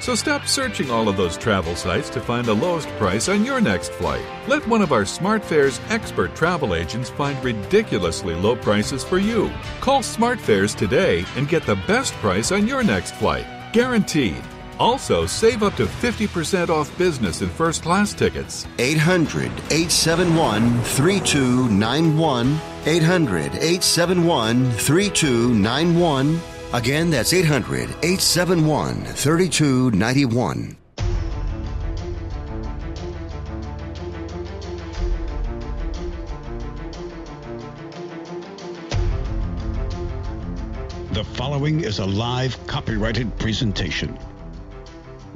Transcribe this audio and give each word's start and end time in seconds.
So 0.00 0.14
stop 0.14 0.46
searching 0.46 0.90
all 0.90 1.10
of 1.10 1.18
those 1.18 1.36
travel 1.36 1.76
sites 1.76 2.08
to 2.10 2.20
find 2.20 2.46
the 2.46 2.54
lowest 2.54 2.88
price 2.96 3.28
on 3.28 3.44
your 3.44 3.60
next 3.60 3.92
flight. 3.92 4.24
Let 4.48 4.66
one 4.66 4.80
of 4.80 4.92
our 4.92 5.02
SmartFares 5.02 5.78
expert 5.90 6.34
travel 6.34 6.74
agents 6.74 7.10
find 7.10 7.42
ridiculously 7.44 8.34
low 8.34 8.56
prices 8.56 9.04
for 9.04 9.18
you. 9.18 9.50
Call 9.82 10.00
SmartFares 10.00 10.74
today 10.74 11.26
and 11.36 11.48
get 11.48 11.66
the 11.66 11.76
best 11.86 12.14
price 12.14 12.50
on 12.50 12.66
your 12.66 12.82
next 12.82 13.14
flight. 13.16 13.44
Guaranteed. 13.74 14.42
Also, 14.78 15.26
save 15.26 15.62
up 15.62 15.74
to 15.74 15.84
50% 15.84 16.70
off 16.70 16.96
business 16.96 17.42
and 17.42 17.50
first 17.50 17.82
class 17.82 18.14
tickets. 18.14 18.66
800 18.78 19.52
871 19.70 20.82
3291. 20.82 22.58
800 22.86 23.54
871 23.56 24.70
3291. 24.72 26.40
Again, 26.72 27.10
that's 27.10 27.32
800 27.32 27.90
871 28.02 29.04
3291. 29.04 30.76
The 41.10 41.24
following 41.24 41.80
is 41.80 41.98
a 41.98 42.06
live 42.06 42.64
copyrighted 42.68 43.36
presentation. 43.40 44.16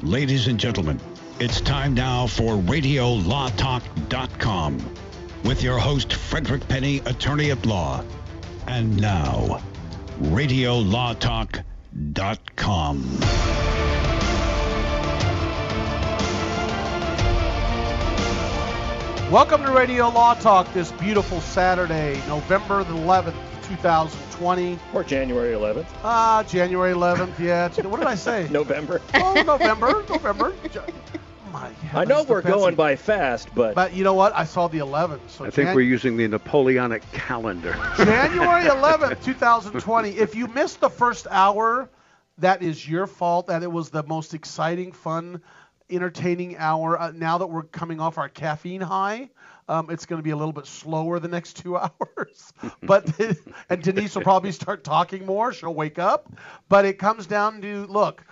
Ladies 0.03 0.47
and 0.47 0.61
gentlemen, 0.61 1.01
it's 1.41 1.61
time 1.61 1.95
now 1.95 2.29
for 2.29 2.55
RadioLawTalk.com 2.55 4.95
with 5.43 5.65
your 5.65 5.79
host, 5.79 6.13
Frederick 6.13 6.69
Penney, 6.69 6.99
attorney 6.99 7.51
at 7.51 7.67
law. 7.67 8.05
And 8.69 8.97
now, 9.01 9.61
RadioLawTalk.com. 10.21 13.21
Welcome 19.31 19.65
to 19.65 19.73
Radio 19.73 20.09
Law 20.11 20.35
Talk 20.35 20.73
this 20.73 20.93
beautiful 20.93 21.41
Saturday, 21.41 22.23
November 22.29 22.85
the 22.85 22.95
11th, 22.95 23.35
2020. 23.65 24.79
Or 24.93 25.03
January 25.03 25.55
11th. 25.55 25.87
Ah, 26.05 26.45
January 26.47 26.93
11th, 26.93 27.37
yeah. 27.41 27.69
What 27.89 27.99
did 27.99 28.07
I 28.07 28.15
say? 28.15 28.47
November. 28.53 29.01
Oh, 29.15 29.43
November, 29.45 30.05
November. 30.09 30.53
My 31.55 31.71
I 31.93 32.05
know 32.05 32.25
we're 32.25 32.41
depends- 32.43 32.59
going 32.59 32.75
by 32.75 32.97
fast, 32.97 33.49
but, 33.55 33.77
But 33.77 33.93
you 33.95 34.03
know 34.03 34.15
what? 34.15 34.35
I 34.35 34.43
saw 34.43 34.67
the 34.67 34.79
11th. 34.79 35.21
So 35.29 35.45
I 35.45 35.51
think 35.51 35.69
Jan- 35.69 35.77
we're 35.77 35.83
using 35.83 36.17
the 36.17 36.27
Napoleonic 36.27 37.09
calendar. 37.13 37.73
January 37.97 38.65
11th, 38.65 39.23
2020. 39.23 40.11
If 40.11 40.35
you 40.35 40.49
missed 40.49 40.81
the 40.81 40.91
first 40.91 41.29
hour, 41.31 41.89
that 42.39 42.61
is 42.65 42.89
your 42.89 43.07
fault. 43.07 43.47
That 43.47 43.63
it 43.63 43.71
was 43.71 43.91
the 43.91 44.03
most 44.03 44.35
exciting, 44.35 44.91
fun, 44.91 45.41
entertaining 45.89 46.57
hour. 46.57 47.01
Uh, 47.01 47.13
now 47.13 47.39
that 47.39 47.47
we're 47.47 47.63
coming 47.63 48.01
off 48.01 48.19
our 48.19 48.29
caffeine 48.29 48.81
high, 48.81 49.31
um, 49.69 49.91
it's 49.91 50.07
going 50.07 50.19
to 50.19 50.25
be 50.25 50.31
a 50.31 50.37
little 50.37 50.53
bit 50.53 50.67
slower 50.67 51.21
the 51.21 51.29
next 51.29 51.57
two 51.59 51.77
hours. 51.79 52.53
but 52.83 53.09
and 53.71 53.81
Denise 53.81 54.17
will 54.17 54.23
probably 54.23 54.51
start 54.51 54.83
talking 54.83 55.25
more. 55.25 55.53
She'll 55.53 55.73
wake 55.73 56.01
up. 56.01 56.33
But 56.69 56.85
it 56.85 56.99
comes 56.99 57.27
down 57.29 57.63
to 57.63 57.87
look. 57.87 58.25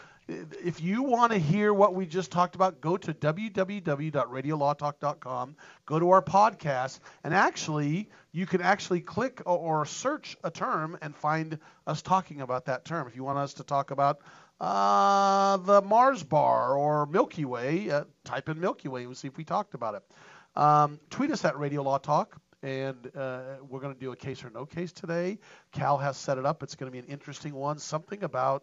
If 0.64 0.80
you 0.80 1.02
want 1.02 1.32
to 1.32 1.38
hear 1.38 1.74
what 1.74 1.94
we 1.94 2.06
just 2.06 2.30
talked 2.30 2.54
about, 2.54 2.80
go 2.80 2.96
to 2.96 3.12
www.radiolawtalk.com, 3.12 5.56
go 5.86 5.98
to 5.98 6.10
our 6.10 6.22
podcast, 6.22 7.00
and 7.24 7.34
actually, 7.34 8.08
you 8.32 8.46
can 8.46 8.62
actually 8.62 9.00
click 9.00 9.42
or, 9.44 9.84
search 9.84 10.36
a 10.44 10.50
term 10.50 10.96
and 11.02 11.14
find 11.14 11.58
us 11.86 12.02
talking 12.02 12.40
about 12.40 12.64
that 12.66 12.84
term. 12.84 13.06
If 13.06 13.16
you 13.16 13.24
want 13.24 13.38
us 13.38 13.54
to 13.54 13.64
talk 13.64 13.90
about 13.90 14.20
uh, 14.60 15.56
the 15.58 15.82
Mars 15.82 16.22
bar 16.22 16.76
or 16.76 17.06
Milky 17.06 17.44
Way, 17.44 17.90
uh, 17.90 18.04
type 18.24 18.48
in 18.48 18.60
Milky 18.60 18.88
Way 18.88 19.04
and 19.04 19.16
see 19.16 19.28
if 19.28 19.36
we 19.36 19.44
talked 19.44 19.74
about 19.74 19.96
it. 19.96 20.02
Um, 20.54 21.00
tweet 21.10 21.30
us 21.30 21.44
at 21.44 21.58
Radio 21.58 21.82
Law 21.82 21.98
Talk. 21.98 22.36
And 22.64 23.10
uh, 23.16 23.56
we're 23.68 23.80
going 23.80 23.92
to 23.92 23.98
do 23.98 24.12
a 24.12 24.16
case 24.16 24.44
or 24.44 24.50
no 24.50 24.64
case 24.64 24.92
today. 24.92 25.40
Cal 25.72 25.98
has 25.98 26.16
set 26.16 26.38
it 26.38 26.46
up. 26.46 26.62
It's 26.62 26.76
going 26.76 26.86
to 26.86 26.92
be 26.92 27.00
an 27.00 27.06
interesting 27.06 27.54
one. 27.54 27.80
Something 27.80 28.22
about 28.22 28.62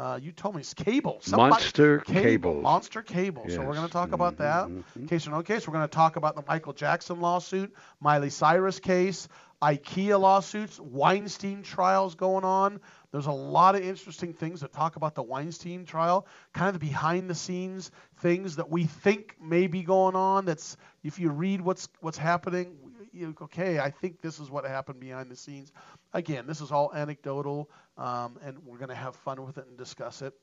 uh, 0.00 0.18
you 0.22 0.32
told 0.32 0.54
me 0.54 0.60
it's 0.60 0.72
cable. 0.74 1.18
Somebody- 1.20 1.50
Monster 1.50 1.98
cable, 2.00 2.22
cables. 2.22 2.62
Monster 2.62 3.02
cable. 3.02 3.44
So 3.48 3.60
we're 3.62 3.74
going 3.74 3.86
to 3.86 3.92
talk 3.92 4.12
about 4.12 4.38
that. 4.38 4.68
Mhm. 4.68 5.08
Case 5.08 5.26
or 5.26 5.30
no 5.30 5.42
case. 5.42 5.66
We're 5.68 5.74
going 5.74 5.88
to 5.88 5.94
talk 5.94 6.16
about 6.16 6.34
the 6.36 6.42
Michael 6.48 6.72
Jackson 6.72 7.20
lawsuit, 7.20 7.74
Miley 8.00 8.30
Cyrus 8.30 8.80
case, 8.80 9.28
IKEA 9.60 10.18
lawsuits, 10.18 10.80
Weinstein 10.80 11.62
trials 11.62 12.14
going 12.14 12.44
on. 12.44 12.80
There's 13.12 13.26
a 13.26 13.32
lot 13.32 13.74
of 13.74 13.82
interesting 13.82 14.32
things 14.32 14.60
to 14.60 14.68
talk 14.68 14.96
about 14.96 15.14
the 15.14 15.22
Weinstein 15.22 15.84
trial, 15.84 16.26
kind 16.54 16.68
of 16.68 16.74
the 16.80 16.86
behind 16.86 17.28
the 17.28 17.34
scenes 17.34 17.90
things 18.20 18.56
that 18.56 18.70
we 18.70 18.84
think 18.84 19.36
may 19.42 19.66
be 19.66 19.82
going 19.82 20.14
on. 20.16 20.46
That's 20.46 20.76
if 21.02 21.18
you 21.18 21.28
read 21.30 21.60
what's 21.60 21.88
what's 22.00 22.16
happening, 22.18 22.76
you 23.12 23.34
okay, 23.42 23.78
I 23.78 23.90
think 23.90 24.20
this 24.20 24.38
is 24.38 24.50
what 24.50 24.64
happened 24.64 25.00
behind 25.00 25.30
the 25.30 25.36
scenes. 25.36 25.72
Again, 26.12 26.46
this 26.46 26.60
is 26.60 26.70
all 26.72 26.92
anecdotal, 26.94 27.70
um, 27.96 28.38
and 28.44 28.58
we're 28.64 28.78
going 28.78 28.90
to 28.90 28.94
have 28.94 29.16
fun 29.16 29.44
with 29.44 29.58
it 29.58 29.66
and 29.68 29.76
discuss 29.76 30.22
it. 30.22 30.34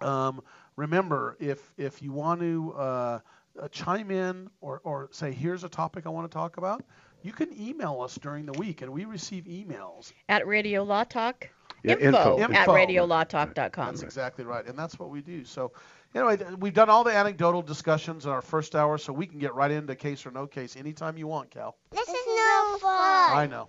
Um, 0.00 0.42
remember, 0.76 1.36
if 1.40 1.72
if 1.76 2.02
you 2.02 2.12
want 2.12 2.40
to 2.40 2.72
uh, 2.76 3.18
uh, 3.60 3.68
chime 3.68 4.10
in 4.10 4.48
or, 4.60 4.80
or 4.84 5.08
say, 5.12 5.32
here's 5.32 5.64
a 5.64 5.68
topic 5.68 6.06
I 6.06 6.10
want 6.10 6.30
to 6.30 6.34
talk 6.34 6.56
about, 6.56 6.82
you 7.22 7.32
can 7.32 7.48
email 7.60 8.00
us 8.00 8.16
during 8.16 8.46
the 8.46 8.58
week, 8.58 8.82
and 8.82 8.92
we 8.92 9.04
receive 9.04 9.44
emails. 9.44 10.12
At 10.28 10.46
Radio 10.46 10.82
Law 10.82 11.04
Talk. 11.04 11.48
Yeah, 11.82 11.94
info, 11.94 12.38
info. 12.38 12.42
at 12.42 12.50
Info. 12.50 12.74
radiolawtalk.com. 12.74 13.86
That's 13.86 14.02
exactly 14.02 14.44
right, 14.44 14.66
and 14.66 14.78
that's 14.78 14.98
what 14.98 15.08
we 15.08 15.22
do. 15.22 15.44
So, 15.44 15.72
anyway, 16.14 16.38
we've 16.58 16.74
done 16.74 16.88
all 16.90 17.04
the 17.04 17.14
anecdotal 17.14 17.62
discussions 17.62 18.24
in 18.24 18.30
our 18.30 18.42
first 18.42 18.74
hour, 18.74 18.98
so 18.98 19.12
we 19.12 19.26
can 19.26 19.38
get 19.38 19.54
right 19.54 19.70
into 19.70 19.94
case 19.94 20.26
or 20.26 20.30
no 20.30 20.46
case 20.46 20.76
anytime 20.76 21.16
you 21.16 21.26
want, 21.26 21.50
Cal. 21.50 21.76
This 21.92 22.08
is 22.08 22.26
no 22.26 22.78
fun. 22.80 22.90
I 22.92 23.48
know. 23.50 23.68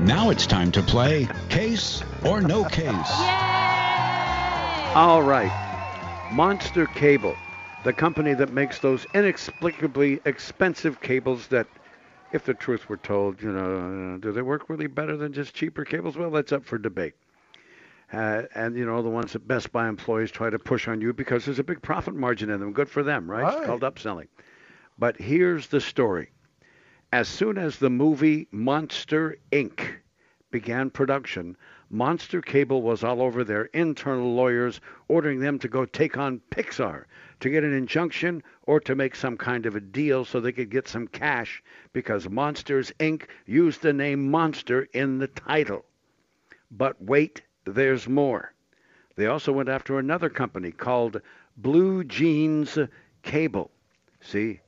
Now 0.00 0.30
it's 0.30 0.46
time 0.46 0.72
to 0.72 0.82
play 0.82 1.28
Case 1.48 2.02
or 2.24 2.40
No 2.40 2.64
Case. 2.64 3.10
All 4.94 5.22
right. 5.22 5.50
Monster 6.32 6.86
Cable, 6.86 7.36
the 7.84 7.92
company 7.92 8.34
that 8.34 8.52
makes 8.52 8.80
those 8.80 9.06
inexplicably 9.14 10.20
expensive 10.24 11.00
cables 11.00 11.46
that, 11.48 11.66
if 12.32 12.44
the 12.44 12.54
truth 12.54 12.88
were 12.88 12.96
told, 12.96 13.40
you 13.40 13.52
know, 13.52 14.14
uh, 14.14 14.18
do 14.18 14.32
they 14.32 14.42
work 14.42 14.68
really 14.68 14.88
better 14.88 15.16
than 15.16 15.32
just 15.32 15.54
cheaper 15.54 15.84
cables? 15.84 16.16
Well, 16.16 16.30
that's 16.30 16.52
up 16.52 16.64
for 16.64 16.76
debate. 16.76 17.14
Uh, 18.14 18.46
and, 18.54 18.76
you 18.76 18.86
know, 18.86 19.02
the 19.02 19.10
ones 19.10 19.32
that 19.32 19.46
Best 19.48 19.72
Buy 19.72 19.88
employees 19.88 20.30
try 20.30 20.48
to 20.48 20.58
push 20.58 20.86
on 20.86 21.00
you 21.00 21.12
because 21.12 21.44
there's 21.44 21.58
a 21.58 21.64
big 21.64 21.82
profit 21.82 22.14
margin 22.14 22.48
in 22.48 22.60
them. 22.60 22.72
Good 22.72 22.88
for 22.88 23.02
them, 23.02 23.28
right? 23.28 23.42
Right. 23.42 23.58
It's 23.58 23.66
called 23.66 23.82
upselling. 23.82 24.28
But 24.98 25.16
here's 25.20 25.66
the 25.66 25.80
story. 25.80 26.30
As 27.12 27.28
soon 27.28 27.58
as 27.58 27.78
the 27.78 27.90
movie 27.90 28.46
Monster 28.52 29.36
Inc. 29.50 29.96
began 30.50 30.90
production, 30.90 31.56
Monster 31.90 32.40
Cable 32.40 32.82
was 32.82 33.04
all 33.04 33.20
over 33.20 33.44
their 33.44 33.64
internal 33.66 34.34
lawyers 34.34 34.80
ordering 35.08 35.40
them 35.40 35.58
to 35.58 35.68
go 35.68 35.84
take 35.84 36.16
on 36.16 36.40
Pixar 36.50 37.04
to 37.40 37.50
get 37.50 37.64
an 37.64 37.72
injunction 37.72 38.42
or 38.62 38.80
to 38.80 38.94
make 38.94 39.14
some 39.14 39.36
kind 39.36 39.66
of 39.66 39.76
a 39.76 39.80
deal 39.80 40.24
so 40.24 40.40
they 40.40 40.52
could 40.52 40.70
get 40.70 40.88
some 40.88 41.06
cash 41.06 41.62
because 41.92 42.28
Monsters 42.28 42.92
Inc. 43.00 43.26
used 43.46 43.82
the 43.82 43.92
name 43.92 44.30
Monster 44.30 44.88
in 44.92 45.18
the 45.18 45.28
title. 45.28 45.84
But 46.70 47.00
wait, 47.02 47.42
there's 47.64 48.08
more. 48.08 48.52
They 49.16 49.26
also 49.26 49.52
went 49.52 49.68
after 49.68 49.98
another 49.98 50.28
company 50.28 50.72
called 50.72 51.20
Blue 51.56 52.04
Jeans 52.04 52.78
Cable. 53.22 53.70
See, 54.20 54.60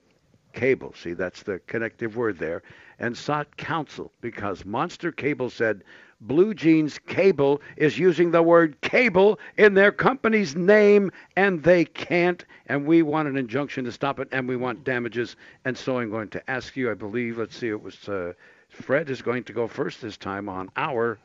cable. 0.56 0.94
See, 0.94 1.12
that's 1.12 1.43
the 1.43 1.60
connective 1.66 2.16
word 2.16 2.38
there. 2.38 2.62
And 2.98 3.16
sought 3.16 3.56
counsel 3.56 4.10
because 4.20 4.64
Monster 4.64 5.12
Cable 5.12 5.50
said 5.50 5.84
Blue 6.20 6.54
Jeans 6.54 6.98
Cable 6.98 7.60
is 7.76 7.98
using 7.98 8.31
the 8.31 8.43
word 8.43 8.81
cable 8.81 9.38
in 9.58 9.75
their 9.75 9.93
company's 9.93 10.56
name 10.56 11.12
and 11.37 11.62
they 11.62 11.84
can't. 11.84 12.44
And 12.66 12.87
we 12.87 13.02
want 13.02 13.28
an 13.28 13.37
injunction 13.37 13.84
to 13.84 13.93
stop 13.93 14.19
it 14.19 14.28
and 14.32 14.48
we 14.48 14.56
want 14.56 14.84
damages. 14.84 15.37
And 15.64 15.76
so 15.76 15.98
I'm 15.98 16.10
going 16.10 16.31
to 16.31 16.50
ask 16.50 16.75
you, 16.76 16.90
I 16.90 16.94
believe, 16.94 17.37
let's 17.37 17.56
see, 17.56 17.69
it 17.69 17.82
was 17.82 18.08
uh, 18.08 18.32
Fred 18.70 19.10
is 19.10 19.22
going 19.22 19.44
to 19.44 19.52
go 19.52 19.69
first 19.69 20.00
this 20.00 20.16
time 20.16 20.48
on 20.48 20.70
our 20.76 21.19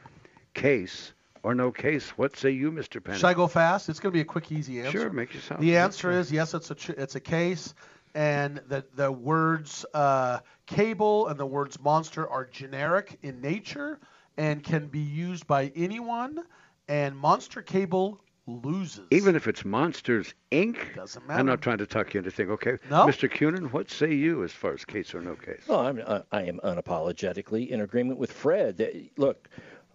case 0.53 1.13
or 1.44 1.56
no 1.56 1.72
case? 1.72 2.10
What 2.12 2.36
say 2.38 2.52
you, 2.52 2.72
Mr. 2.72 3.04
Penney? 3.04 3.18
Should 3.18 3.28
I 3.28 3.34
go 3.34 3.48
fast? 3.48 3.90
It's 3.90 4.00
going 4.00 4.12
to 4.12 4.18
be 4.18 4.22
a 4.22 4.26
quick, 4.26 4.52
easy 4.52 4.80
answer. 4.80 4.92
Sure, 5.02 5.10
make 5.10 5.34
yourself. 5.34 5.60
The 5.60 5.78
answer 5.78 6.12
is 6.12 6.32
yes. 6.32 6.54
It's 6.54 6.72
a 6.72 6.76
it's 7.02 7.16
a 7.16 7.20
case, 7.20 7.74
and 8.16 8.62
the 8.68 8.86
the 8.96 9.12
words 9.12 9.86
uh, 9.94 10.40
cable 10.66 11.28
and 11.28 11.40
the 11.40 11.46
words 11.46 11.80
monster 11.80 12.28
are 12.30 12.46
generic 12.46 13.18
in 13.22 13.42
nature 13.42 14.00
and 14.38 14.64
can 14.64 14.88
be 14.88 15.00
used 15.00 15.48
by 15.48 15.72
anyone. 15.76 16.44
And 16.88 17.16
monster 17.16 17.62
cable 17.62 18.22
loses. 18.48 19.06
Even 19.12 19.36
if 19.36 19.48
it's 19.48 19.64
Monsters 19.64 20.34
Inc. 20.52 20.96
Doesn't 20.96 21.26
matter. 21.28 21.40
I'm 21.40 21.46
not 21.46 21.62
trying 21.62 21.78
to 21.78 21.86
talk 21.86 22.14
you 22.14 22.18
into 22.18 22.30
anything. 22.30 22.50
Okay, 22.52 22.78
No. 22.90 23.06
Mr. 23.06 23.30
Cunin, 23.32 23.72
what 23.72 23.90
say 23.90 24.14
you 24.14 24.44
as 24.44 24.52
far 24.52 24.74
as 24.74 24.84
case 24.84 25.14
or 25.14 25.22
no 25.22 25.36
case? 25.36 25.62
Well, 25.68 25.80
I'm, 25.80 26.02
uh, 26.06 26.22
I 26.32 26.42
am 26.44 26.60
unapologetically 26.64 27.70
in 27.70 27.82
agreement 27.82 28.20
with 28.20 28.32
Fred. 28.32 28.78
That- 28.78 29.18
Look, 29.18 29.48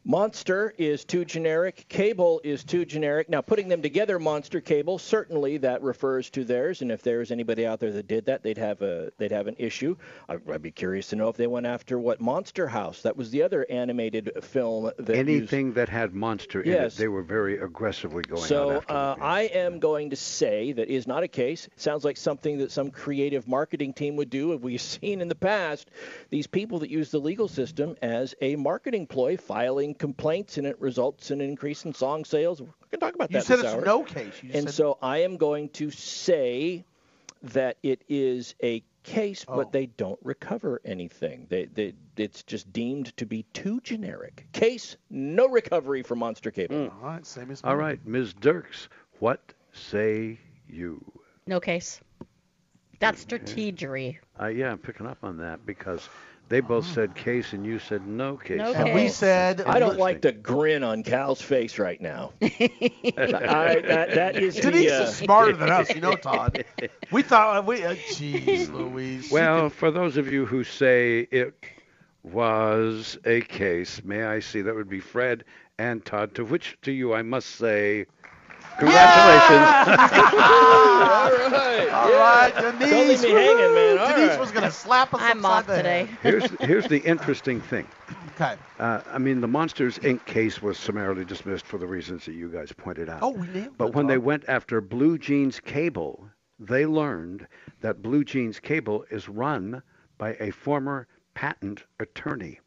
Monster 0.09 0.73
is 0.79 1.05
too 1.05 1.25
generic. 1.25 1.85
Cable 1.89 2.41
is 2.45 2.63
too 2.63 2.85
generic. 2.85 3.29
Now, 3.29 3.41
putting 3.41 3.67
them 3.67 3.83
together, 3.83 4.21
Monster 4.21 4.61
Cable, 4.61 4.99
certainly 5.01 5.57
that 5.59 5.83
refers 5.83 6.31
to 6.31 6.45
theirs. 6.45 6.81
And 6.81 6.93
if 6.93 7.03
there 7.03 7.19
was 7.19 7.33
anybody 7.33 7.67
out 7.67 7.81
there 7.81 7.91
that 7.91 8.07
did 8.07 8.27
that, 8.27 8.45
they'd 8.45 8.57
have 8.57 8.83
a 8.83 9.11
they'd 9.19 9.33
have 9.33 9.49
an 9.49 9.57
issue. 9.59 9.97
I- 10.29 10.39
I'd 10.53 10.63
be 10.63 10.71
curious 10.71 11.09
to 11.09 11.17
know 11.17 11.29
if 11.29 11.37
they 11.37 11.49
went 11.49 11.67
after 11.67 11.99
what 11.99 12.21
Monster 12.21 12.69
House. 12.69 13.03
That 13.03 13.17
was 13.17 13.33
the 13.33 13.43
other 13.43 13.67
animated 13.69 14.31
film 14.45 14.93
that 14.97 15.17
used- 15.17 15.29
Anything 15.29 15.73
that 15.73 15.89
had 15.89 16.15
monster 16.15 16.61
in 16.61 16.71
Yes. 16.71 16.95
it, 16.95 16.99
they 16.99 17.09
were 17.09 17.25
very 17.25 17.59
aggressively 17.59 18.23
going 18.23 18.43
So 18.43 18.85
uh, 18.89 19.17
I 19.21 19.43
am 19.53 19.81
going 19.81 20.11
to 20.11 20.17
say 20.17 20.71
that 20.71 20.89
is 20.89 21.09
not 21.09 21.25
a 21.25 21.29
case. 21.29 21.67
It 21.67 21.81
sounds 21.81 22.05
like 22.05 22.17
something 22.17 22.59
that 22.59 22.71
some 22.71 22.93
creative 22.93 23.49
marketing 23.49 23.93
team 23.93 24.15
would 24.15 24.31
do. 24.31 24.53
Have 24.53 24.63
we've 24.63 24.81
seen 25.03 25.21
in 25.21 25.27
the 25.27 25.35
past 25.35 25.91
these 26.31 26.47
people 26.47 26.79
that 26.79 26.91
use 26.91 27.11
the 27.11 27.19
legal 27.19 27.49
system 27.49 27.97
as 28.03 28.37
a 28.41 28.55
marketing 28.55 29.09
ploy, 29.09 29.37
filing 29.37 29.96
complaints, 29.99 30.59
and 30.59 30.67
it 30.67 30.81
results 30.81 31.31
in 31.31 31.41
an 31.41 31.49
increase 31.49 31.85
in 31.85 31.95
song 31.95 32.25
sales. 32.25 32.61
We're 32.61 32.67
going 32.67 32.75
to 32.93 32.97
talk 32.99 33.15
about 33.15 33.31
you 33.31 33.39
that 33.39 33.47
said 33.47 33.57
this 33.59 33.65
it's 33.67 33.75
hour. 33.75 33.85
no 33.85 34.03
case. 34.03 34.33
You 34.43 34.51
and 34.55 34.65
said, 34.67 34.75
so 34.75 34.99
I 35.03 35.19
am 35.19 35.37
going 35.37 35.69
to 35.71 35.91
say 35.91 36.85
that 37.43 37.77
it 37.83 38.03
is 38.09 38.55
a 38.63 38.83
case, 39.03 39.45
Oh. 39.49 39.57
but 39.57 39.71
they 39.73 39.87
don't 39.87 40.19
recover 40.23 40.81
anything. 40.85 41.47
They, 41.49 41.67
they, 41.67 41.95
it's 42.17 42.43
just 42.43 42.73
deemed 42.73 43.17
to 43.19 43.27
be 43.27 43.45
too 43.53 43.81
generic. 43.83 44.47
Case, 44.53 44.97
no 45.11 45.49
recovery 45.49 46.03
for 46.03 46.17
Monster 46.17 46.51
Cable. 46.51 46.91
all 47.03 47.09
right, 47.09 47.25
same 47.25 47.51
as 47.51 47.63
me. 47.63 47.71
All 47.71 47.77
right, 47.77 48.05
Ms. 48.07 48.35
Dirks, 48.35 48.89
what 49.21 49.41
say 49.73 50.39
you? 50.69 51.01
No 51.47 51.61
case. 51.61 52.01
That's 52.99 53.25
strategery. 53.25 54.17
Uh, 54.41 54.47
yeah, 54.47 54.71
I'm 54.73 54.79
picking 54.79 55.07
up 55.07 55.19
on 55.23 55.37
that 55.39 55.65
because 55.67 56.09
they 56.49 56.61
both 56.61 56.87
said 56.87 57.15
case 57.15 57.53
and 57.53 57.67
you 57.67 57.79
said 57.79 58.07
no 58.07 58.37
case. 58.37 58.59
No 58.59 58.73
And 58.73 58.95
we 58.95 59.09
said 59.09 59.63
I 59.63 59.79
don't 59.79 59.99
like 59.99 60.21
the 60.23 60.33
grin 60.33 60.85
on 60.85 61.03
Cal's 61.03 61.43
face 61.43 61.79
right 61.79 62.01
now. 62.01 62.33
I, 62.43 63.83
that, 63.87 64.15
that 64.15 64.37
is 64.37 64.55
Denise 64.55 64.91
the, 64.91 64.99
uh, 64.99 65.03
is 65.03 65.17
smarter 65.17 65.57
than 65.57 65.71
us, 65.71 65.93
you 65.93 66.01
know, 66.01 66.15
Todd. 66.15 66.65
We 67.11 67.23
thought 67.23 67.67
we. 67.67 67.85
Uh, 67.85 67.95
Jeez, 67.95 68.73
Louise. 68.73 69.31
Well, 69.31 69.71
for 69.71 69.91
those 69.91 70.17
of 70.17 70.33
you 70.33 70.47
who 70.47 70.63
say 70.63 71.27
it 71.31 71.55
was 72.23 73.19
a 73.25 73.41
case, 73.41 74.05
may 74.05 74.25
I 74.25 74.41
see 74.41 74.63
that 74.63 74.75
would 74.75 74.89
be 74.89 75.01
Fred 75.01 75.45
and 75.79 76.05
Todd, 76.05 76.35
to 76.37 76.45
which 76.45 76.79
to 76.83 76.93
you 76.93 77.13
I 77.13 77.23
must 77.23 77.49
say, 77.57 78.07
congratulations. 78.79 79.67
all 79.87 81.31
right. 81.51 81.89
All 81.93 82.11
yeah. 82.11 82.17
right, 82.19 82.53
Don't 82.55 82.79
Denise. 82.79 83.23
leave 83.23 83.23
me 83.23 83.31
hanging, 83.31 83.75
man. 83.75 83.97
woo! 83.97 83.99
All 83.99 84.09
Denise 84.15 84.29
right. 84.31 84.41
was 84.41 84.51
gonna 84.53 84.71
slap 84.71 85.15
us 85.15 85.21
I'm 85.23 85.45
upside 85.45 85.59
off 85.61 85.67
the 85.67 85.77
today. 85.77 86.05
head. 86.07 86.19
here's, 86.23 86.51
here's 86.61 86.87
the 86.89 86.99
interesting 86.99 87.61
thing. 87.61 87.87
Okay. 88.35 88.57
Uh, 88.79 89.01
I 89.11 89.19
mean, 89.19 89.41
the 89.41 89.49
Monsters 89.49 89.99
Inc. 90.01 90.25
case 90.27 90.61
was 90.61 90.79
summarily 90.79 91.25
dismissed 91.25 91.67
for 91.67 91.79
the 91.79 91.87
reasons 91.87 92.25
that 92.27 92.33
you 92.35 92.49
guys 92.51 92.73
pointed 92.73 93.09
out. 93.09 93.21
Oh, 93.23 93.31
we 93.31 93.47
nailed 93.49 93.79
But 93.79 93.89
it, 93.89 93.95
when 93.95 94.07
they 94.07 94.19
went 94.19 94.45
after 94.49 94.81
Blue 94.81 95.17
Jeans 95.19 95.59
Cable, 95.61 96.29
they 96.59 96.85
learned 96.87 97.47
that 97.81 98.03
Blue 98.03 98.25
Jeans 98.25 98.61
Cable 98.61 99.05
is 99.11 99.29
run 99.29 99.83
by 100.19 100.37
a 100.41 100.51
former 100.51 101.07
patent 101.35 101.85
attorney 102.01 102.61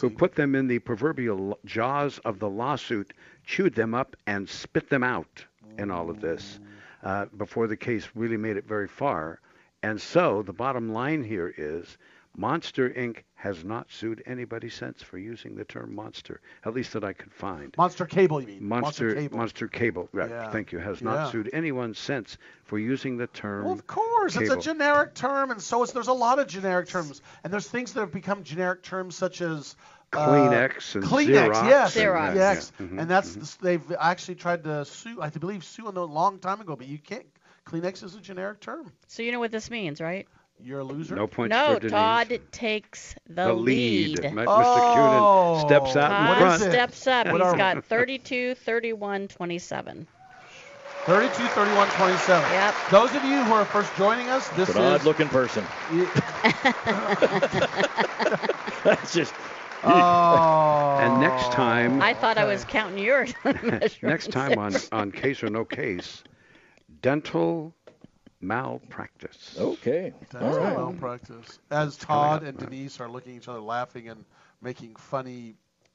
who 0.00 0.10
put 0.10 0.34
them 0.36 0.54
in 0.54 0.68
the 0.68 0.78
proverbial 0.78 1.58
jaws 1.64 2.18
of 2.24 2.38
the 2.38 2.48
lawsuit, 2.48 3.12
chewed 3.46 3.74
them 3.74 3.94
up, 3.94 4.16
and 4.26 4.48
spit 4.48 4.90
them 4.90 5.02
out 5.02 5.44
in 5.78 5.90
all 5.90 6.10
of 6.10 6.20
this 6.20 6.58
uh, 7.02 7.26
before 7.36 7.66
the 7.66 7.76
case 7.76 8.08
really 8.14 8.36
made 8.36 8.56
it 8.56 8.66
very 8.66 8.88
far. 8.88 9.40
And 9.82 10.00
so 10.00 10.42
the 10.42 10.52
bottom 10.52 10.92
line 10.92 11.22
here 11.22 11.54
is 11.56 11.96
Monster 12.36 12.90
Inc. 12.90 13.18
has 13.34 13.64
not 13.64 13.90
sued 13.90 14.22
anybody 14.26 14.68
since 14.68 15.02
for 15.02 15.16
using 15.16 15.54
the 15.54 15.64
term 15.64 15.94
monster, 15.94 16.40
at 16.64 16.74
least 16.74 16.92
that 16.92 17.04
I 17.04 17.14
could 17.14 17.32
find. 17.32 17.74
Monster 17.78 18.04
Cable, 18.04 18.42
you 18.42 18.46
mean? 18.48 18.68
Monster, 18.68 19.14
Cable. 19.14 19.38
Monster 19.38 19.68
Cable, 19.68 20.08
right? 20.12 20.28
Yeah. 20.28 20.50
Thank 20.50 20.72
you. 20.72 20.78
Has 20.78 21.00
not 21.00 21.14
Yeah. 21.14 21.30
sued 21.30 21.50
anyone 21.54 21.94
since 21.94 22.36
for 22.64 22.78
using 22.78 23.16
the 23.16 23.26
term. 23.28 23.64
Well, 23.64 23.72
of 23.72 23.86
course, 23.86 24.36
it's 24.36 24.50
a 24.50 24.60
generic 24.60 25.14
term, 25.14 25.50
and 25.50 25.62
so 25.62 25.82
is 25.82 25.92
there's 25.92 26.08
a 26.08 26.12
lot 26.12 26.38
of 26.38 26.46
generic 26.46 26.88
terms, 26.88 27.22
and 27.42 27.52
there's 27.52 27.68
things 27.68 27.94
that 27.94 28.00
have 28.00 28.12
become 28.12 28.42
generic 28.42 28.82
terms 28.82 29.14
such 29.16 29.40
as 29.40 29.76
Kleenex 30.12 30.94
and 30.94 31.04
Kleenex, 31.04 31.52
Xerox 31.52 31.68
yes, 31.68 31.96
and- 31.96 32.04
Xerox. 32.06 32.34
yes, 32.36 32.72
Yeah, 32.78 32.86
mhm, 32.86 33.00
and 33.00 33.10
that's 33.10 33.56
they've 33.56 33.92
actually 33.98 34.36
tried 34.36 34.64
to 34.64 34.84
sue. 34.84 35.20
I 35.20 35.30
believe 35.30 35.64
sue 35.64 35.88
a 35.88 35.90
long 35.90 36.38
time 36.38 36.60
ago, 36.60 36.76
but 36.76 36.86
you 36.86 36.98
can't. 36.98 37.26
Kleenex 37.66 38.04
is 38.04 38.14
a 38.14 38.20
generic 38.20 38.60
term. 38.60 38.92
So 39.08 39.22
you 39.22 39.32
know 39.32 39.40
what 39.40 39.50
this 39.50 39.70
means, 39.70 40.00
right? 40.00 40.28
You're 40.62 40.80
a 40.80 40.84
loser. 40.84 41.16
No 41.16 41.26
points 41.26 41.52
no, 41.54 41.74
for 41.74 41.80
Denise. 41.80 41.92
No, 41.92 41.98
Todd 41.98 42.40
takes 42.50 43.14
the, 43.28 43.44
the 43.46 43.52
lead. 43.52 44.20
lead. 44.20 44.32
Mr. 44.32 44.44
Oh. 44.46 45.60
Cunin 45.60 45.66
steps 45.68 45.96
out 45.96 46.08
Todd 46.08 46.20
in 46.20 46.28
What 46.28 46.38
is 46.54 46.58
front. 46.60 46.62
it? 46.62 46.72
steps 46.76 47.06
up. 47.08 47.26
What 47.26 47.40
He's 47.42 47.52
are- 47.52 47.56
got 47.58 47.84
32, 47.84 48.54
31, 48.54 49.28
27. 49.28 50.06
32, 51.04 51.46
31, 51.48 51.88
27. 51.88 52.50
Yep. 52.52 52.74
Those 52.90 53.14
of 53.14 53.22
you 53.24 53.42
who 53.44 53.52
are 53.52 53.64
first 53.66 53.94
joining 53.96 54.30
us, 54.30 54.48
this 54.50 54.70
An 54.70 54.76
is. 54.76 54.80
An 54.80 54.92
odd-looking 54.94 55.28
person. 55.28 55.62
That's 58.84 59.12
just. 59.12 59.34
Oh. 59.84 60.82
And 61.06 61.20
next 61.20 61.44
oh. 61.48 61.52
time- 61.52 62.02
I 62.02 62.14
thought 62.14 62.38
I 62.38 62.46
was 62.46 62.64
counting 62.64 63.04
yours. 63.04 63.32
Next 64.02 64.32
time 64.32 64.58
on, 64.58 64.74
on 64.90 65.12
Case 65.12 65.42
or 65.42 65.50
No 65.50 65.64
Case, 65.64 66.24
dental 67.02 67.74
malpractice. 68.40 69.56
Okay. 69.58 70.12
That's 70.32 70.44
All 70.44 70.58
right. 70.58 70.76
malpractice. 70.76 71.58
As 71.70 71.96
Todd 71.96 72.42
up, 72.42 72.48
and 72.48 72.60
right. 72.60 72.70
Denise 72.70 73.00
are 73.00 73.08
looking 73.08 73.32
at 73.32 73.42
each 73.42 73.48
other, 73.48 73.60
laughing 73.60 74.08
and 74.08 74.24
making 74.62 74.96
funny. 74.96 75.54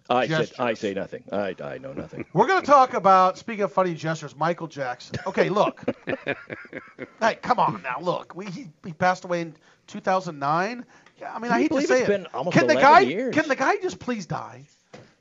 I 0.09 0.27
said 0.27 0.51
I 0.59 0.73
say 0.73 0.93
nothing. 0.93 1.23
I 1.31 1.55
I 1.63 1.77
know 1.77 1.93
nothing. 1.93 2.25
We're 2.33 2.47
going 2.47 2.61
to 2.61 2.67
talk 2.67 2.93
about, 2.93 3.37
speaking 3.37 3.63
of 3.63 3.71
funny 3.71 3.93
gestures, 3.93 4.35
Michael 4.35 4.67
Jackson. 4.67 5.15
Okay, 5.27 5.49
look. 5.49 5.83
hey, 7.19 7.35
come 7.41 7.59
on 7.59 7.81
now, 7.81 7.99
look. 8.01 8.35
We, 8.35 8.45
he, 8.47 8.67
he 8.83 8.93
passed 8.93 9.25
away 9.25 9.41
in 9.41 9.55
2009. 9.87 10.85
Yeah, 11.21 11.33
I 11.35 11.39
mean, 11.39 11.51
Can 11.51 11.51
I 11.51 11.61
hate 11.61 11.71
to 11.71 11.81
say 11.81 11.99
it's 11.99 12.03
it. 12.03 12.07
been 12.07 12.25
almost 12.33 12.57
can 12.57 12.67
the 12.67 12.75
guy, 12.75 13.01
years? 13.01 13.35
Can 13.35 13.47
the 13.47 13.55
guy 13.55 13.77
just 13.77 13.99
please 13.99 14.25
die? 14.25 14.65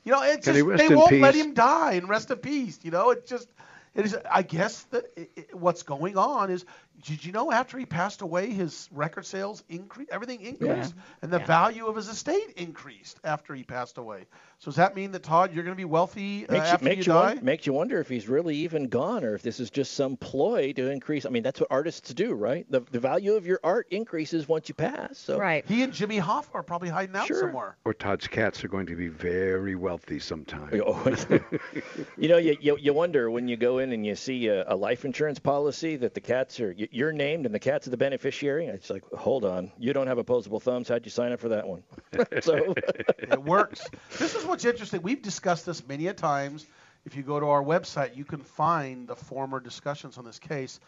You 0.03 0.11
know, 0.11 0.23
it's 0.23 0.45
Can 0.45 0.55
just 0.55 0.77
they 0.77 0.95
won't 0.95 1.11
let 1.13 1.35
him 1.35 1.53
die 1.53 1.93
and 1.93 2.09
rest 2.09 2.31
in 2.31 2.37
peace. 2.37 2.79
You 2.81 2.89
know, 2.89 3.11
it 3.11 3.27
just 3.27 3.47
it 3.93 4.05
is. 4.05 4.17
I 4.29 4.41
guess 4.41 4.83
that 4.85 5.05
i 5.17 5.27
i 5.37 5.43
what's 5.53 5.83
going 5.83 6.17
on 6.17 6.49
is, 6.49 6.65
did 7.03 7.23
you 7.25 7.31
know 7.31 7.51
after 7.51 7.77
he 7.77 7.85
passed 7.85 8.21
away, 8.21 8.51
his 8.51 8.87
record 8.91 9.25
sales 9.25 9.63
increased, 9.69 10.11
everything 10.11 10.41
increased, 10.41 10.93
and 11.21 11.31
the 11.31 11.39
Yeah. 11.39 11.45
value 11.45 11.87
of 11.87 11.95
his 11.95 12.07
estate 12.07 12.53
increased 12.57 13.19
after 13.23 13.53
he 13.55 13.63
passed 13.63 13.97
away. 13.97 14.25
So 14.59 14.65
does 14.65 14.75
that 14.75 14.95
mean 14.95 15.11
that 15.13 15.23
Todd, 15.23 15.53
you're 15.53 15.63
going 15.63 15.75
to 15.75 15.79
be 15.79 15.85
wealthy 15.85 16.47
uh, 16.47 16.53
Makes 16.53 16.67
you, 16.67 16.73
after 16.73 16.85
makes 16.85 16.97
you 16.97 17.03
you, 17.03 17.13
die? 17.13 17.25
wonder, 17.27 17.43
makes 17.43 17.65
you 17.65 17.73
wonder 17.73 17.99
if 17.99 18.07
he's 18.07 18.27
really 18.27 18.55
even 18.57 18.87
gone 18.89 19.23
or 19.23 19.33
if 19.33 19.41
this 19.41 19.59
is 19.59 19.69
just 19.71 19.93
some 19.93 20.17
ploy 20.17 20.73
to 20.73 20.89
increase. 20.91 21.25
I 21.25 21.29
mean, 21.29 21.43
that's 21.43 21.59
what 21.59 21.67
artists 21.71 22.13
do, 22.13 22.33
right? 22.33 22.65
The, 22.69 22.81
the 22.91 22.99
value 22.99 23.33
of 23.33 23.47
your 23.47 23.59
art 23.63 23.87
increases 23.89 24.47
once 24.47 24.69
you 24.69 24.75
pass. 24.75 25.17
So 25.17 25.37
right. 25.37 25.65
He 25.67 25.81
and 25.83 25.91
Jimmy 25.93 26.17
Hoff 26.19 26.49
are 26.53 26.61
probably 26.63 26.89
hiding 26.89 27.15
out 27.15 27.25
Sure. 27.27 27.39
somewhere. 27.39 27.77
Or 27.85 27.93
Todd's 27.93 28.27
cats 28.27 28.63
are 28.63 28.67
going 28.67 28.85
to 28.87 28.95
be 28.95 29.07
very 29.07 29.75
wealthy 29.75 30.19
sometime. 30.19 30.69
Oh, 30.85 31.03
you 32.17 32.29
know, 32.29 32.37
you, 32.37 32.57
you 32.59 32.77
you 32.77 32.93
wonder 32.93 33.29
when 33.31 33.47
you 33.47 33.57
go 33.57 33.79
in 33.79 33.91
and 33.91 34.05
you 34.05 34.15
see 34.15 34.47
a, 34.47 34.71
a 34.71 34.75
life 34.75 35.05
insurance 35.05 35.39
policy 35.39 35.95
that 35.97 36.13
the 36.13 36.21
cats 36.21 36.59
are 36.59 36.75
y- 36.77 36.87
you're 36.91 37.13
named 37.13 37.45
and 37.45 37.55
the 37.55 37.59
cats 37.59 37.87
are 37.87 37.89
the 37.89 37.97
beneficiary. 37.97 38.67
It's 38.67 38.89
like, 38.89 39.03
hold 39.17 39.45
on, 39.45 39.71
you 39.79 39.93
don't 39.93 40.07
have 40.07 40.17
opposable 40.17 40.59
thumbs. 40.59 40.89
How'd 40.89 41.05
you 41.05 41.11
sign 41.11 41.31
up 41.31 41.39
for 41.39 41.49
that 41.49 41.67
one? 41.67 41.83
so 42.41 42.73
It 43.19 43.41
works. 43.43 43.87
this 44.19 44.35
is 44.35 44.45
what's 44.45 44.65
interesting. 44.65 45.01
We've 45.01 45.21
discussed 45.21 45.65
this 45.65 45.87
many 45.87 46.07
a 46.07 46.13
times. 46.13 46.67
If 47.05 47.15
you 47.15 47.23
go 47.23 47.39
to 47.39 47.47
our 47.47 47.63
website, 47.63 48.15
you 48.15 48.25
can 48.25 48.41
find 48.41 49.07
the 49.07 49.15
former 49.15 49.59
discussions 49.59 50.17
on 50.17 50.25
this 50.25 50.37
case. 50.37 50.79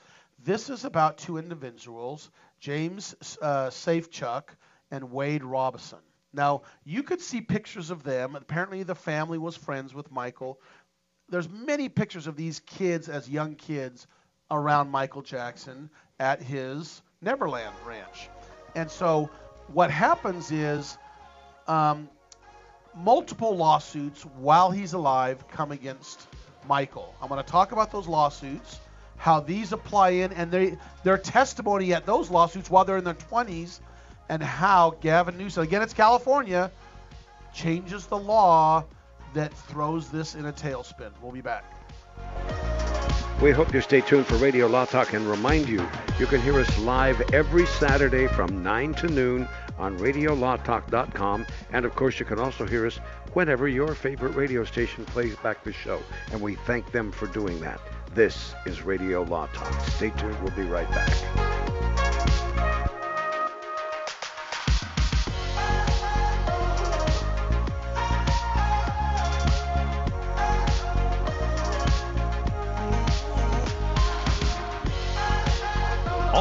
This 0.43 0.69
is 0.69 0.83
about 0.83 1.17
two 1.17 1.37
individuals, 1.37 2.29
James 2.59 3.15
uh, 3.41 3.67
Safechuck 3.69 4.49
and 4.91 5.11
Wade 5.11 5.43
Robson. 5.43 5.99
Now, 6.33 6.63
you 6.83 7.03
could 7.03 7.21
see 7.21 7.41
pictures 7.41 7.91
of 7.91 8.03
them. 8.03 8.35
Apparently, 8.35 8.83
the 8.83 8.95
family 8.95 9.37
was 9.37 9.55
friends 9.55 9.93
with 9.93 10.11
Michael. 10.11 10.59
There's 11.29 11.47
many 11.47 11.89
pictures 11.89 12.27
of 12.27 12.35
these 12.35 12.59
kids 12.59 13.07
as 13.07 13.29
young 13.29 13.55
kids 13.55 14.07
around 14.53 14.89
Michael 14.89 15.21
Jackson 15.21 15.89
at 16.19 16.41
his 16.41 17.01
Neverland 17.21 17.75
Ranch. 17.85 18.29
And 18.75 18.89
so, 18.89 19.29
what 19.73 19.89
happens 19.89 20.51
is 20.51 20.97
um, 21.67 22.09
multiple 22.95 23.55
lawsuits 23.55 24.23
while 24.37 24.71
he's 24.71 24.93
alive 24.93 25.47
come 25.47 25.71
against 25.71 26.27
Michael. 26.67 27.15
I'm 27.21 27.29
going 27.29 27.43
to 27.43 27.49
talk 27.49 27.71
about 27.71 27.91
those 27.91 28.07
lawsuits, 28.07 28.79
how 29.17 29.39
these 29.39 29.71
apply 29.71 30.09
in, 30.09 30.31
and 30.33 30.51
they, 30.51 30.77
their 31.03 31.17
testimony 31.17 31.93
at 31.93 32.05
those 32.05 32.29
lawsuits 32.29 32.69
while 32.69 32.85
they're 32.85 32.97
in 32.97 33.03
their 33.03 33.13
20s, 33.13 33.79
and 34.29 34.41
how 34.41 34.91
Gavin 35.01 35.37
Newsom, 35.37 35.63
again, 35.63 35.81
it's 35.81 35.93
California, 35.93 36.71
changes 37.53 38.05
the 38.07 38.17
law 38.17 38.83
that 39.33 39.53
throws 39.53 40.09
this 40.09 40.35
in 40.35 40.45
a 40.45 40.53
tailspin. 40.53 41.11
We'll 41.21 41.31
be 41.31 41.41
back. 41.41 41.82
We 43.41 43.51
hope 43.51 43.73
you 43.73 43.81
stay 43.81 44.01
tuned 44.01 44.25
for 44.25 44.35
Radio 44.35 44.67
Law 44.67 44.85
Talk 44.85 45.13
and 45.13 45.27
remind 45.27 45.67
you 45.67 45.85
you 46.17 46.25
can 46.27 46.41
hear 46.41 46.57
us 46.59 46.77
live 46.79 47.19
every 47.33 47.65
Saturday 47.65 48.27
from 48.27 48.63
9 48.63 48.93
to 48.95 49.07
noon 49.07 49.47
on 49.77 49.97
radiolawtalk.com. 49.99 51.45
And 51.71 51.85
of 51.85 51.95
course, 51.95 52.19
you 52.19 52.25
can 52.25 52.39
also 52.39 52.65
hear 52.65 52.85
us 52.85 52.97
whenever 53.33 53.67
your 53.67 53.95
favorite 53.95 54.35
radio 54.35 54.63
station 54.63 55.05
plays 55.05 55.35
back 55.37 55.63
the 55.63 55.73
show. 55.73 56.01
And 56.31 56.41
we 56.41 56.55
thank 56.55 56.91
them 56.91 57.11
for 57.11 57.27
doing 57.27 57.59
that. 57.61 57.81
This 58.13 58.53
is 58.65 58.83
Radio 58.83 59.23
Law 59.23 59.47
Talk. 59.47 59.73
Stay 59.89 60.11
tuned. 60.11 60.41
We'll 60.41 60.55
be 60.55 60.63
right 60.63 60.89
back. 60.91 61.82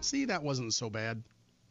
See, 0.00 0.24
that 0.26 0.42
wasn't 0.42 0.74
so 0.74 0.90
bad. 0.90 1.22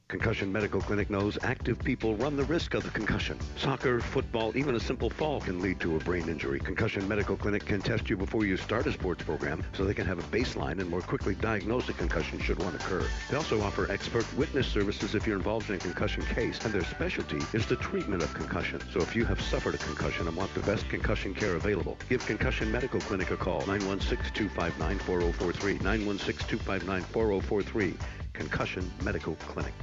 Concussion 0.09 0.51
Medical 0.51 0.81
Clinic 0.81 1.11
knows 1.11 1.37
active 1.43 1.77
people 1.83 2.15
run 2.15 2.35
the 2.35 2.43
risk 2.45 2.73
of 2.73 2.81
the 2.81 2.89
concussion. 2.89 3.37
Soccer, 3.57 3.99
football, 3.99 4.57
even 4.57 4.73
a 4.73 4.79
simple 4.79 5.07
fall 5.07 5.39
can 5.39 5.61
lead 5.61 5.79
to 5.79 5.97
a 5.97 5.99
brain 5.99 6.27
injury. 6.27 6.59
Concussion 6.59 7.07
Medical 7.07 7.37
Clinic 7.37 7.63
can 7.63 7.79
test 7.79 8.09
you 8.09 8.17
before 8.17 8.43
you 8.43 8.57
start 8.57 8.87
a 8.87 8.91
sports 8.91 9.23
program 9.23 9.63
so 9.71 9.85
they 9.85 9.93
can 9.93 10.07
have 10.07 10.17
a 10.17 10.23
baseline 10.35 10.79
and 10.79 10.89
more 10.89 11.01
quickly 11.01 11.35
diagnose 11.35 11.87
a 11.89 11.93
concussion 11.93 12.39
should 12.39 12.57
one 12.57 12.73
occur. 12.73 13.07
They 13.29 13.37
also 13.37 13.61
offer 13.61 13.85
expert 13.91 14.25
witness 14.35 14.65
services 14.65 15.13
if 15.13 15.27
you're 15.27 15.37
involved 15.37 15.69
in 15.69 15.75
a 15.75 15.79
concussion 15.79 16.25
case, 16.25 16.59
and 16.65 16.73
their 16.73 16.85
specialty 16.85 17.43
is 17.53 17.67
the 17.67 17.75
treatment 17.75 18.23
of 18.23 18.33
concussion. 18.33 18.81
So 18.91 19.01
if 19.01 19.15
you 19.15 19.25
have 19.25 19.39
suffered 19.39 19.75
a 19.75 19.77
concussion 19.77 20.27
and 20.27 20.35
want 20.35 20.51
the 20.55 20.61
best 20.61 20.89
concussion 20.89 21.35
care 21.35 21.53
available, 21.53 21.99
give 22.09 22.25
Concussion 22.25 22.71
Medical 22.71 22.99
Clinic 23.01 23.29
a 23.29 23.37
call, 23.37 23.61
916-259-4043, 23.61 25.81
916-259-4043. 25.81 27.93
Concussion 28.39 28.89
Medical 29.03 29.35
Clinic. 29.49 29.73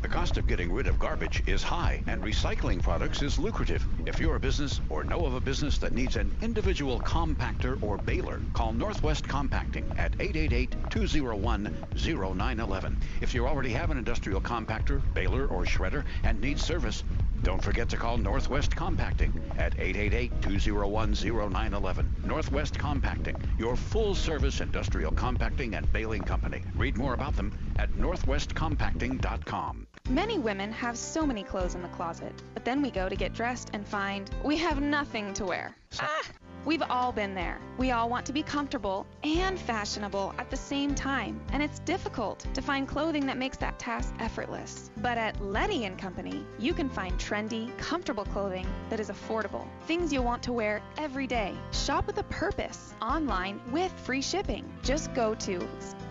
The 0.00 0.08
cost 0.08 0.38
of 0.38 0.46
getting 0.46 0.72
rid 0.72 0.86
of 0.86 0.98
garbage 0.98 1.42
is 1.46 1.62
high, 1.62 2.02
and 2.06 2.22
recycling 2.22 2.80
products 2.80 3.20
is 3.20 3.38
lucrative. 3.38 3.86
If 4.06 4.18
you're 4.18 4.36
a 4.36 4.40
business 4.40 4.80
or 4.88 5.04
know 5.04 5.26
of 5.26 5.34
a 5.34 5.42
business 5.42 5.76
that 5.78 5.92
needs 5.92 6.16
an 6.16 6.34
individual 6.40 7.00
compactor 7.00 7.76
or 7.82 7.98
baler, 7.98 8.40
call 8.54 8.72
Northwest 8.72 9.28
Compacting 9.28 9.84
at 9.98 10.16
888-201-0911. 10.18 12.96
If 13.20 13.34
you 13.34 13.46
already 13.46 13.70
have 13.70 13.90
an 13.90 13.98
industrial 13.98 14.40
compactor, 14.40 15.02
baler, 15.12 15.44
or 15.46 15.64
shredder 15.64 16.04
and 16.22 16.40
need 16.40 16.58
service, 16.58 17.04
don't 17.42 17.62
forget 17.62 17.88
to 17.90 17.96
call 17.96 18.16
Northwest 18.18 18.74
Compacting 18.74 19.32
at 19.56 19.76
888-201-0911. 19.76 22.24
Northwest 22.24 22.76
Compacting, 22.78 23.36
your 23.58 23.76
full-service 23.76 24.60
industrial 24.60 25.12
compacting 25.12 25.74
and 25.74 25.92
baling 25.92 26.22
company. 26.22 26.62
Read 26.76 26.96
more 26.96 27.14
about 27.14 27.36
them 27.36 27.52
at 27.76 27.90
northwestcompacting.com. 27.92 29.86
Many 30.08 30.38
women 30.38 30.72
have 30.72 30.96
so 30.96 31.26
many 31.26 31.42
clothes 31.42 31.74
in 31.74 31.82
the 31.82 31.88
closet, 31.88 32.32
but 32.54 32.64
then 32.64 32.80
we 32.82 32.90
go 32.90 33.08
to 33.08 33.16
get 33.16 33.34
dressed 33.34 33.70
and 33.72 33.86
find 33.86 34.30
we 34.42 34.56
have 34.56 34.80
nothing 34.80 35.32
to 35.34 35.44
wear. 35.44 35.76
Ah! 36.00 36.22
We've 36.68 36.82
all 36.90 37.12
been 37.12 37.34
there. 37.34 37.58
We 37.78 37.92
all 37.92 38.10
want 38.10 38.26
to 38.26 38.32
be 38.34 38.42
comfortable 38.42 39.06
and 39.24 39.58
fashionable 39.58 40.34
at 40.36 40.50
the 40.50 40.56
same 40.58 40.94
time, 40.94 41.40
and 41.50 41.62
it's 41.62 41.78
difficult 41.78 42.46
to 42.52 42.60
find 42.60 42.86
clothing 42.86 43.24
that 43.24 43.38
makes 43.38 43.56
that 43.56 43.78
task 43.78 44.12
effortless. 44.18 44.90
But 44.98 45.16
at 45.16 45.40
Letty 45.42 45.86
and 45.86 45.98
Company, 45.98 46.44
you 46.58 46.74
can 46.74 46.90
find 46.90 47.18
trendy, 47.18 47.74
comfortable 47.78 48.26
clothing 48.26 48.66
that 48.90 49.00
is 49.00 49.08
affordable. 49.08 49.66
Things 49.86 50.12
you'll 50.12 50.24
want 50.24 50.42
to 50.42 50.52
wear 50.52 50.82
every 50.98 51.26
day. 51.26 51.54
Shop 51.72 52.06
with 52.06 52.18
a 52.18 52.24
purpose 52.24 52.92
online 53.00 53.62
with 53.72 53.90
free 54.00 54.20
shipping. 54.20 54.70
Just 54.82 55.14
go 55.14 55.34
to 55.36 55.66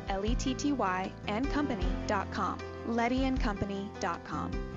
L-E-T-T-Y 0.09 1.13
and 1.27 1.47
company.com. 1.51 2.57
LettyandCompany.com. 2.87 4.76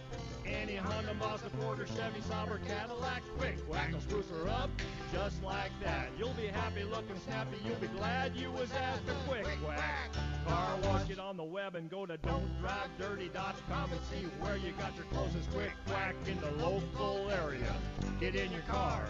Any 0.45 0.75
Honda, 0.75 1.13
Mazda, 1.13 1.49
Ford, 1.59 1.79
or 1.79 1.87
Chevy, 1.87 2.21
Sauber, 2.27 2.59
Cadillac, 2.67 3.21
quick 3.37 3.67
quack 3.67 3.91
will 3.91 4.01
spruce 4.01 4.29
her 4.29 4.49
up 4.49 4.69
just 5.13 5.43
like 5.43 5.71
that. 5.83 6.09
You'll 6.17 6.33
be 6.33 6.47
happy 6.47 6.83
looking 6.83 7.19
snappy. 7.25 7.57
You'll 7.65 7.75
be 7.75 7.87
glad 7.87 8.35
you 8.35 8.51
was 8.51 8.71
asked 8.73 9.03
a 9.07 9.29
quick 9.29 9.47
quack. 9.63 10.09
Car 10.47 10.77
wash 10.83 11.09
it 11.09 11.19
on 11.19 11.37
the 11.37 11.43
web 11.43 11.75
and 11.75 11.89
go 11.89 12.05
to 12.05 12.17
don'tdrivedirty.com 12.17 13.91
and 13.91 14.01
see 14.09 14.27
where 14.39 14.57
you 14.57 14.71
got 14.79 14.95
your 14.95 15.05
closest 15.11 15.51
quick 15.51 15.71
quack 15.87 16.15
in 16.27 16.39
the 16.41 16.51
local 16.63 17.29
area. 17.31 17.73
Get 18.19 18.35
in 18.35 18.51
your 18.51 18.63
car, 18.63 19.05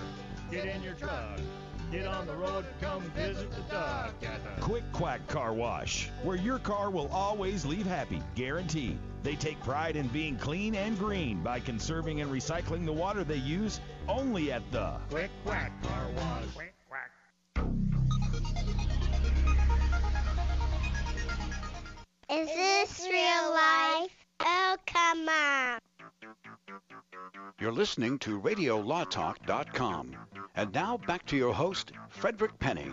get 0.50 0.66
in 0.66 0.84
your 0.84 0.94
truck, 0.94 1.40
Get 1.92 2.08
on 2.08 2.26
the 2.26 2.36
road 2.36 2.64
and 2.66 2.82
come 2.82 3.02
visit 3.12 3.52
the 3.52 3.62
duck 3.64 4.14
at 4.24 4.56
the 4.56 4.62
Quick 4.62 4.90
Quack 4.94 5.28
Car 5.28 5.52
Wash, 5.52 6.10
where 6.24 6.38
your 6.38 6.58
car 6.58 6.90
will 6.90 7.10
always 7.10 7.66
leave 7.66 7.86
happy, 7.86 8.22
guaranteed. 8.34 8.98
They 9.24 9.36
take 9.36 9.62
pride 9.64 9.96
in 9.96 10.08
being 10.08 10.36
clean 10.38 10.74
and 10.74 10.98
green 10.98 11.42
by 11.44 11.60
conserving 11.60 12.22
and 12.22 12.32
recycling 12.32 12.86
the 12.86 12.94
water 12.94 13.24
they 13.24 13.36
use 13.36 13.80
only 14.08 14.52
at 14.52 14.64
the 14.72 14.94
Quick 15.10 15.30
Quack 15.46 15.72
Car 15.84 16.08
Wash. 16.16 16.56
Quick 16.56 16.74
Quack. 16.90 17.12
Is 22.32 22.48
this 22.48 23.08
real 23.08 23.52
life? 23.52 24.12
Oh, 24.40 24.78
come 24.88 25.30
on. 25.30 25.80
You're 27.60 27.72
listening 27.72 28.20
to 28.20 28.40
RadioLawTalk.com. 28.40 30.16
And 30.56 30.74
now 30.74 30.98
back 30.98 31.26
to 31.28 31.38
your 31.38 31.54
host, 31.54 31.92
Frederick 32.10 32.58
Penney. 32.60 32.92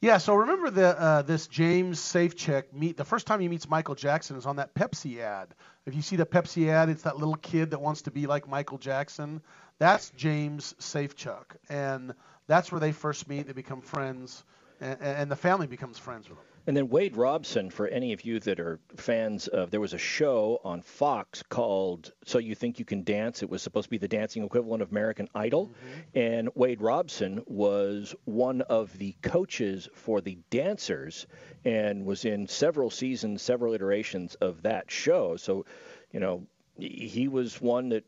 Yeah, 0.00 0.18
so 0.18 0.34
remember 0.34 0.70
the 0.70 1.00
uh, 1.00 1.22
this 1.22 1.48
James 1.48 1.98
Safechuck 1.98 2.72
meet 2.72 2.96
the 2.96 3.04
first 3.04 3.26
time 3.26 3.40
he 3.40 3.48
meets 3.48 3.68
Michael 3.68 3.96
Jackson 3.96 4.36
is 4.36 4.46
on 4.46 4.56
that 4.56 4.74
Pepsi 4.74 5.18
ad. 5.18 5.54
If 5.86 5.94
you 5.94 6.02
see 6.02 6.16
the 6.16 6.26
Pepsi 6.26 6.68
ad, 6.68 6.88
it's 6.88 7.02
that 7.02 7.16
little 7.16 7.36
kid 7.36 7.70
that 7.70 7.80
wants 7.80 8.02
to 8.02 8.10
be 8.10 8.26
like 8.26 8.48
Michael 8.48 8.78
Jackson. 8.78 9.42
That's 9.78 10.10
James 10.10 10.74
Safechuck, 10.78 11.56
and 11.68 12.14
that's 12.46 12.70
where 12.70 12.80
they 12.80 12.92
first 12.92 13.28
meet. 13.28 13.48
They 13.48 13.52
become 13.52 13.80
friends, 13.80 14.44
and, 14.80 15.00
and 15.00 15.30
the 15.30 15.36
family 15.36 15.66
becomes 15.66 15.98
friends 15.98 16.28
with 16.28 16.38
him. 16.38 16.44
And 16.68 16.76
then 16.76 16.90
Wade 16.90 17.16
Robson, 17.16 17.70
for 17.70 17.88
any 17.88 18.12
of 18.12 18.26
you 18.26 18.40
that 18.40 18.60
are 18.60 18.78
fans 18.94 19.48
of, 19.48 19.70
there 19.70 19.80
was 19.80 19.94
a 19.94 19.98
show 19.98 20.60
on 20.62 20.82
Fox 20.82 21.42
called 21.42 22.12
So 22.26 22.38
You 22.38 22.54
Think 22.54 22.78
You 22.78 22.84
Can 22.84 23.04
Dance. 23.04 23.42
It 23.42 23.48
was 23.48 23.62
supposed 23.62 23.84
to 23.84 23.90
be 23.90 23.96
the 23.96 24.06
dancing 24.06 24.44
equivalent 24.44 24.82
of 24.82 24.90
American 24.90 25.30
Idol. 25.34 25.68
Mm-hmm. 25.68 26.18
And 26.18 26.50
Wade 26.54 26.82
Robson 26.82 27.42
was 27.46 28.14
one 28.26 28.60
of 28.60 28.98
the 28.98 29.16
coaches 29.22 29.88
for 29.94 30.20
the 30.20 30.36
dancers 30.50 31.26
and 31.64 32.04
was 32.04 32.26
in 32.26 32.46
several 32.46 32.90
seasons, 32.90 33.40
several 33.40 33.72
iterations 33.72 34.34
of 34.34 34.60
that 34.64 34.90
show. 34.90 35.36
So, 35.36 35.64
you 36.12 36.20
know, 36.20 36.46
he 36.78 37.28
was 37.28 37.62
one 37.62 37.88
that 37.88 38.04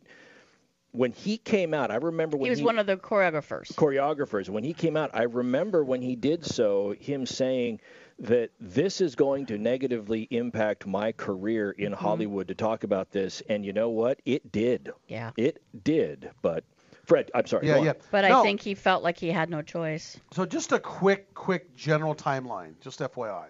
when 0.93 1.13
he 1.13 1.39
came 1.39 1.73
out, 1.73 1.91
I 1.91 1.97
remember 1.97 2.37
when 2.37 2.47
He 2.47 2.51
was 2.51 2.63
one 2.63 2.79
of 2.79 2.87
the 2.87 2.97
choreographers. 2.97 3.73
choreographers. 3.73 4.49
When 4.49 4.65
he 4.65 4.75
came 4.75 4.97
out, 4.97 5.11
I 5.15 5.23
remember 5.23 5.85
when 5.85 6.03
he 6.03 6.17
did 6.17 6.45
so, 6.45 6.95
him 6.99 7.27
saying 7.27 7.81
that 8.21 8.51
this 8.61 9.01
is 9.01 9.15
going 9.15 9.47
to 9.47 9.57
negatively 9.59 10.29
impact 10.31 10.87
my 10.87 11.13
career 11.13 11.71
in 11.73 11.93
Mm-hmm. 11.93 12.05
Hollywood 12.05 12.49
to 12.49 12.55
talk 12.55 12.85
about 12.85 13.11
this. 13.11 13.43
And 13.49 13.65
you 13.65 13.73
know 13.73 13.89
what? 13.91 14.21
It 14.25 14.53
did. 14.53 14.91
Yeah. 15.09 15.31
It 15.37 15.63
did. 15.85 16.31
But, 16.43 16.65
Fred, 17.07 17.31
I'm 17.35 17.47
sorry. 17.47 17.67
Yeah, 17.67 17.75
go 17.75 17.81
on. 17.81 17.87
yeah. 17.87 17.93
But 18.11 18.29
No. 18.29 18.41
I 18.41 18.43
think 18.43 18.61
he 18.61 18.75
felt 18.75 19.03
like 19.03 19.17
he 19.19 19.29
had 19.31 19.49
no 19.49 19.63
choice. 19.63 20.19
So 20.33 20.45
just 20.45 20.73
a 20.73 20.79
quick, 20.79 21.33
quick 21.35 21.75
general 21.75 22.15
timeline, 22.15 22.79
just 22.81 23.01
FYI. 23.01 23.47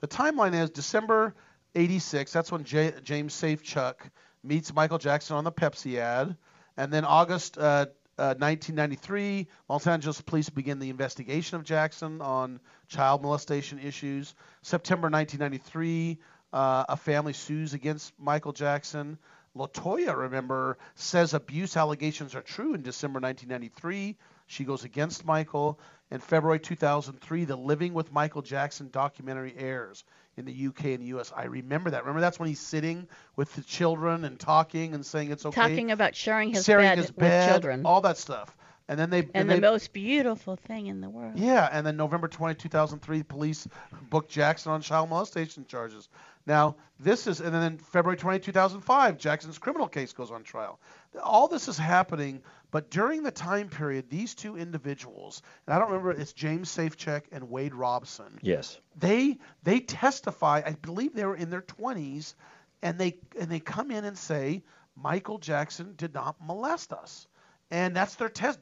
The 0.00 0.08
timeline 0.08 0.54
is 0.54 0.70
December 0.70 1.34
'86. 1.74 2.32
That's 2.32 2.50
when 2.52 2.64
J- 2.64 2.94
James 3.02 3.34
Safechuck 3.34 3.94
meets 4.42 4.72
Michael 4.74 4.98
Jackson 4.98 5.36
on 5.36 5.44
the 5.44 5.52
Pepsi 5.52 5.96
ad, 5.98 6.36
and 6.76 6.92
then 6.92 7.04
August 7.04 7.58
uh, 7.58 7.86
uh, 8.20 8.36
1993, 8.36 9.46
Los 9.70 9.86
Angeles 9.86 10.20
police 10.20 10.50
begin 10.50 10.78
the 10.78 10.90
investigation 10.90 11.56
of 11.56 11.64
Jackson 11.64 12.20
on 12.20 12.60
child 12.86 13.22
molestation 13.22 13.78
issues. 13.78 14.34
September 14.60 15.08
1993, 15.08 16.18
uh, 16.52 16.84
a 16.90 16.96
family 16.98 17.32
sues 17.32 17.72
against 17.72 18.12
Michael 18.18 18.52
Jackson. 18.52 19.16
Latoya, 19.56 20.14
remember, 20.14 20.76
says 20.96 21.32
abuse 21.32 21.78
allegations 21.78 22.34
are 22.34 22.42
true 22.42 22.74
in 22.74 22.82
December 22.82 23.20
1993. 23.20 24.18
She 24.46 24.64
goes 24.64 24.84
against 24.84 25.24
Michael. 25.24 25.80
In 26.10 26.20
February 26.20 26.60
2003, 26.60 27.46
the 27.46 27.56
Living 27.56 27.94
with 27.94 28.12
Michael 28.12 28.42
Jackson 28.42 28.90
documentary 28.90 29.54
airs 29.56 30.04
in 30.40 30.46
the 30.46 30.66
UK 30.66 30.86
and 30.86 31.00
the 31.00 31.18
US. 31.18 31.32
I 31.36 31.44
remember 31.44 31.90
that. 31.90 32.02
Remember 32.02 32.20
that's 32.20 32.38
when 32.38 32.48
he's 32.48 32.60
sitting 32.60 33.06
with 33.36 33.54
the 33.54 33.62
children 33.62 34.24
and 34.24 34.38
talking 34.38 34.94
and 34.94 35.06
saying 35.06 35.30
it's 35.30 35.46
okay. 35.46 35.60
Talking 35.60 35.90
about 35.92 36.16
sharing 36.16 36.52
his 36.52 36.64
sharing 36.64 36.86
bed 36.86 36.98
his 36.98 37.16
with 37.16 37.48
children. 37.48 37.86
all 37.86 38.00
that 38.00 38.18
stuff. 38.18 38.56
And 38.88 38.98
then 38.98 39.08
they 39.08 39.28
and 39.34 39.48
they, 39.48 39.54
the 39.54 39.60
most 39.60 39.92
beautiful 39.92 40.56
thing 40.56 40.88
in 40.88 41.00
the 41.00 41.08
world. 41.08 41.38
yeah, 41.38 41.68
and 41.70 41.86
then 41.86 41.96
November 41.96 42.26
20, 42.26 42.56
2003, 42.56 43.22
police 43.22 43.68
booked 44.10 44.28
Jackson 44.32 44.72
on 44.72 44.80
child 44.80 45.08
molestation 45.08 45.64
charges. 45.64 46.08
Now, 46.44 46.74
this 46.98 47.28
is, 47.28 47.40
and 47.40 47.54
then 47.54 47.78
February 47.78 48.16
20, 48.16 48.40
2005, 48.40 49.16
Jackson's 49.16 49.58
criminal 49.58 49.86
case 49.86 50.12
goes 50.12 50.32
on 50.32 50.42
trial. 50.42 50.80
All 51.22 51.46
this 51.46 51.68
is 51.68 51.78
happening, 51.78 52.42
but 52.70 52.90
during 52.90 53.22
the 53.22 53.30
time 53.30 53.68
period, 53.68 54.08
these 54.10 54.34
two 54.34 54.56
individuals, 54.56 55.42
and 55.66 55.74
I 55.74 55.78
don't 55.78 55.90
remember, 55.90 56.12
it's 56.12 56.32
James 56.32 56.70
Safechuck 56.74 57.22
and 57.32 57.50
Wade 57.50 57.74
Robson. 57.74 58.38
Yes. 58.42 58.78
They 58.96 59.38
they 59.62 59.80
testify. 59.80 60.62
I 60.64 60.72
believe 60.72 61.14
they 61.14 61.24
were 61.24 61.36
in 61.36 61.50
their 61.50 61.62
20s, 61.62 62.34
and 62.82 62.98
they 62.98 63.18
and 63.38 63.50
they 63.50 63.60
come 63.60 63.90
in 63.90 64.04
and 64.04 64.16
say 64.16 64.62
Michael 64.96 65.38
Jackson 65.38 65.94
did 65.96 66.14
not 66.14 66.36
molest 66.40 66.92
us. 66.92 67.26
And 67.72 67.94
that's 67.94 68.16
their 68.16 68.28
test. 68.28 68.58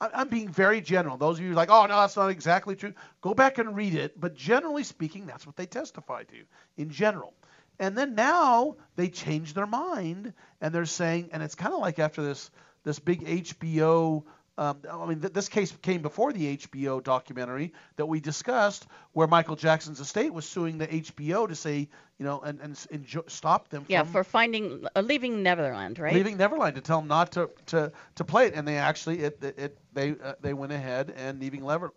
I'm 0.00 0.28
being 0.28 0.48
very 0.48 0.80
general. 0.80 1.18
Those 1.18 1.36
of 1.36 1.42
you 1.42 1.48
who 1.48 1.52
are 1.52 1.56
like, 1.56 1.70
oh, 1.70 1.84
no, 1.84 2.00
that's 2.00 2.16
not 2.16 2.30
exactly 2.30 2.74
true. 2.74 2.94
Go 3.20 3.34
back 3.34 3.58
and 3.58 3.76
read 3.76 3.94
it. 3.94 4.18
But 4.18 4.34
generally 4.34 4.82
speaking, 4.82 5.26
that's 5.26 5.46
what 5.46 5.56
they 5.56 5.66
testify 5.66 6.22
to 6.24 6.36
in 6.78 6.88
general. 6.88 7.34
And 7.78 7.98
then 7.98 8.14
now 8.14 8.76
they 8.96 9.08
change 9.08 9.52
their 9.52 9.66
mind 9.66 10.32
and 10.62 10.74
they're 10.74 10.86
saying, 10.86 11.28
and 11.32 11.42
it's 11.42 11.54
kind 11.54 11.74
of 11.74 11.80
like 11.80 11.98
after 11.98 12.22
this 12.22 12.50
this 12.86 12.98
big 13.00 13.26
HBO. 13.26 14.22
Um, 14.58 14.78
I 14.90 15.04
mean, 15.04 15.20
th- 15.20 15.34
this 15.34 15.50
case 15.50 15.76
came 15.82 16.00
before 16.00 16.32
the 16.32 16.56
HBO 16.56 17.02
documentary 17.02 17.74
that 17.96 18.06
we 18.06 18.20
discussed, 18.20 18.86
where 19.12 19.26
Michael 19.26 19.56
Jackson's 19.56 20.00
estate 20.00 20.32
was 20.32 20.48
suing 20.48 20.78
the 20.78 20.86
HBO 20.86 21.46
to 21.46 21.54
say, 21.54 21.88
you 22.18 22.24
know, 22.24 22.40
and 22.40 22.58
and, 22.62 22.86
and 22.90 23.04
jo- 23.04 23.24
stop 23.26 23.68
them 23.68 23.84
Yeah, 23.88 24.04
from 24.04 24.12
for 24.12 24.24
finding 24.24 24.86
uh, 24.96 25.02
leaving 25.02 25.42
Neverland, 25.42 25.98
right? 25.98 26.14
leaving 26.14 26.38
Neverland 26.38 26.76
to 26.76 26.80
tell 26.80 27.00
them 27.00 27.08
not 27.08 27.32
to, 27.32 27.50
to, 27.66 27.92
to 28.14 28.24
play 28.24 28.46
it, 28.46 28.54
and 28.54 28.66
they 28.66 28.78
actually 28.78 29.18
it, 29.18 29.38
it, 29.42 29.58
it 29.58 29.78
they 29.92 30.12
uh, 30.12 30.34
they 30.40 30.54
went 30.54 30.72
ahead 30.72 31.12
and 31.14 31.38
leaving 31.38 31.62
Lever, 31.62 31.92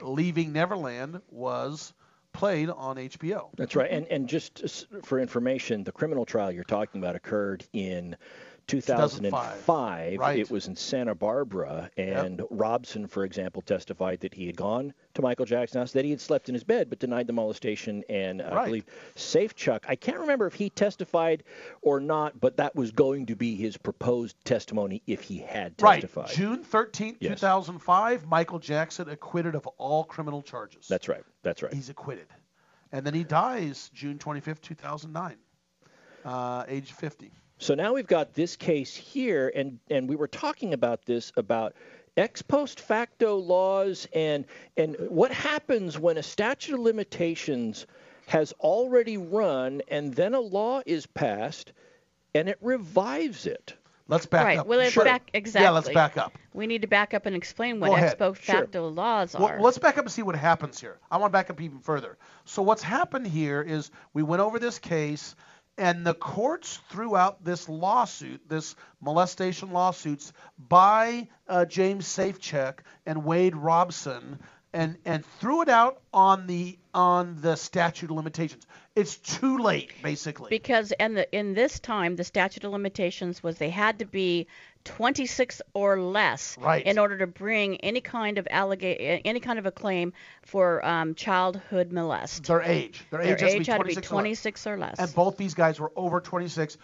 leaving 0.00 0.52
Neverland 0.54 1.20
was 1.28 1.92
played 2.32 2.70
on 2.70 2.96
HBO. 2.96 3.50
That's 3.58 3.76
right. 3.76 3.90
And 3.90 4.06
and 4.06 4.28
just 4.28 4.86
for 5.04 5.18
information, 5.20 5.84
the 5.84 5.92
criminal 5.92 6.24
trial 6.24 6.50
you're 6.52 6.64
talking 6.64 7.02
about 7.02 7.16
occurred 7.16 7.66
in 7.74 8.16
2005. 8.68 10.18
Right. 10.18 10.38
It 10.38 10.50
was 10.50 10.68
in 10.68 10.76
Santa 10.76 11.14
Barbara, 11.14 11.90
and 11.96 12.42
Robson, 12.50 13.06
for 13.06 13.24
example, 13.24 13.62
testified 13.62 14.20
that 14.20 14.34
he 14.34 14.46
had 14.46 14.56
gone 14.56 14.92
to 15.14 15.22
Michael 15.22 15.46
Jackson's 15.46 15.80
house, 15.80 15.92
that 15.92 16.04
he 16.04 16.10
had 16.10 16.20
slept 16.20 16.48
in 16.48 16.54
his 16.54 16.62
bed, 16.64 16.88
but 16.90 16.98
denied 16.98 17.26
the 17.26 17.32
molestation. 17.32 18.04
And 18.08 18.42
I 18.42 18.54
Right. 18.54 18.64
believe 18.66 18.86
Safechuck, 19.16 19.84
I 19.88 19.96
can't 19.96 20.18
remember 20.20 20.46
if 20.46 20.54
he 20.54 20.70
testified 20.70 21.42
or 21.82 21.98
not, 21.98 22.38
but 22.40 22.58
that 22.58 22.76
was 22.76 22.90
going 22.92 23.26
to 23.26 23.36
be 23.36 23.56
his 23.56 23.76
proposed 23.76 24.36
testimony 24.44 25.02
if 25.06 25.22
he 25.22 25.38
had 25.38 25.76
testified. 25.78 26.26
Right, 26.26 26.34
June 26.36 26.62
13th, 26.62 27.16
Yes. 27.20 27.40
2005, 27.40 28.26
Michael 28.26 28.58
Jackson 28.58 29.08
acquitted 29.08 29.54
of 29.54 29.66
all 29.78 30.04
criminal 30.04 30.42
charges. 30.42 30.86
That's 30.88 31.08
right. 31.08 31.24
That's 31.42 31.62
right. 31.62 31.72
He's 31.72 31.88
acquitted, 31.88 32.28
and 32.92 33.06
then 33.06 33.14
he 33.14 33.24
dies 33.24 33.90
June 33.94 34.18
25th, 34.18 34.60
2009, 34.60 35.36
uh, 36.24 36.64
age 36.68 36.92
50. 36.92 37.32
So 37.58 37.74
now 37.74 37.92
we've 37.94 38.06
got 38.06 38.34
this 38.34 38.56
case 38.56 38.94
here, 38.94 39.52
and 39.54 39.78
and 39.90 40.08
we 40.08 40.16
were 40.16 40.28
talking 40.28 40.72
about 40.74 41.04
this 41.04 41.32
about 41.36 41.74
ex 42.16 42.42
post 42.42 42.80
facto 42.80 43.36
laws 43.36 44.06
and 44.14 44.44
and 44.76 44.96
what 45.08 45.30
happens 45.32 45.98
when 45.98 46.18
a 46.18 46.22
statute 46.22 46.74
of 46.74 46.80
limitations 46.80 47.86
has 48.26 48.52
already 48.60 49.16
run 49.16 49.80
and 49.88 50.14
then 50.14 50.34
a 50.34 50.40
law 50.40 50.82
is 50.84 51.06
passed 51.06 51.72
and 52.34 52.48
it 52.48 52.58
revives 52.60 53.46
it. 53.46 53.74
Let's 54.06 54.26
back 54.26 54.44
right. 54.44 54.58
up. 54.58 54.66
Well, 54.66 54.78
let's 54.78 54.92
Sure. 54.92 55.04
back 55.04 55.30
exactly. 55.34 55.64
Yeah, 55.64 55.70
let's 55.70 55.88
back 55.90 56.16
up. 56.16 56.32
We 56.54 56.66
need 56.66 56.80
to 56.82 56.88
back 56.88 57.12
up 57.12 57.26
and 57.26 57.36
explain 57.36 57.78
what 57.78 57.90
ex 57.92 57.98
ahead. 57.98 58.18
post 58.18 58.42
Sure. 58.42 58.54
facto 58.62 58.88
laws 58.88 59.34
Well, 59.34 59.48
are. 59.48 59.60
let's 59.60 59.78
back 59.78 59.98
up 59.98 60.04
and 60.04 60.12
see 60.12 60.22
what 60.22 60.34
happens 60.34 60.80
here. 60.80 60.98
I 61.10 61.18
want 61.18 61.30
to 61.30 61.32
back 61.32 61.50
up 61.50 61.60
even 61.60 61.78
further. 61.80 62.16
So 62.44 62.62
what's 62.62 62.82
happened 62.82 63.26
here 63.26 63.60
is 63.62 63.90
we 64.14 64.22
went 64.22 64.40
over 64.40 64.58
this 64.58 64.78
case, 64.78 65.34
and 65.78 66.04
the 66.04 66.14
courts 66.14 66.80
threw 66.90 67.16
out 67.16 67.44
this 67.44 67.68
lawsuit, 67.68 68.46
this 68.48 68.74
molestation 69.00 69.72
lawsuits 69.72 70.32
by 70.58 71.28
uh, 71.48 71.64
James 71.64 72.06
Safechuck 72.06 72.80
and 73.06 73.24
Wade 73.24 73.56
Robson, 73.56 74.40
and 74.72 74.98
and 75.06 75.24
threw 75.24 75.62
it 75.62 75.68
out 75.68 76.02
on 76.12 76.46
the 76.46 76.78
on 76.92 77.40
the 77.40 77.56
statute 77.56 78.10
of 78.10 78.16
limitations. 78.16 78.66
It's 78.96 79.16
too 79.16 79.58
late, 79.58 79.92
basically. 80.02 80.50
because 80.50 80.92
in 80.98 81.14
the 81.14 81.32
in 81.36 81.54
this 81.54 81.78
time 81.78 82.16
the 82.16 82.24
statute 82.24 82.64
of 82.64 82.72
limitations 82.72 83.42
was 83.42 83.56
they 83.58 83.70
had 83.70 84.00
to 84.00 84.04
be 84.04 84.48
26 84.88 85.62
or 85.74 86.00
less 86.00 86.56
Right. 86.58 86.84
in 86.84 86.98
order 86.98 87.18
to 87.18 87.26
bring 87.26 87.76
any 87.78 88.00
kind 88.00 88.38
of 88.38 88.46
allega- 88.50 89.20
any 89.24 89.40
kind 89.40 89.58
of 89.58 89.66
a 89.66 89.70
claim 89.70 90.12
for 90.42 90.84
um, 90.84 91.14
childhood 91.14 91.92
molest. 91.92 92.44
Their 92.44 92.62
age. 92.62 93.04
Their 93.10 93.20
age 93.22 93.38
Their 93.40 93.48
be 93.48 93.54
age 93.54 93.66
had 93.66 93.78
to 93.80 93.84
be 93.84 93.94
26 93.94 93.96
or 93.96 94.16
less. 94.16 94.22
26 94.22 94.66
or 94.66 94.76
less. 94.78 94.96
And 94.98 95.14
both 95.14 95.36
these 95.36 95.54
guys 95.54 95.78
were 95.78 95.92
over 95.94 96.20
26. 96.20 96.78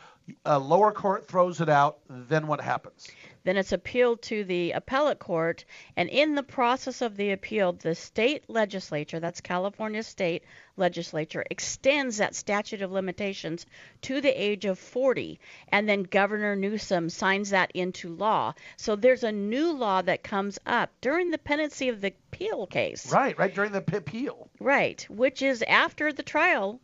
A 0.45 0.59
lower 0.59 0.93
court 0.93 1.27
throws 1.27 1.61
it 1.61 1.69
out. 1.69 1.99
Then 2.09 2.47
what 2.47 2.61
happens? 2.61 3.09
Then 3.45 3.59
it's 3.59 3.73
appealed 3.73 4.23
to 4.23 4.43
the 4.45 4.73
appellate 4.73 5.19
court, 5.19 5.67
and 5.97 6.09
in 6.09 6.35
the 6.35 6.43
process 6.43 7.03
of 7.03 7.17
the 7.17 7.31
appeal, 7.33 7.75
the 7.75 7.95
state 7.95 8.49
legislature, 8.49 9.21
that's 9.21 9.43
California 9.43 10.03
state 10.03 10.45
legislature, 10.79 11.45
extends 11.51 12.17
that 12.17 12.35
statute 12.35 12.81
of 12.81 12.91
limitations 12.91 13.67
to 14.01 14.23
the 14.23 14.31
age 14.31 14.65
of 14.65 14.79
40, 14.79 15.39
and 15.69 15.87
then 15.87 16.05
Governor 16.05 16.57
Newsom 16.57 17.11
signs 17.11 17.51
that 17.51 17.71
into 17.73 18.17
law. 18.17 18.55
So 18.79 18.97
there's 18.97 19.25
a 19.25 19.33
new 19.33 19.73
law 19.73 20.01
that 20.01 20.23
comes 20.23 20.59
up 20.65 20.91
during 21.03 21.31
the 21.31 21.39
pendency 21.39 21.91
of 21.91 22.01
the 22.01 22.15
appeal 22.33 22.67
case. 22.67 23.13
Right, 23.13 23.39
right 23.39 23.55
during 23.55 23.73
the 23.73 23.85
appeal. 23.95 24.49
Right, 24.59 25.07
which 25.11 25.43
is 25.43 25.63
after 25.69 26.15
the 26.15 26.23
trial 26.23 26.81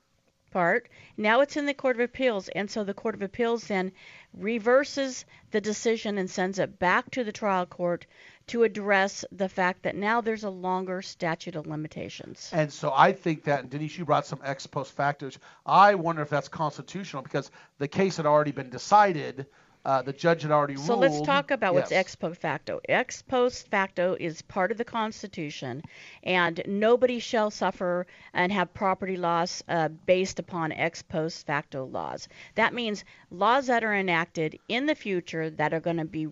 part. 0.51 0.89
Now 1.17 1.41
it's 1.41 1.57
in 1.57 1.67
the 1.67 1.75
Court 1.75 1.97
of 1.97 2.01
Appeals, 2.01 2.49
and 2.49 2.71
so 2.71 2.85
the 2.85 2.95
Court 2.95 3.15
of 3.15 3.23
Appeals 3.23 3.65
then 3.65 3.93
reverses 4.37 5.25
the 5.51 5.61
decision 5.61 6.19
and 6.19 6.31
sends 6.31 6.59
it 6.59 6.79
back 6.79 7.11
to 7.11 7.25
the 7.25 7.33
trial 7.33 7.67
court 7.67 8.07
to 8.47 8.65
address 8.65 9.25
the 9.31 9.49
fact 9.49 9.85
that 9.85 9.95
now 9.95 10.21
there's 10.21 10.45
a 10.45 10.51
longer 10.51 11.03
statute 11.03 11.55
of 11.55 11.67
limitations. 11.67 12.51
And 12.53 12.73
so 12.73 12.93
I 12.95 13.13
think 13.13 13.45
that, 13.45 13.61
and 13.61 13.71
Denise, 13.71 13.97
you 13.97 14.05
brought 14.05 14.27
some 14.27 14.41
ex 14.45 14.67
post 14.67 14.93
facto. 14.93 15.31
I 15.65 15.95
wonder 15.95 16.23
if 16.23 16.31
that's 16.31 16.49
constitutional 16.49 17.23
because 17.23 17.51
the 17.79 17.89
case 17.89 18.17
had 18.17 18.27
already 18.27 18.53
been 18.53 18.71
decided. 18.71 19.47
Uh, 19.85 20.03
the 20.03 20.13
judge 20.13 20.43
had 20.43 20.51
already 20.51 20.77
So 20.77 20.95
ruled. 20.95 21.05
So 21.05 21.17
let's 21.17 21.27
talk 21.27 21.51
about 21.51 21.73
what's 21.75 21.91
ex 21.93 22.15
post 22.15 22.41
facto. 22.41 22.81
Ex 22.89 23.23
post 23.23 23.69
facto 23.69 24.15
is 24.21 24.43
part 24.43 24.71
of 24.71 24.79
the 24.79 24.85
Constitution, 24.85 25.83
and 26.23 26.61
nobody 26.67 27.19
shall 27.19 27.51
suffer 27.51 28.07
and 28.35 28.53
have 28.53 28.75
property 28.75 29.17
loss 29.17 29.63
uh, 29.69 29.89
based 29.89 30.39
upon 30.39 30.73
ex 30.73 31.03
post 31.03 31.47
facto 31.47 31.87
laws. 31.87 32.29
That 32.57 32.75
means 32.75 33.05
laws 33.31 33.69
that 33.69 33.83
are 33.83 33.95
enacted 33.95 34.59
in 34.69 34.85
the 34.87 34.95
future 34.95 35.49
that 35.51 35.73
are 35.73 35.81
going 35.81 35.97
to 35.97 36.05
be 36.05 36.29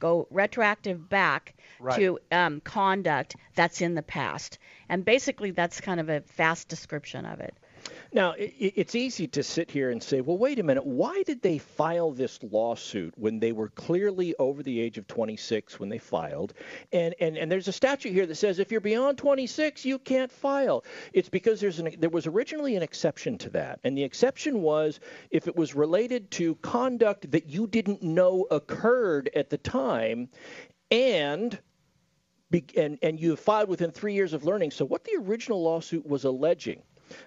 go 0.00 0.26
retroactive 0.30 1.08
back 1.08 1.54
Right. 1.78 1.96
to 1.98 2.18
um, 2.30 2.60
conduct 2.60 3.36
that's 3.54 3.80
in 3.80 3.94
the 3.94 4.02
past. 4.02 4.58
And 4.88 5.04
basically, 5.04 5.50
that's 5.52 5.80
kind 5.80 5.98
of 6.00 6.08
a 6.08 6.20
fast 6.22 6.68
description 6.68 7.24
of 7.26 7.40
it. 7.40 7.54
Now, 8.14 8.34
it's 8.36 8.94
easy 8.94 9.26
to 9.28 9.42
sit 9.42 9.70
here 9.70 9.90
and 9.90 10.02
say, 10.02 10.20
well, 10.20 10.36
wait 10.36 10.58
a 10.58 10.62
minute, 10.62 10.84
why 10.84 11.22
did 11.22 11.40
they 11.40 11.56
file 11.56 12.10
this 12.10 12.38
lawsuit 12.42 13.14
when 13.16 13.40
they 13.40 13.52
were 13.52 13.70
clearly 13.70 14.34
over 14.38 14.62
the 14.62 14.80
age 14.80 14.98
of 14.98 15.06
26 15.06 15.80
when 15.80 15.88
they 15.88 15.96
filed? 15.96 16.52
And, 16.92 17.14
and, 17.20 17.38
and 17.38 17.50
there's 17.50 17.68
a 17.68 17.72
statute 17.72 18.12
here 18.12 18.26
that 18.26 18.34
says 18.34 18.58
if 18.58 18.70
you're 18.70 18.82
beyond 18.82 19.16
26, 19.16 19.86
you 19.86 19.98
can't 19.98 20.30
file. 20.30 20.84
It's 21.14 21.30
because 21.30 21.58
there's 21.58 21.78
an, 21.78 21.94
there 21.98 22.10
was 22.10 22.26
originally 22.26 22.76
an 22.76 22.82
exception 22.82 23.38
to 23.38 23.50
that. 23.50 23.80
And 23.82 23.96
the 23.96 24.04
exception 24.04 24.60
was 24.60 25.00
if 25.30 25.48
it 25.48 25.56
was 25.56 25.74
related 25.74 26.30
to 26.32 26.56
conduct 26.56 27.30
that 27.30 27.48
you 27.48 27.66
didn't 27.66 28.02
know 28.02 28.46
occurred 28.50 29.30
at 29.34 29.48
the 29.48 29.58
time 29.58 30.28
and 30.90 31.58
and, 32.76 32.98
and 33.00 33.18
you 33.18 33.34
filed 33.36 33.70
within 33.70 33.90
three 33.90 34.12
years 34.12 34.34
of 34.34 34.44
learning. 34.44 34.72
So, 34.72 34.84
what 34.84 35.04
the 35.04 35.16
original 35.18 35.62
lawsuit 35.62 36.06
was 36.06 36.24
alleging, 36.24 36.82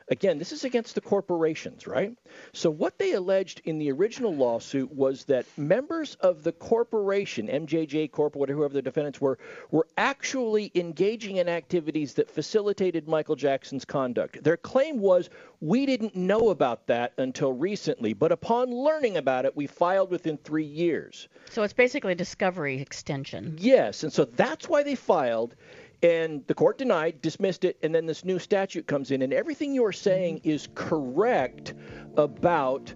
again, 0.09 0.39
this 0.39 0.51
is 0.51 0.63
against 0.63 0.95
the 0.95 1.01
corporations, 1.01 1.87
right? 1.87 2.17
So, 2.53 2.69
what 2.69 2.97
they 2.97 3.13
alleged 3.13 3.61
in 3.65 3.77
the 3.77 3.91
original 3.91 4.33
lawsuit 4.33 4.91
was 4.91 5.25
that 5.25 5.45
members 5.57 6.15
of 6.15 6.43
the 6.43 6.51
corporation, 6.51 7.47
MJJ 7.47 8.11
Corp, 8.11 8.35
whatever 8.35 8.55
whoever 8.55 8.73
the 8.73 8.81
defendants 8.81 9.21
were, 9.21 9.37
were 9.69 9.87
actually 9.97 10.71
engaging 10.73 11.37
in 11.37 11.47
activities 11.47 12.13
that 12.15 12.29
facilitated 12.29 13.07
Michael 13.07 13.35
Jackson's 13.35 13.85
conduct. 13.85 14.43
Their 14.43 14.57
claim 14.57 14.99
was 14.99 15.29
we 15.61 15.85
didn't 15.85 16.15
know 16.15 16.49
about 16.49 16.87
that 16.87 17.13
until 17.17 17.53
recently, 17.53 18.13
but 18.13 18.31
upon 18.31 18.71
learning 18.71 19.17
about 19.17 19.45
it, 19.45 19.55
we 19.55 19.67
filed 19.67 20.09
within 20.09 20.37
three 20.37 20.65
years. 20.65 21.27
So 21.49 21.63
it's 21.63 21.73
basically 21.73 22.13
a 22.13 22.15
discovery 22.15 22.79
extension. 22.79 23.55
Yes, 23.59 24.03
and 24.03 24.11
so 24.11 24.25
that's 24.25 24.67
why 24.67 24.83
they 24.83 24.95
filed, 24.95 25.55
and 26.05 26.45
the 26.45 26.53
court 26.53 26.77
denied, 26.77 27.19
dismissed 27.23 27.65
it, 27.65 27.79
and 27.81 27.95
then 27.95 28.05
this 28.05 28.23
new 28.23 28.37
statute 28.37 28.85
comes 28.85 29.09
in, 29.09 29.23
and 29.23 29.33
everything 29.33 29.73
you 29.73 29.83
are 29.83 29.91
saying 29.91 30.39
is 30.43 30.67
correct 30.75 31.73
about 32.15 32.93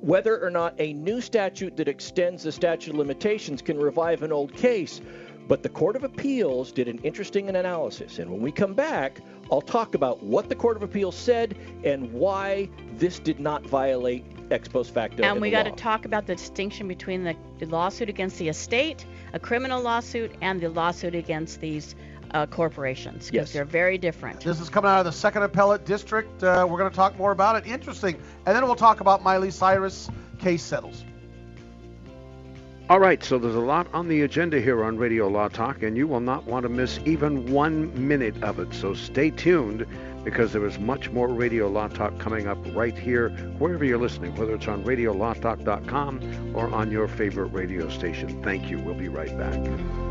whether 0.00 0.40
or 0.40 0.48
not 0.48 0.72
a 0.78 0.92
new 0.92 1.20
statute 1.20 1.76
that 1.76 1.88
extends 1.88 2.44
the 2.44 2.52
statute 2.52 2.92
of 2.92 2.96
limitations 2.96 3.60
can 3.60 3.76
revive 3.76 4.22
an 4.22 4.30
old 4.30 4.54
case. 4.54 5.00
But 5.48 5.64
the 5.64 5.68
Court 5.68 5.96
of 5.96 6.04
Appeals 6.04 6.70
did 6.70 6.86
an 6.86 6.98
interesting 6.98 7.48
analysis, 7.48 8.20
and 8.20 8.30
when 8.30 8.40
we 8.40 8.52
come 8.52 8.74
back, 8.74 9.20
I'll 9.50 9.60
talk 9.60 9.96
about 9.96 10.22
what 10.22 10.48
the 10.48 10.54
Court 10.54 10.76
of 10.76 10.84
Appeals 10.84 11.16
said 11.16 11.58
and 11.82 12.12
why 12.12 12.68
this 12.96 13.18
did 13.18 13.40
not 13.40 13.66
violate 13.66 14.24
ex 14.52 14.68
post 14.68 14.94
facto. 14.94 15.24
And 15.24 15.40
we 15.40 15.50
got 15.50 15.64
to 15.64 15.72
talk 15.72 16.04
about 16.04 16.26
the 16.26 16.36
distinction 16.36 16.86
between 16.86 17.24
the 17.24 17.66
lawsuit 17.66 18.08
against 18.08 18.38
the 18.38 18.48
estate, 18.48 19.04
a 19.32 19.40
criminal 19.40 19.82
lawsuit, 19.82 20.30
and 20.40 20.60
the 20.60 20.68
lawsuit 20.68 21.16
against 21.16 21.60
these 21.60 21.96
uh, 22.34 22.46
corporations 22.46 23.26
because 23.30 23.48
Yes. 23.48 23.52
they're 23.52 23.64
very 23.64 23.98
different. 23.98 24.40
This 24.40 24.60
is 24.60 24.68
coming 24.68 24.90
out 24.90 24.98
of 25.00 25.04
the 25.04 25.12
second 25.12 25.42
appellate 25.42 25.84
district. 25.84 26.42
Uh, 26.42 26.66
we're 26.68 26.78
going 26.78 26.90
to 26.90 26.96
talk 26.96 27.16
more 27.18 27.32
about 27.32 27.56
it. 27.56 27.66
Interesting. 27.70 28.16
And 28.46 28.54
then 28.56 28.64
we'll 28.64 28.76
talk 28.76 29.00
about 29.00 29.22
Miley 29.22 29.50
Cyrus 29.50 30.08
case 30.38 30.62
settles. 30.62 31.04
All 32.88 32.98
right, 32.98 33.22
so 33.22 33.38
there's 33.38 33.54
a 33.54 33.60
lot 33.60 33.86
on 33.92 34.08
the 34.08 34.22
agenda 34.22 34.60
here 34.60 34.82
on 34.82 34.96
Radio 34.96 35.28
Law 35.28 35.46
Talk, 35.46 35.84
and 35.84 35.96
you 35.96 36.08
will 36.08 36.18
not 36.18 36.44
want 36.44 36.64
to 36.64 36.68
miss 36.68 36.98
even 37.04 37.52
one 37.52 38.08
minute 38.08 38.42
of 38.42 38.58
it. 38.58 38.74
So 38.74 38.94
stay 38.94 39.30
tuned 39.30 39.86
because 40.24 40.52
there 40.52 40.66
is 40.66 40.76
much 40.80 41.08
more 41.10 41.28
Radio 41.28 41.68
Law 41.68 41.86
Talk 41.86 42.18
coming 42.18 42.48
up 42.48 42.58
right 42.74 42.98
here, 42.98 43.28
wherever 43.58 43.84
you're 43.84 43.96
listening, 43.96 44.34
whether 44.34 44.54
it's 44.56 44.66
on 44.66 44.82
RadioLawTalk.com 44.84 46.52
or 46.56 46.68
on 46.74 46.90
your 46.90 47.06
favorite 47.06 47.52
radio 47.52 47.88
station. 47.90 48.42
Thank 48.42 48.68
you. 48.70 48.80
We'll 48.80 48.94
be 48.96 49.08
right 49.08 49.38
back. 49.38 50.09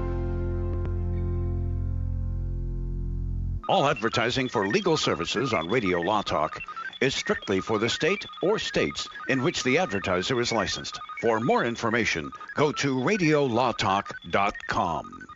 All 3.69 3.87
advertising 3.87 4.49
for 4.49 4.67
legal 4.67 4.97
services 4.97 5.53
on 5.53 5.69
Radio 5.69 5.99
Law 5.99 6.23
Talk 6.23 6.59
is 7.01 7.13
strictly 7.13 7.59
for 7.59 7.77
the 7.77 7.87
state 7.87 8.25
or 8.41 8.57
states 8.57 9.07
in 9.27 9.43
which 9.43 9.61
the 9.61 9.77
advertiser 9.77 10.41
is 10.41 10.51
licensed. 10.51 10.99
For 11.21 11.39
more 11.39 11.63
information, 11.63 12.31
go 12.55 12.71
to 12.71 12.95
radiolawtalk.com. 12.95 15.27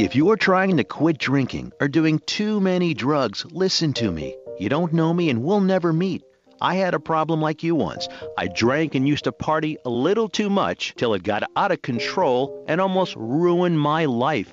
If 0.00 0.16
you 0.16 0.30
are 0.30 0.36
trying 0.36 0.78
to 0.78 0.84
quit 0.84 1.18
drinking 1.18 1.70
or 1.80 1.86
doing 1.86 2.18
too 2.26 2.60
many 2.60 2.92
drugs, 2.92 3.46
listen 3.52 3.92
to 3.92 4.10
me. 4.10 4.34
You 4.58 4.68
don't 4.68 4.92
know 4.92 5.14
me 5.14 5.30
and 5.30 5.44
we'll 5.44 5.60
never 5.60 5.92
meet. 5.92 6.24
I 6.60 6.74
had 6.74 6.92
a 6.92 6.98
problem 6.98 7.40
like 7.40 7.62
you 7.62 7.76
once. 7.76 8.08
I 8.36 8.48
drank 8.48 8.96
and 8.96 9.06
used 9.06 9.22
to 9.24 9.32
party 9.32 9.78
a 9.84 9.90
little 9.90 10.28
too 10.28 10.50
much 10.50 10.94
till 10.96 11.14
it 11.14 11.22
got 11.22 11.48
out 11.54 11.70
of 11.70 11.82
control 11.82 12.64
and 12.66 12.80
almost 12.80 13.14
ruined 13.14 13.78
my 13.78 14.06
life. 14.06 14.52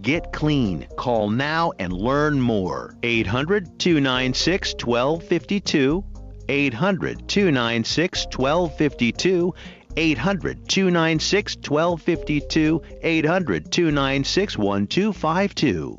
Get 0.00 0.32
clean. 0.32 0.86
Call 0.96 1.30
now 1.30 1.72
and 1.78 1.92
learn 1.92 2.40
more. 2.40 2.94
800 3.02 3.78
296 3.78 4.74
1252. 4.84 6.04
800 6.48 7.28
296 7.28 8.26
1252. 8.26 9.54
800 9.96 10.68
296 10.68 11.56
1252. 11.56 12.82
800 13.02 13.72
296 13.72 14.58
1252. 14.58 15.98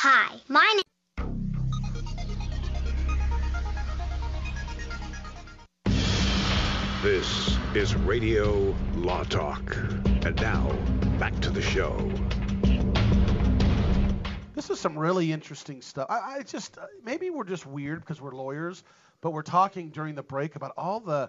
Hi, 0.00 0.36
my 0.46 0.76
name. 0.76 0.84
This 7.02 7.58
is 7.74 7.96
Radio 7.96 8.76
Law 8.94 9.24
Talk. 9.24 9.76
And 10.24 10.36
now, 10.36 10.70
back 11.18 11.36
to 11.40 11.50
the 11.50 11.60
show. 11.60 11.96
This 14.54 14.70
is 14.70 14.78
some 14.78 14.96
really 14.96 15.32
interesting 15.32 15.82
stuff. 15.82 16.06
I, 16.08 16.36
I 16.36 16.42
just 16.44 16.78
uh, 16.78 16.86
maybe 17.04 17.30
we're 17.30 17.42
just 17.42 17.66
weird 17.66 17.98
because 17.98 18.20
we're 18.20 18.36
lawyers, 18.36 18.84
but 19.20 19.32
we're 19.32 19.42
talking 19.42 19.90
during 19.90 20.14
the 20.14 20.22
break 20.22 20.54
about 20.54 20.74
all 20.76 21.00
the 21.00 21.28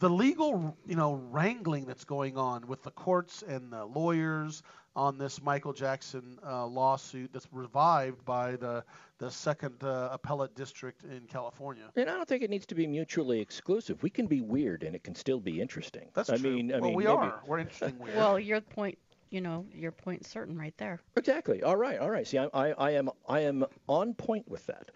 the 0.00 0.10
legal 0.10 0.76
you 0.84 0.96
know 0.96 1.14
wrangling 1.30 1.84
that's 1.84 2.04
going 2.04 2.36
on 2.36 2.66
with 2.66 2.82
the 2.82 2.90
courts 2.90 3.44
and 3.46 3.72
the 3.72 3.84
lawyers 3.84 4.64
on 4.96 5.18
this 5.18 5.42
Michael 5.42 5.72
Jackson 5.72 6.38
uh, 6.46 6.66
lawsuit 6.66 7.32
that's 7.32 7.48
revived 7.52 8.24
by 8.24 8.56
the 8.56 8.84
the 9.18 9.30
second 9.30 9.82
uh, 9.82 10.08
appellate 10.12 10.54
district 10.54 11.04
in 11.04 11.22
California. 11.28 11.84
And 11.96 12.10
I 12.10 12.14
don't 12.14 12.28
think 12.28 12.42
it 12.42 12.50
needs 12.50 12.66
to 12.66 12.74
be 12.74 12.86
mutually 12.86 13.40
exclusive. 13.40 14.02
We 14.02 14.10
can 14.10 14.26
be 14.26 14.40
weird 14.40 14.82
and 14.82 14.94
it 14.94 15.04
can 15.04 15.14
still 15.14 15.38
be 15.40 15.60
interesting. 15.60 16.08
That's 16.14 16.30
I 16.30 16.36
true. 16.36 16.50
mean, 16.56 16.72
I 16.72 16.78
well, 16.78 16.90
mean, 16.90 16.94
we 16.96 17.04
maybe- 17.04 17.16
are. 17.16 17.40
We're 17.46 17.58
interesting 17.58 17.98
weird. 17.98 18.16
Well, 18.16 18.38
your 18.40 18.60
point, 18.60 18.98
you 19.30 19.40
know, 19.40 19.66
your 19.72 19.92
point's 19.92 20.28
certain 20.28 20.58
right 20.58 20.74
there. 20.78 21.00
Exactly. 21.16 21.62
All 21.62 21.76
right. 21.76 21.98
All 21.98 22.10
right. 22.10 22.26
See, 22.26 22.38
I, 22.38 22.48
I, 22.52 22.70
I 22.72 22.90
am 22.92 23.08
I 23.28 23.40
am 23.40 23.64
on 23.88 24.14
point 24.14 24.48
with 24.48 24.66
that. 24.66 24.90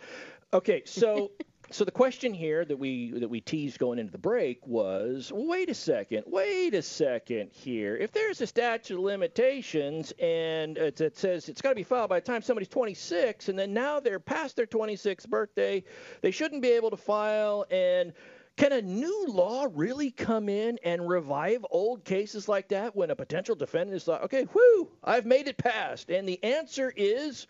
Okay. 0.53 0.83
So 0.85 1.31
so 1.71 1.85
the 1.85 1.91
question 1.91 2.33
here 2.33 2.65
that 2.65 2.79
we 2.79 3.11
that 3.19 3.29
we 3.29 3.41
teased 3.41 3.79
going 3.79 3.99
into 3.99 4.13
the 4.13 4.19
break 4.19 4.67
was, 4.67 5.31
wait 5.35 5.69
a 5.69 5.75
second, 5.75 6.25
wait 6.27 6.75
a 6.75 6.83
second 6.83 7.51
here. 7.53 7.97
If 7.97 8.13
there's 8.13 8.41
a 8.41 8.47
statute 8.47 8.97
of 8.97 9.01
limitations 9.01 10.13
and 10.19 10.79
uh, 10.79 10.85
it, 10.85 11.01
it 11.01 11.17
says 11.17 11.49
it's 11.49 11.61
got 11.61 11.71
to 11.71 11.75
be 11.75 11.83
filed 11.83 12.09
by 12.09 12.21
the 12.21 12.27
time 12.27 12.43
somebody's 12.43 12.69
26, 12.69 13.49
and 13.49 13.59
then 13.59 13.75
now 13.75 14.01
they're 14.01 14.21
past 14.21 14.57
their 14.57 14.67
26th 14.67 15.29
birthday, 15.29 15.85
they 16.23 16.31
shouldn't 16.31 16.63
be 16.63 16.71
able 16.71 16.91
to 16.91 16.97
file 16.97 17.67
and 17.71 18.13
can 18.57 18.73
a 18.73 18.83
new 18.83 19.27
law 19.29 19.69
really 19.73 20.11
come 20.11 20.49
in 20.49 20.79
and 20.83 21.09
revive 21.09 21.65
old 21.71 22.05
cases 22.05 22.49
like 22.49 22.69
that 22.69 22.97
when 22.97 23.11
a 23.11 23.15
potential 23.15 23.55
defendant 23.55 23.97
is 23.97 24.09
like, 24.09 24.23
okay, 24.23 24.47
whoo, 24.53 24.89
I've 25.05 25.27
made 25.27 25.47
it 25.47 25.59
past? 25.59 26.11
And 26.11 26.29
the 26.29 26.43
answer 26.43 26.93
is, 26.97 27.47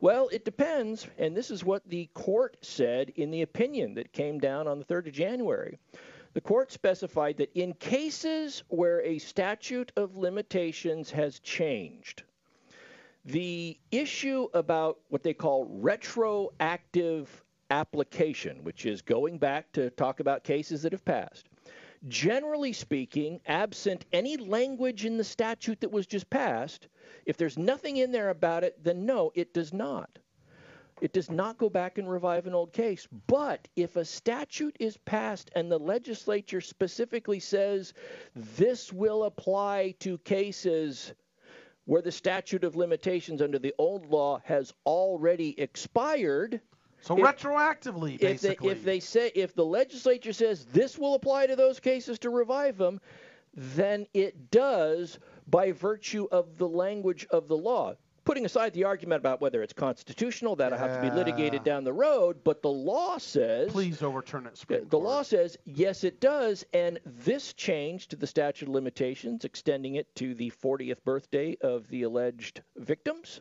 well, 0.00 0.28
it 0.28 0.44
depends. 0.44 1.06
And 1.18 1.36
this 1.36 1.50
is 1.50 1.64
what 1.64 1.88
the 1.88 2.08
court 2.14 2.56
said 2.62 3.10
in 3.16 3.30
the 3.30 3.42
opinion 3.42 3.94
that 3.94 4.12
came 4.12 4.38
down 4.38 4.66
on 4.66 4.78
the 4.78 4.84
3rd 4.84 5.08
of 5.08 5.12
January. 5.12 5.78
The 6.32 6.40
court 6.40 6.70
specified 6.70 7.36
that 7.38 7.50
in 7.54 7.74
cases 7.74 8.62
where 8.68 9.02
a 9.02 9.18
statute 9.18 9.90
of 9.96 10.16
limitations 10.16 11.10
has 11.10 11.40
changed, 11.40 12.22
the 13.24 13.76
issue 13.90 14.48
about 14.54 14.98
what 15.08 15.22
they 15.22 15.34
call 15.34 15.66
retroactive 15.66 17.44
application, 17.70 18.62
which 18.62 18.86
is 18.86 19.02
going 19.02 19.38
back 19.38 19.70
to 19.72 19.90
talk 19.90 20.20
about 20.20 20.44
cases 20.44 20.82
that 20.82 20.92
have 20.92 21.04
passed, 21.04 21.46
generally 22.08 22.72
speaking, 22.72 23.40
absent 23.46 24.06
any 24.12 24.36
language 24.36 25.04
in 25.04 25.16
the 25.16 25.24
statute 25.24 25.80
that 25.80 25.92
was 25.92 26.06
just 26.06 26.30
passed, 26.30 26.88
if 27.26 27.36
there's 27.36 27.58
nothing 27.58 27.96
in 27.96 28.12
there 28.12 28.30
about 28.30 28.64
it, 28.64 28.82
then 28.82 29.06
no, 29.06 29.32
it 29.34 29.54
does 29.54 29.72
not. 29.72 30.18
It 31.00 31.12
does 31.12 31.30
not 31.30 31.56
go 31.56 31.70
back 31.70 31.98
and 31.98 32.10
revive 32.10 32.46
an 32.46 32.54
old 32.54 32.72
case. 32.72 33.08
But 33.26 33.66
if 33.74 33.96
a 33.96 34.04
statute 34.04 34.76
is 34.78 34.96
passed 34.98 35.50
and 35.54 35.70
the 35.70 35.78
legislature 35.78 36.60
specifically 36.60 37.40
says 37.40 37.94
this 38.34 38.92
will 38.92 39.24
apply 39.24 39.94
to 40.00 40.18
cases 40.18 41.14
where 41.86 42.02
the 42.02 42.12
statute 42.12 42.64
of 42.64 42.76
limitations 42.76 43.40
under 43.40 43.58
the 43.58 43.74
old 43.78 44.06
law 44.06 44.40
has 44.44 44.72
already 44.84 45.58
expired. 45.58 46.60
So 47.00 47.16
if- 47.16 47.24
retroactively, 47.24 48.14
if 48.14 48.20
they, 48.20 48.32
basically. 48.32 48.68
if 48.68 48.84
they 48.84 49.00
say 49.00 49.32
if 49.34 49.54
the 49.54 49.64
legislature 49.64 50.34
says 50.34 50.66
this 50.66 50.98
will 50.98 51.14
apply 51.14 51.46
to 51.46 51.56
those 51.56 51.80
cases 51.80 52.18
to 52.20 52.30
revive 52.30 52.76
them, 52.76 53.00
then 53.54 54.06
it 54.12 54.50
does 54.50 55.18
by 55.50 55.72
virtue 55.72 56.28
of 56.30 56.56
the 56.56 56.68
language 56.68 57.26
of 57.30 57.48
the 57.48 57.56
law. 57.56 57.94
Putting 58.24 58.44
aside 58.44 58.74
the 58.74 58.84
argument 58.84 59.20
about 59.20 59.40
whether 59.40 59.62
it's 59.62 59.72
constitutional, 59.72 60.54
that'll 60.54 60.78
have 60.78 61.02
to 61.02 61.10
be 61.10 61.14
litigated 61.16 61.64
down 61.64 61.84
the 61.84 61.92
road, 61.92 62.44
but 62.44 62.62
the 62.62 62.68
law 62.68 63.16
says 63.18 63.72
Please 63.72 64.02
overturn 64.02 64.46
it. 64.46 64.56
Supreme 64.56 64.86
the 64.88 64.98
law 64.98 65.22
says 65.22 65.56
yes, 65.64 66.04
it 66.04 66.20
does, 66.20 66.64
and 66.72 67.00
this 67.04 67.54
change 67.54 68.08
to 68.08 68.16
the 68.16 68.26
statute 68.26 68.68
of 68.68 68.74
limitations, 68.74 69.44
extending 69.44 69.94
it 69.96 70.14
to 70.16 70.34
the 70.34 70.52
40th 70.62 71.02
birthday 71.02 71.56
of 71.62 71.88
the 71.88 72.02
alleged 72.02 72.62
victims, 72.76 73.40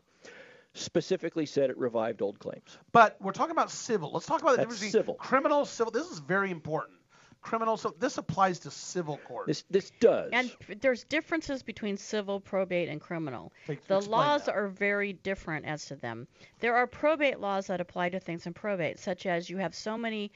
specifically 0.74 1.46
said 1.46 1.70
it 1.70 1.78
revived 1.78 2.22
old 2.22 2.40
claims. 2.40 2.78
But 2.92 3.18
we're 3.22 3.34
talking 3.34 3.52
about 3.52 3.72
civil. 3.72 4.12
Let's 4.14 4.26
talk 4.26 4.42
about 4.42 4.52
the 4.52 4.58
That's 4.58 4.70
difference 4.76 4.92
between 4.92 5.02
civil. 5.04 5.14
criminal, 5.16 5.66
civil. 5.66 5.92
This 5.92 6.10
is 6.10 6.20
very 6.20 6.52
important. 6.52 6.98
Criminal, 7.42 7.78
so 7.78 7.96
this 7.98 8.18
applies 8.18 8.60
to 8.60 8.72
civil 8.72 9.18
court. 9.18 9.48
This 9.48 9.64
this 9.70 9.92
does. 10.02 10.30
And 10.34 10.52
there's 10.82 11.06
differences 11.06 11.64
between 11.64 11.96
civil, 11.98 12.40
probate, 12.42 12.90
and 12.90 13.00
criminal. 13.00 13.54
Take- 13.66 13.88
The 13.88 14.02
laws 14.02 14.46
that. 14.46 14.56
are 14.56 14.68
very 14.68 15.14
different 15.14 15.66
as 15.66 15.86
to 15.86 15.96
them. 15.96 16.28
There 16.60 16.76
are 16.76 16.86
probate 16.86 17.40
laws 17.40 17.68
that 17.68 17.80
apply 17.80 18.10
to 18.10 18.20
things 18.20 18.46
in 18.46 18.54
probate, 18.54 19.00
such 19.00 19.26
as 19.26 19.50
you 19.50 19.58
have 19.58 19.74
so 19.74 19.98
many, 19.98 20.32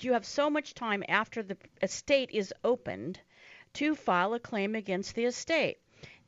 you 0.00 0.12
have 0.12 0.24
so 0.24 0.48
much 0.48 0.74
time 0.74 1.02
after 1.08 1.42
the 1.42 1.56
estate 1.82 2.30
is 2.32 2.54
opened 2.62 3.20
to 3.74 3.94
file 3.96 4.32
a 4.34 4.40
claim 4.40 4.76
against 4.76 5.14
the 5.16 5.24
estate. 5.24 5.78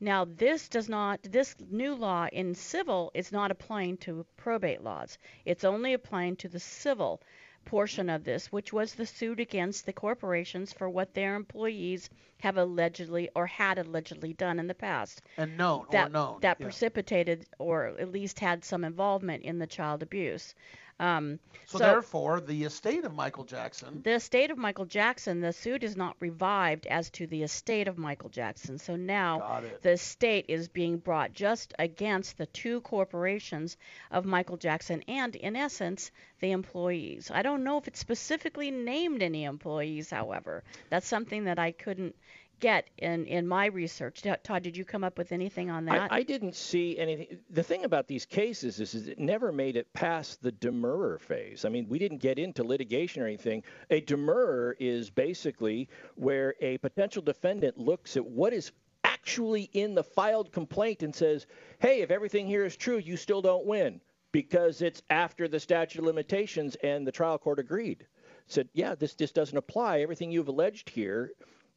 Now, 0.00 0.24
this 0.24 0.68
does 0.68 0.88
not, 0.88 1.22
this 1.22 1.54
new 1.70 1.94
law 1.94 2.26
in 2.32 2.54
civil 2.54 3.10
is 3.14 3.30
not 3.30 3.50
applying 3.50 3.98
to 3.98 4.26
probate 4.36 4.82
laws. 4.82 5.18
It's 5.44 5.62
only 5.64 5.92
applying 5.92 6.36
to 6.36 6.48
the 6.48 6.58
civil 6.58 7.22
portion 7.64 8.08
of 8.10 8.24
this, 8.24 8.50
which 8.50 8.72
was 8.72 8.94
the 8.94 9.06
suit 9.06 9.40
against 9.40 9.86
the 9.86 9.92
corporations 9.92 10.72
for 10.72 10.88
what 10.88 11.14
their 11.14 11.34
employees 11.34 12.10
have 12.40 12.56
allegedly 12.56 13.28
or 13.34 13.46
had 13.46 13.78
allegedly 13.78 14.32
done 14.32 14.58
in 14.58 14.66
the 14.66 14.74
past. 14.74 15.22
and 15.36 15.56
known 15.56 15.86
that, 15.90 16.08
or 16.08 16.10
known. 16.10 16.38
That 16.40 16.56
yeah. 16.58 16.64
precipitated 16.66 17.46
or 17.58 17.88
at 17.98 18.10
least 18.10 18.40
had 18.40 18.64
some 18.64 18.84
involvement 18.84 19.42
in 19.44 19.58
the 19.58 19.66
child 19.66 20.02
abuse. 20.02 20.54
Um, 21.00 21.38
So, 21.66 21.78
therefore, 21.78 22.40
the 22.40 22.64
estate 22.64 23.04
of 23.04 23.14
Michael 23.14 23.44
Jackson. 23.44 24.02
the 24.02 24.14
estate 24.14 24.50
of 24.50 24.58
Michael 24.58 24.84
Jackson, 24.84 25.40
the 25.40 25.52
suit 25.52 25.82
is 25.82 25.96
not 25.96 26.16
revived 26.20 26.86
as 26.86 27.10
to 27.10 27.26
the 27.26 27.42
estate 27.42 27.88
of 27.88 27.96
Michael 27.96 28.28
Jackson. 28.28 28.76
So 28.78 28.96
now 28.96 29.62
the 29.82 29.92
estate 29.92 30.46
is 30.48 30.68
being 30.68 30.98
brought 30.98 31.32
just 31.32 31.72
against 31.78 32.36
the 32.38 32.46
two 32.46 32.80
corporations 32.82 33.76
of 34.10 34.24
Michael 34.24 34.56
Jackson 34.58 35.02
and, 35.08 35.34
in 35.36 35.56
essence, 35.56 36.10
the 36.40 36.50
employees. 36.50 37.30
I 37.32 37.42
don't 37.42 37.64
know 37.64 37.78
if 37.78 37.88
it 37.88 37.96
specifically 37.96 38.70
named 38.70 39.22
any 39.22 39.44
employees, 39.44 40.10
however. 40.10 40.64
That's 40.90 41.06
something 41.06 41.44
that 41.44 41.58
I 41.58 41.72
couldn't 41.72 42.14
get 42.60 42.88
in, 42.98 43.26
in 43.26 43.46
my 43.46 43.66
research. 43.66 44.22
Todd, 44.44 44.62
did 44.62 44.76
you 44.76 44.84
come 44.84 45.02
up 45.02 45.18
with 45.18 45.32
anything 45.32 45.70
on 45.70 45.84
that? 45.86 46.12
I, 46.12 46.18
I 46.18 46.22
didn't 46.22 46.54
see 46.54 46.98
anything. 46.98 47.38
The 47.50 47.62
thing 47.62 47.84
about 47.84 48.06
these 48.06 48.26
cases 48.26 48.78
is, 48.80 48.94
is 48.94 49.08
it 49.08 49.18
never 49.18 49.50
made 49.50 49.76
it 49.76 49.92
past 49.92 50.42
the 50.42 50.52
demurrer 50.52 51.20
phase. 51.20 51.64
I 51.64 51.68
mean, 51.68 51.86
we 51.88 51.98
didn't 51.98 52.18
get 52.18 52.38
into 52.38 52.62
litigation 52.62 53.22
or 53.22 53.26
anything. 53.26 53.62
A 53.90 54.00
demurrer 54.02 54.74
is 54.78 55.10
basically 55.10 55.88
where 56.14 56.54
a 56.60 56.78
potential 56.78 57.22
defendant 57.22 57.78
looks 57.78 58.16
at 58.16 58.24
what 58.24 58.52
is 58.52 58.72
actually 59.04 59.62
in 59.72 59.94
the 59.94 60.04
filed 60.04 60.52
complaint 60.52 61.02
and 61.02 61.14
says, 61.14 61.46
hey, 61.78 62.02
if 62.02 62.10
everything 62.10 62.46
here 62.46 62.64
is 62.64 62.76
true, 62.76 62.98
you 62.98 63.16
still 63.16 63.42
don't 63.42 63.66
win 63.66 64.00
because 64.32 64.82
it's 64.82 65.02
after 65.10 65.48
the 65.48 65.58
statute 65.58 65.98
of 65.98 66.04
limitations 66.04 66.76
and 66.82 67.06
the 67.06 67.12
trial 67.12 67.38
court 67.38 67.58
agreed. 67.58 68.06
Said, 68.46 68.68
yeah, 68.72 68.94
this 68.94 69.14
just 69.14 69.34
doesn't 69.34 69.56
apply. 69.56 70.00
Everything 70.00 70.30
you've 70.30 70.48
alleged 70.48 70.90
here 70.90 71.32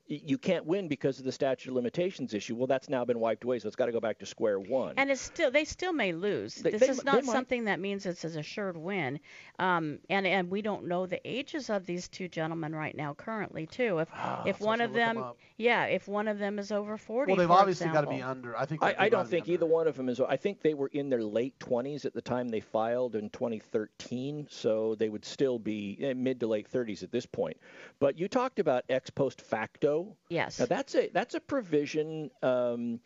you 0.08 0.38
can't 0.38 0.66
win 0.66 0.88
because 0.90 1.20
of 1.20 1.26
the 1.26 1.32
statute 1.32 1.70
of 1.70 1.76
limitations 1.76 2.34
issue. 2.34 2.56
Well, 2.56 2.68
that's 2.68 2.90
now 2.90 3.06
been 3.06 3.20
wiped 3.20 3.44
away, 3.46 3.60
so 3.60 3.68
it's 3.68 3.76
got 3.76 3.86
to 3.86 3.92
go 3.92 4.00
back 4.02 4.20
to 4.20 4.26
square 4.26 4.60
one. 4.60 4.96
And 4.98 5.10
it's 5.10 5.22
still 5.22 5.50
they 5.50 5.66
still 5.66 5.94
may 5.94 6.12
lose. 6.12 6.56
They- 6.56 6.72
this 6.72 6.82
they 6.82 6.88
is 6.90 7.06
not 7.06 7.24
something 7.26 7.66
that 7.66 7.80
means 7.80 8.06
it's 8.06 8.24
an 8.26 8.38
assured 8.38 8.76
win. 8.78 9.20
Um, 9.60 10.00
and 10.10 10.28
and 10.28 10.52
we 10.52 10.62
don't 10.62 10.88
know 10.88 11.06
the 11.06 11.22
ages 11.26 11.70
of 11.70 11.86
these 11.86 12.08
two 12.10 12.28
gentlemen 12.28 12.76
right 12.76 12.96
now 12.96 13.14
currently 13.14 13.66
too. 13.66 14.00
If 14.00 14.10
Ah, 14.14 14.44
if 14.46 14.60
one 14.60 14.82
of 14.82 14.90
should 14.90 14.94
look 14.96 15.02
'em 15.08 15.16
them, 15.16 15.34
yeah, 15.58 15.86
if 15.86 16.08
one 16.08 16.28
of 16.28 16.38
them 16.40 16.60
is 16.60 16.72
over 16.72 16.98
40. 16.98 17.30
Well, 17.32 17.38
they've 17.38 17.48
for 17.48 17.54
obviously 17.54 17.88
got 17.88 18.02
to 18.02 18.08
be 18.08 18.22
under. 18.22 18.58
I 18.58 18.66
think. 18.66 18.84
I, 18.84 18.96
I 18.98 19.10
don't 19.10 19.26
be 19.26 19.30
think 19.32 19.48
either 19.48 19.66
one 19.66 19.88
of 19.88 19.96
them 19.96 20.10
is. 20.10 20.20
I 20.20 20.36
think 20.38 20.62
they 20.62 20.74
were 20.74 20.88
in 20.90 21.10
their 21.10 21.24
late 21.24 21.58
20s 21.60 22.06
at 22.06 22.14
the 22.14 22.22
time 22.22 22.50
they 22.50 22.60
filed 22.60 23.16
in 23.16 23.30
2013, 23.30 24.48
so 24.50 24.96
they 24.96 25.10
would 25.10 25.26
still 25.26 25.60
be 25.60 25.98
eh, 26.02 26.14
mid 26.14 26.40
to 26.42 26.48
late 26.48 26.70
30s 26.70 27.04
at 27.04 27.12
this 27.12 27.26
point. 27.26 27.58
But 28.00 28.18
you 28.18 28.28
talked 28.28 28.60
about 28.60 28.84
ex 28.90 29.10
post 29.10 29.42
facto. 29.42 30.03
Yes. 30.30 30.60
Now 30.60 30.66
that's 30.66 30.96
a 30.96 31.10
that's 31.14 31.36
a 31.36 31.40
provision. 31.40 32.30
Um, 32.42 33.00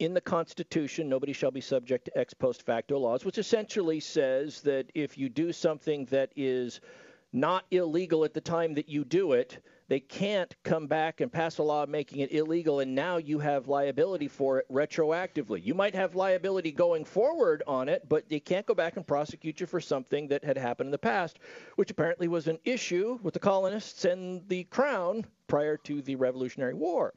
in 0.00 0.12
the 0.12 0.20
Constitution, 0.20 1.08
nobody 1.08 1.32
shall 1.32 1.52
be 1.52 1.60
subject 1.60 2.06
to 2.06 2.18
ex 2.18 2.34
post 2.34 2.62
facto 2.62 2.98
laws, 2.98 3.24
which 3.24 3.38
essentially 3.38 4.00
says 4.00 4.60
that 4.62 4.90
if 4.94 5.16
you 5.16 5.28
do 5.28 5.52
something 5.52 6.04
that 6.06 6.30
is 6.36 6.80
not 7.32 7.64
illegal 7.70 8.24
at 8.24 8.34
the 8.34 8.40
time 8.40 8.74
that 8.74 8.88
you 8.88 9.04
do 9.04 9.32
it, 9.32 9.62
they 9.88 10.00
can't 10.00 10.54
come 10.62 10.86
back 10.86 11.20
and 11.20 11.32
pass 11.32 11.58
a 11.58 11.62
law 11.62 11.84
making 11.86 12.20
it 12.20 12.32
illegal, 12.32 12.80
and 12.80 12.94
now 12.94 13.18
you 13.18 13.38
have 13.38 13.68
liability 13.68 14.28
for 14.28 14.58
it 14.58 14.66
retroactively. 14.72 15.64
You 15.64 15.74
might 15.74 15.94
have 15.94 16.14
liability 16.14 16.72
going 16.72 17.04
forward 17.04 17.62
on 17.66 17.88
it, 17.88 18.08
but 18.08 18.28
they 18.28 18.40
can't 18.40 18.64
go 18.64 18.74
back 18.74 18.96
and 18.96 19.06
prosecute 19.06 19.60
you 19.60 19.66
for 19.66 19.80
something 19.80 20.28
that 20.28 20.42
had 20.42 20.56
happened 20.56 20.88
in 20.88 20.92
the 20.92 20.98
past, 20.98 21.38
which 21.76 21.90
apparently 21.90 22.28
was 22.28 22.48
an 22.48 22.58
issue 22.64 23.18
with 23.22 23.34
the 23.34 23.40
colonists 23.40 24.04
and 24.04 24.48
the 24.48 24.64
crown 24.64 25.24
prior 25.48 25.76
to 25.76 26.00
the 26.02 26.16
Revolutionary 26.16 26.74
War. 26.74 27.12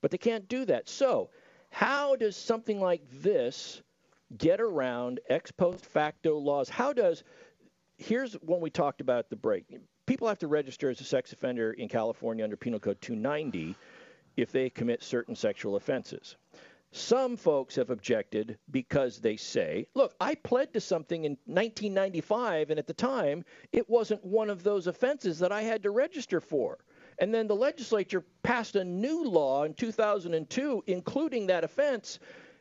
But 0.00 0.10
they 0.10 0.18
can't 0.18 0.48
do 0.48 0.64
that. 0.66 0.88
So, 0.88 1.30
how 1.70 2.16
does 2.16 2.36
something 2.36 2.80
like 2.80 3.02
this 3.10 3.80
get 4.36 4.60
around 4.60 5.20
ex 5.28 5.50
post 5.50 5.86
facto 5.86 6.36
laws? 6.36 6.68
How 6.68 6.92
does 6.92 7.24
here's 8.02 8.34
when 8.34 8.60
we 8.60 8.70
talked 8.70 9.00
about 9.00 9.30
the 9.30 9.36
break. 9.36 9.78
People 10.06 10.26
have 10.26 10.40
to 10.40 10.48
register 10.48 10.90
as 10.90 11.00
a 11.00 11.04
sex 11.04 11.32
offender 11.32 11.72
in 11.72 11.88
California 11.88 12.42
under 12.42 12.56
Penal 12.56 12.80
Code 12.80 13.00
290 13.00 13.76
if 14.36 14.50
they 14.50 14.68
commit 14.68 15.02
certain 15.02 15.36
sexual 15.36 15.76
offenses. 15.76 16.36
Some 16.90 17.36
folks 17.36 17.76
have 17.76 17.88
objected 17.88 18.58
because 18.70 19.18
they 19.18 19.36
say, 19.36 19.86
look, 19.94 20.14
I 20.20 20.34
pled 20.34 20.74
to 20.74 20.80
something 20.80 21.24
in 21.24 21.32
1995, 21.46 22.70
and 22.70 22.78
at 22.78 22.86
the 22.86 22.92
time, 22.92 23.44
it 23.70 23.88
wasn't 23.88 24.24
one 24.24 24.50
of 24.50 24.62
those 24.62 24.88
offenses 24.88 25.38
that 25.38 25.52
I 25.52 25.62
had 25.62 25.84
to 25.84 25.90
register 25.90 26.40
for. 26.40 26.78
And 27.18 27.32
then 27.32 27.46
the 27.46 27.56
legislature 27.56 28.24
passed 28.42 28.76
a 28.76 28.84
new 28.84 29.24
law 29.24 29.62
in 29.64 29.72
2002, 29.72 30.84
including 30.86 31.46
that 31.46 31.64
offense, 31.64 32.18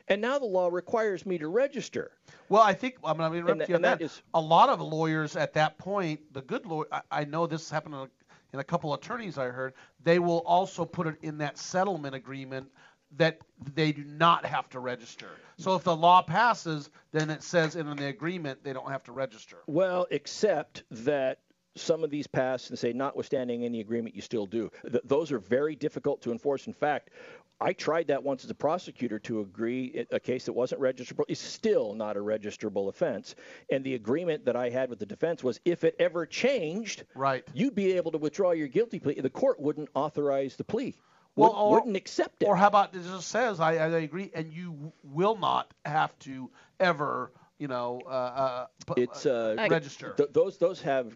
and 0.07 0.21
now 0.21 0.39
the 0.39 0.45
law 0.45 0.67
requires 0.69 1.25
me 1.25 1.37
to 1.37 1.47
register. 1.47 2.11
Well, 2.49 2.61
I 2.61 2.73
think 2.73 2.95
I'm 3.03 3.17
going 3.17 3.31
to 3.31 3.37
interrupt 3.37 3.59
And 3.61 3.69
you 3.69 3.75
on 3.75 3.81
that 3.83 3.99
that. 3.99 4.05
is- 4.05 4.21
a 4.33 4.41
lot 4.41 4.69
of 4.69 4.81
lawyers 4.81 5.35
at 5.35 5.53
that 5.53 5.77
point, 5.77 6.19
the 6.33 6.41
good 6.41 6.65
lawyer, 6.65 6.85
I, 6.91 7.01
I 7.11 7.25
know 7.25 7.47
this 7.47 7.69
happened 7.69 7.95
in 7.95 8.01
a, 8.01 8.09
in 8.53 8.59
a 8.59 8.63
couple 8.63 8.93
attorneys 8.93 9.37
I 9.37 9.45
heard, 9.45 9.73
they 10.03 10.19
will 10.19 10.39
also 10.45 10.83
put 10.85 11.07
it 11.07 11.15
in 11.21 11.37
that 11.39 11.57
settlement 11.57 12.15
agreement 12.15 12.69
that 13.17 13.39
they 13.75 13.91
do 13.91 14.03
not 14.05 14.45
have 14.45 14.69
to 14.69 14.79
register. 14.79 15.27
So 15.57 15.75
if 15.75 15.83
the 15.83 15.95
law 15.95 16.21
passes, 16.21 16.89
then 17.11 17.29
it 17.29 17.43
says 17.43 17.75
in 17.75 17.93
the 17.95 18.05
agreement 18.07 18.63
they 18.63 18.71
don't 18.73 18.89
have 18.89 19.03
to 19.03 19.11
register. 19.11 19.57
Well, 19.67 20.07
except 20.11 20.83
that 20.91 21.39
some 21.75 22.03
of 22.03 22.09
these 22.09 22.27
pass 22.27 22.69
and 22.69 22.77
say, 22.79 22.91
notwithstanding 22.93 23.63
any 23.63 23.79
agreement, 23.79 24.15
you 24.15 24.21
still 24.21 24.45
do. 24.45 24.69
Th- 24.83 25.03
those 25.05 25.31
are 25.31 25.39
very 25.39 25.75
difficult 25.75 26.21
to 26.21 26.31
enforce. 26.31 26.67
In 26.67 26.73
fact, 26.73 27.11
I 27.61 27.73
tried 27.73 28.07
that 28.07 28.23
once 28.23 28.43
as 28.43 28.49
a 28.49 28.55
prosecutor 28.55 29.19
to 29.19 29.41
agree 29.41 30.05
a 30.11 30.19
case 30.19 30.45
that 30.45 30.53
wasn't 30.53 30.81
registrable 30.81 31.25
is 31.27 31.39
still 31.39 31.93
not 31.93 32.17
a 32.17 32.19
registrable 32.19 32.89
offense. 32.89 33.35
And 33.69 33.83
the 33.83 33.93
agreement 33.93 34.45
that 34.45 34.55
I 34.55 34.69
had 34.69 34.89
with 34.89 34.97
the 34.99 35.05
defense 35.05 35.43
was 35.43 35.59
if 35.63 35.83
it 35.83 35.95
ever 35.99 36.25
changed, 36.25 37.03
right, 37.13 37.47
you'd 37.53 37.75
be 37.75 37.93
able 37.93 38.11
to 38.13 38.17
withdraw 38.17 38.51
your 38.51 38.67
guilty 38.67 38.99
plea. 38.99 39.19
The 39.21 39.29
court 39.29 39.59
wouldn't 39.59 39.89
authorize 39.93 40.55
the 40.55 40.63
plea. 40.63 40.95
Well, 41.35 41.49
Wouldn't- 41.51 41.63
or- 41.63 41.71
wouldn't 41.75 41.95
accept 41.97 42.41
it. 42.43 42.47
Or 42.47 42.55
how 42.57 42.67
about 42.67 42.95
it 42.95 43.03
just 43.03 43.27
says, 43.29 43.59
I, 43.59 43.73
I 43.73 43.87
agree, 43.99 44.31
and 44.33 44.51
you 44.51 44.91
will 45.03 45.37
not 45.37 45.73
have 45.85 46.17
to 46.19 46.49
ever, 46.79 47.31
you 47.59 47.67
know, 47.67 48.01
uh, 48.05 48.09
uh, 48.09 48.65
it's 48.97 49.25
uh, 49.25 49.55
register. 49.69 50.13
th- 50.17 50.29
those 50.33 50.57
those 50.57 50.81
have 50.81 51.15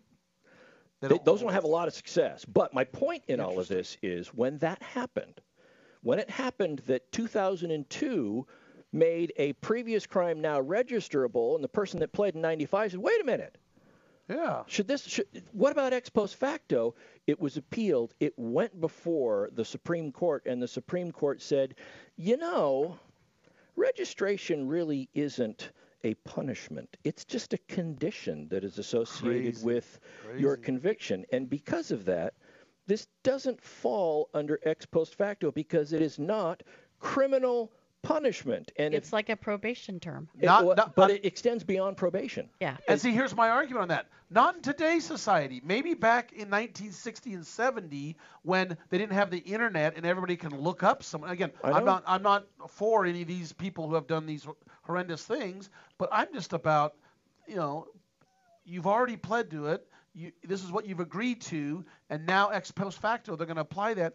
they 1.02 1.20
those 1.26 1.42
don't 1.42 1.52
have 1.54 1.66
a 1.66 1.68
lot 1.68 1.88
of 1.88 1.94
success. 1.94 2.46
But 2.46 2.74
my 2.74 2.84
point 2.86 3.24
in 3.28 3.40
all 3.40 3.60
of 3.60 3.68
this 3.68 3.98
is 4.02 4.28
when 4.30 4.58
that 4.60 4.82
happened, 4.82 5.42
when 6.06 6.20
it 6.20 6.30
happened 6.30 6.84
that 6.86 7.12
2002 7.12 8.46
made 8.94 9.34
a 9.38 9.54
previous 9.54 10.06
crime 10.06 10.40
now 10.40 10.62
registerable, 10.62 11.56
and 11.56 11.64
the 11.64 11.68
person 11.68 12.00
that 12.00 12.14
pled 12.14 12.36
in 12.36 12.42
95 12.42 12.92
said, 12.92 13.00
"Wait 13.00 13.20
a 13.20 13.24
minute." 13.24 13.58
Yeah. 14.30 14.64
Should 14.68 14.88
this? 14.88 15.04
Should, 15.04 15.26
what 15.52 15.72
about 15.72 15.94
ex 15.94 16.10
post 16.10 16.36
facto? 16.36 16.94
It 17.26 17.40
was 17.40 17.58
appealed. 17.58 18.14
It 18.20 18.34
went 18.38 18.80
before 18.80 19.50
the 19.54 19.66
Supreme 19.66 20.12
Court, 20.12 20.44
and 20.46 20.62
the 20.62 20.68
Supreme 20.68 21.12
Court 21.12 21.42
said, 21.42 21.74
you 22.18 22.38
know, 22.38 23.00
registration 23.76 24.68
really 24.68 25.10
isn't 25.16 25.72
a 26.04 26.14
punishment. 26.24 26.98
It's 27.04 27.26
just 27.26 27.54
a 27.54 27.58
condition 27.68 28.48
that 28.50 28.64
is 28.64 28.78
associated 28.78 29.56
Crazy. 29.56 29.66
with 29.66 30.00
your 30.38 30.56
conviction, 30.56 31.26
and 31.32 31.50
because 31.50 31.90
of 31.90 32.06
that, 32.06 32.36
this 32.88 33.08
doesn't 33.24 33.62
fall 33.62 34.30
under 34.34 34.60
ex 34.64 34.86
post 34.86 35.16
facto 35.16 35.52
because 35.52 35.94
it 35.94 36.02
is 36.02 36.20
not 36.20 36.64
criminal 37.00 37.72
punishment. 38.06 38.72
And 38.78 38.94
It's 38.94 39.12
like 39.12 39.30
a 39.30 39.36
probation 39.36 40.00
term. 40.00 40.30
it, 40.40 40.46
well, 40.46 40.76
but 40.96 41.10
it 41.10 41.26
extends 41.26 41.64
beyond 41.64 41.98
probation. 41.98 42.50
Yeah. 42.60 42.78
And 42.88 43.00
see, 43.02 43.12
here's 43.12 43.36
my 43.36 43.50
argument 43.50 43.84
on 43.84 43.88
that. 43.90 44.08
Not 44.30 44.56
in 44.56 44.62
today's 44.62 45.06
society. 45.06 45.62
Maybe 45.64 45.94
back 45.94 46.32
in 46.32 46.50
1960 46.50 47.34
and 47.34 47.46
70, 47.46 48.16
when 48.44 48.78
they 48.90 48.98
didn't 48.98 49.14
have 49.14 49.30
the 49.30 49.40
internet 49.40 49.96
and 49.98 50.06
everybody 50.06 50.36
can 50.36 50.60
look 50.60 50.84
up 50.84 51.04
someone. 51.04 51.30
Again, 51.32 51.52
I 51.64 51.72
I'm 51.72 51.86
not 51.86 52.04
I'm 52.08 52.24
not 52.24 52.46
for 52.70 53.06
any 53.06 53.22
of 53.22 53.28
these 53.28 53.54
people 53.54 53.88
who 53.88 53.96
have 53.96 54.08
done 54.08 54.26
these 54.26 54.48
horrendous 54.84 55.24
things, 55.24 55.70
but 55.98 56.10
I'm 56.12 56.28
just 56.34 56.54
about, 56.54 56.96
you 57.48 57.56
know, 57.56 57.88
you've 58.66 58.88
already 58.88 59.18
pled 59.18 59.52
to 59.52 59.68
it. 59.68 59.88
You, 60.16 60.32
this 60.44 60.64
is 60.64 60.72
what 60.72 60.86
you've 60.88 61.02
agreed 61.02 61.42
to, 61.42 61.84
and 62.10 62.26
now 62.26 62.50
ex 62.50 62.72
post 62.72 63.00
facto, 63.02 63.36
they're 63.36 63.46
going 63.46 63.58
to 63.58 63.62
apply 63.62 63.96
that. 63.96 64.14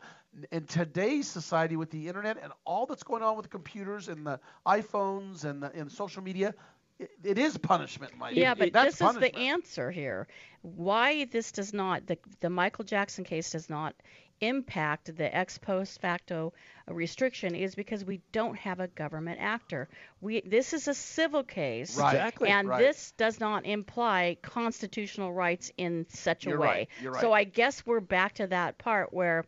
In 0.51 0.65
today's 0.65 1.29
society, 1.29 1.77
with 1.77 1.91
the 1.91 2.09
internet 2.09 2.39
and 2.43 2.53
all 2.65 2.87
that's 2.87 3.03
going 3.03 3.23
on 3.23 3.37
with 3.37 3.51
computers 3.51 4.09
and 4.09 4.27
the 4.27 4.41
iPhones 4.67 5.45
and 5.45 5.63
the 5.63 5.71
and 5.75 5.93
social 5.93 6.23
media, 6.23 6.55
it, 6.99 7.11
it 7.23 7.39
is 7.39 7.59
punishment, 7.59 8.13
Mike. 8.17 8.35
Yeah, 8.37 8.53
It- 8.53 8.59
but 8.59 8.73
that's 8.73 8.99
this 8.99 9.11
is 9.11 9.17
the 9.19 9.37
answer 9.37 9.91
here. 9.91 10.27
Why 10.63 11.25
this 11.27 11.53
does 11.53 11.73
not 11.75 12.07
the 12.07 12.19
the 12.41 12.49
Michael 12.51 12.85
Jackson 12.85 13.25
case 13.25 13.51
does 13.53 13.69
not 13.69 13.95
impact 14.41 15.17
the 15.17 15.37
ex 15.37 15.59
post 15.59 16.01
facto 16.01 16.53
restriction 16.89 17.55
is 17.55 17.75
because 17.75 18.05
we 18.05 18.21
don't 18.33 18.57
have 18.57 18.81
a 18.81 18.89
government 18.89 19.39
actor. 19.41 19.89
We 20.21 20.41
this 20.41 20.73
is 20.73 20.89
a 20.89 20.95
civil 20.95 21.45
case, 21.45 21.97
Right. 21.97 22.15
Exactly, 22.15 22.49
and 22.49 22.69
right. 22.69 22.79
this 22.79 23.13
does 23.13 23.41
not 23.41 23.67
imply 23.67 24.37
constitutional 24.43 25.33
rights 25.33 25.71
in 25.77 26.07
such 26.09 26.47
a 26.47 26.51
You're 26.51 26.61
way. 26.61 26.67
right, 26.67 26.89
you're 27.01 27.15
So. 27.21 27.33
I 27.33 27.45
guess 27.45 27.85
we're 27.87 28.01
back 28.01 28.35
to 28.35 28.47
that 28.49 28.79
part 28.79 29.13
where 29.13 29.45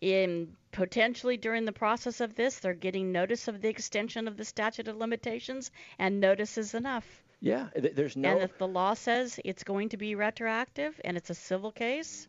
in 0.00 0.54
potentially 0.72 1.36
during 1.36 1.64
the 1.64 1.72
process 1.72 2.20
of 2.20 2.34
this 2.34 2.58
they're 2.58 2.74
getting 2.74 3.12
notice 3.12 3.48
of 3.48 3.60
the 3.60 3.68
extension 3.68 4.28
of 4.28 4.36
the 4.36 4.44
statute 4.44 4.88
of 4.88 4.96
limitations 4.96 5.70
and 5.98 6.20
notice 6.20 6.58
is 6.58 6.74
enough. 6.74 7.22
Yeah, 7.40 7.68
there's 7.74 8.16
no 8.16 8.30
And 8.30 8.42
if 8.42 8.56
the 8.56 8.66
law 8.66 8.94
says 8.94 9.38
it's 9.44 9.64
going 9.64 9.90
to 9.90 9.96
be 9.98 10.14
retroactive 10.14 10.98
and 11.04 11.16
it's 11.16 11.28
a 11.30 11.34
civil 11.34 11.72
case, 11.72 12.26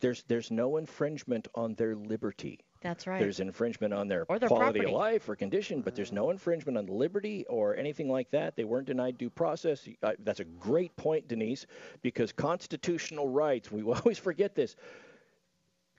there's 0.00 0.22
there's 0.28 0.50
no 0.50 0.76
infringement 0.76 1.48
on 1.54 1.74
their 1.74 1.94
liberty. 1.94 2.60
that's 2.80 3.06
right. 3.06 3.20
There's 3.20 3.40
infringement 3.40 3.92
on 3.92 4.08
their, 4.08 4.24
their 4.28 4.48
quality 4.48 4.80
property. 4.80 4.84
of 4.84 4.92
life 4.92 5.28
or 5.28 5.36
condition, 5.36 5.82
but 5.82 5.94
there's 5.94 6.12
no 6.12 6.30
infringement 6.30 6.78
on 6.78 6.86
liberty 6.86 7.44
or 7.48 7.76
anything 7.76 8.08
like 8.08 8.30
that. 8.30 8.56
They 8.56 8.64
weren't 8.64 8.86
denied 8.86 9.18
due 9.18 9.30
process. 9.30 9.88
Uh, 10.02 10.12
that's 10.20 10.40
a 10.40 10.44
great 10.44 10.96
point, 10.96 11.28
Denise, 11.28 11.66
because 12.02 12.32
constitutional 12.32 13.28
rights, 13.28 13.70
we 13.72 13.82
always 13.92 14.18
forget 14.18 14.54
this. 14.54 14.76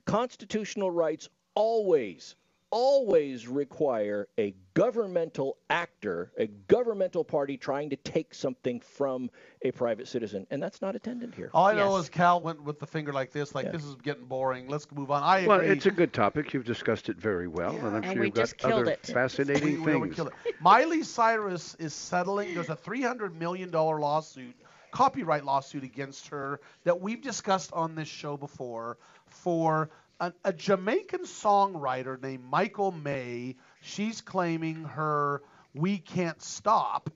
Constitutional 0.06 0.90
rights 0.90 1.28
always, 1.54 2.36
always 2.70 3.48
require 3.48 4.28
a 4.38 4.54
governmental 4.74 5.56
actor, 5.68 6.32
a 6.38 6.46
governmental 6.46 7.24
party 7.24 7.56
trying 7.56 7.90
to 7.90 7.96
take 7.96 8.32
something 8.32 8.80
from 8.80 9.28
a 9.62 9.70
private 9.72 10.06
citizen, 10.08 10.46
and 10.50 10.62
that's 10.62 10.80
not 10.80 10.94
attended 10.94 11.34
here. 11.34 11.50
All 11.52 11.66
I 11.66 11.74
know 11.74 11.96
is 11.96 12.08
Cal 12.08 12.40
went 12.40 12.62
with 12.62 12.78
the 12.78 12.86
finger 12.86 13.12
like 13.12 13.32
this, 13.32 13.54
like 13.54 13.66
Yeah. 13.66 13.72
this 13.72 13.84
is 13.84 13.96
getting 13.96 14.24
boring. 14.26 14.68
Let's 14.68 14.90
move 14.92 15.10
on. 15.10 15.22
I 15.22 15.38
agree. 15.38 15.48
Well, 15.48 15.60
it's 15.60 15.86
a 15.86 15.90
good 15.90 16.12
topic. 16.12 16.52
You've 16.54 16.64
discussed 16.64 17.08
it 17.08 17.16
very 17.16 17.48
well, 17.48 17.74
and 17.76 17.88
I'm 17.88 17.94
And 17.96 18.04
sure 18.06 18.20
we 18.20 18.26
you've 18.26 18.34
got 18.34 18.42
just 18.42 18.58
killed 18.58 18.72
other 18.74 18.90
it. 18.92 19.06
fascinating 19.06 19.82
We- 19.84 19.96
we 19.96 20.00
things. 20.02 20.16
killed 20.16 20.32
it. 20.46 20.54
Miley 20.60 21.02
Cyrus 21.02 21.74
is 21.80 21.92
settling. 21.92 22.54
There's 22.54 22.68
a 22.70 22.76
300 22.76 23.34
million 23.38 23.70
dollar 23.70 23.98
lawsuit, 23.98 24.54
copyright 24.92 25.44
lawsuit 25.44 25.82
against 25.84 26.28
her 26.28 26.60
that 26.84 27.00
we've 27.00 27.20
discussed 27.22 27.72
on 27.72 27.94
this 27.94 28.08
show 28.08 28.36
before 28.36 28.96
for 29.26 29.90
a, 30.20 30.32
a 30.44 30.52
Jamaican 30.52 31.22
songwriter 31.22 32.20
named 32.22 32.44
Michael 32.44 32.92
May. 32.92 33.56
She's 33.80 34.20
claiming 34.20 34.84
her 34.84 35.42
"We 35.74 35.98
Can't 35.98 36.40
Stop," 36.42 37.10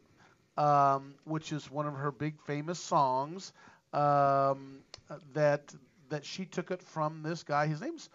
um, 0.56 1.14
which 1.24 1.52
is 1.52 1.70
one 1.70 1.86
of 1.86 1.94
her 1.94 2.10
big 2.10 2.40
famous 2.40 2.80
songs. 2.80 3.52
Um, 3.92 4.78
that 5.34 5.72
that 6.08 6.24
she 6.24 6.46
took 6.46 6.70
it 6.70 6.82
from 6.82 7.22
this 7.22 7.42
guy. 7.42 7.66
His 7.66 7.80
name's 7.80 8.08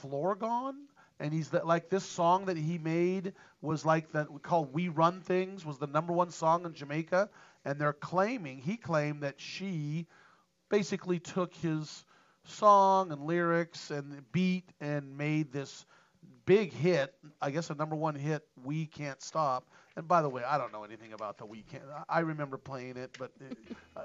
Flourgon, 0.00 0.74
and 1.18 1.32
he's 1.32 1.52
like 1.52 1.90
this 1.90 2.04
song 2.04 2.46
that 2.46 2.56
he 2.56 2.78
made 2.78 3.34
was 3.60 3.84
like 3.84 4.12
that 4.12 4.28
called 4.42 4.72
"We 4.72 4.88
Run 4.88 5.20
Things" 5.20 5.64
was 5.66 5.78
the 5.78 5.88
number 5.88 6.12
one 6.12 6.30
song 6.30 6.64
in 6.64 6.72
Jamaica, 6.72 7.28
and 7.64 7.80
they're 7.80 7.92
claiming 7.92 8.58
he 8.58 8.76
claimed 8.76 9.22
that 9.22 9.40
she 9.40 10.06
basically 10.68 11.18
took 11.18 11.52
his 11.54 12.04
song 12.48 13.12
and 13.12 13.22
lyrics 13.22 13.90
and 13.90 14.22
beat 14.32 14.64
and 14.80 15.16
made 15.16 15.52
this 15.52 15.84
big 16.46 16.72
hit, 16.72 17.14
I 17.40 17.50
guess 17.50 17.70
a 17.70 17.74
number 17.74 17.96
one 17.96 18.14
hit, 18.14 18.46
"We 18.64 18.86
Can't 18.86 19.20
Stop." 19.22 19.68
And 19.96 20.06
by 20.06 20.20
the 20.20 20.28
way, 20.28 20.42
I 20.44 20.58
don't 20.58 20.72
know 20.72 20.84
anything 20.84 21.14
about 21.14 21.38
the 21.38 21.46
weekend. 21.46 21.84
I 22.06 22.20
remember 22.20 22.58
playing 22.58 22.98
it, 22.98 23.16
but 23.18 23.32
uh, 23.96 24.02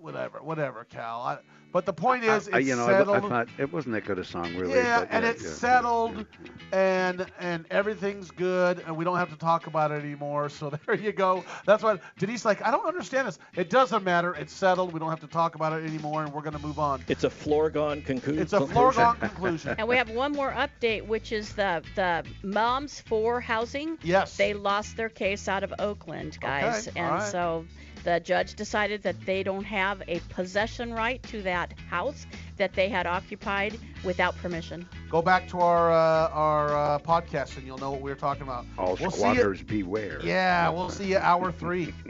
whatever, 0.00 0.38
whatever, 0.38 0.84
Cal. 0.84 1.20
I, 1.20 1.38
but 1.70 1.84
the 1.84 1.92
point 1.92 2.24
is, 2.24 2.46
it's 2.46 2.56
I, 2.56 2.60
you 2.60 2.76
know, 2.76 2.86
settled. 2.86 3.16
I, 3.16 3.26
I 3.26 3.28
thought 3.28 3.48
it 3.58 3.70
wasn't 3.70 3.94
that 3.94 4.06
good 4.06 4.18
a 4.18 4.24
song, 4.24 4.56
really. 4.56 4.76
yeah, 4.76 5.00
but, 5.00 5.08
and 5.10 5.22
yeah, 5.22 5.30
it's 5.30 5.42
yeah. 5.42 5.50
settled, 5.50 6.24
and 6.72 7.26
and 7.38 7.66
everything's 7.70 8.30
good, 8.30 8.82
and 8.86 8.96
we 8.96 9.04
don't 9.04 9.18
have 9.18 9.28
to 9.30 9.36
talk 9.36 9.66
about 9.66 9.90
it 9.90 10.02
anymore. 10.02 10.48
So 10.48 10.70
there 10.86 10.94
you 10.94 11.12
go. 11.12 11.44
That's 11.66 11.82
what 11.82 12.00
Denise 12.18 12.46
like. 12.46 12.64
I 12.64 12.70
don't 12.70 12.86
understand 12.86 13.28
this. 13.28 13.38
It 13.54 13.68
doesn't 13.68 14.02
matter. 14.02 14.34
It's 14.36 14.52
settled. 14.52 14.94
We 14.94 15.00
don't 15.00 15.10
have 15.10 15.20
to 15.20 15.26
talk 15.26 15.56
about 15.56 15.74
it 15.74 15.84
anymore, 15.84 16.22
and 16.22 16.32
we're 16.32 16.42
going 16.42 16.56
to 16.56 16.66
move 16.66 16.78
on. 16.78 17.04
It's 17.08 17.24
a 17.24 17.28
Flourgon 17.28 18.02
conclusion. 18.06 18.40
It's 18.40 18.54
a 18.54 18.66
foregone 18.66 19.16
conclusion. 19.16 19.74
And 19.76 19.86
we 19.86 19.96
have 19.96 20.08
one 20.08 20.32
more 20.32 20.52
update, 20.52 21.06
which 21.06 21.32
is 21.32 21.52
the 21.52 21.82
the 21.96 22.24
Moms 22.42 23.00
for 23.02 23.42
Housing. 23.42 23.98
Yes. 24.02 24.38
They 24.38 24.54
lost 24.54 24.96
their 24.96 25.10
case 25.10 25.33
out 25.48 25.62
of 25.62 25.72
Oakland, 25.78 26.38
guys, 26.40 26.88
Okay, 26.88 27.00
and 27.00 27.08
all 27.10 27.18
right. 27.18 27.30
so 27.32 27.64
the 28.04 28.20
judge 28.20 28.54
decided 28.54 29.02
that 29.02 29.16
they 29.24 29.42
don't 29.42 29.64
have 29.64 30.02
a 30.08 30.20
possession 30.28 30.92
right 30.92 31.22
to 31.24 31.40
that 31.42 31.72
house 31.88 32.26
that 32.58 32.72
they 32.74 32.88
had 32.88 33.06
occupied 33.06 33.78
without 34.04 34.36
permission. 34.36 34.86
Go 35.10 35.22
back 35.22 35.48
to 35.48 35.58
our 35.60 35.90
uh, 35.90 36.28
our 36.28 36.68
uh, 36.76 36.98
podcast, 36.98 37.56
and 37.56 37.66
you'll 37.66 37.78
know 37.78 37.90
what 37.90 38.00
we 38.02 38.10
were 38.10 38.16
talking 38.16 38.42
about. 38.42 38.66
All 38.78 38.96
We'll 39.00 39.10
squatters 39.10 39.60
you- 39.60 39.64
beware. 39.66 40.20
Yeah, 40.22 40.68
we'll 40.70 40.90
see 40.90 41.06
you 41.06 41.18
hour 41.18 41.50
three. 41.52 41.92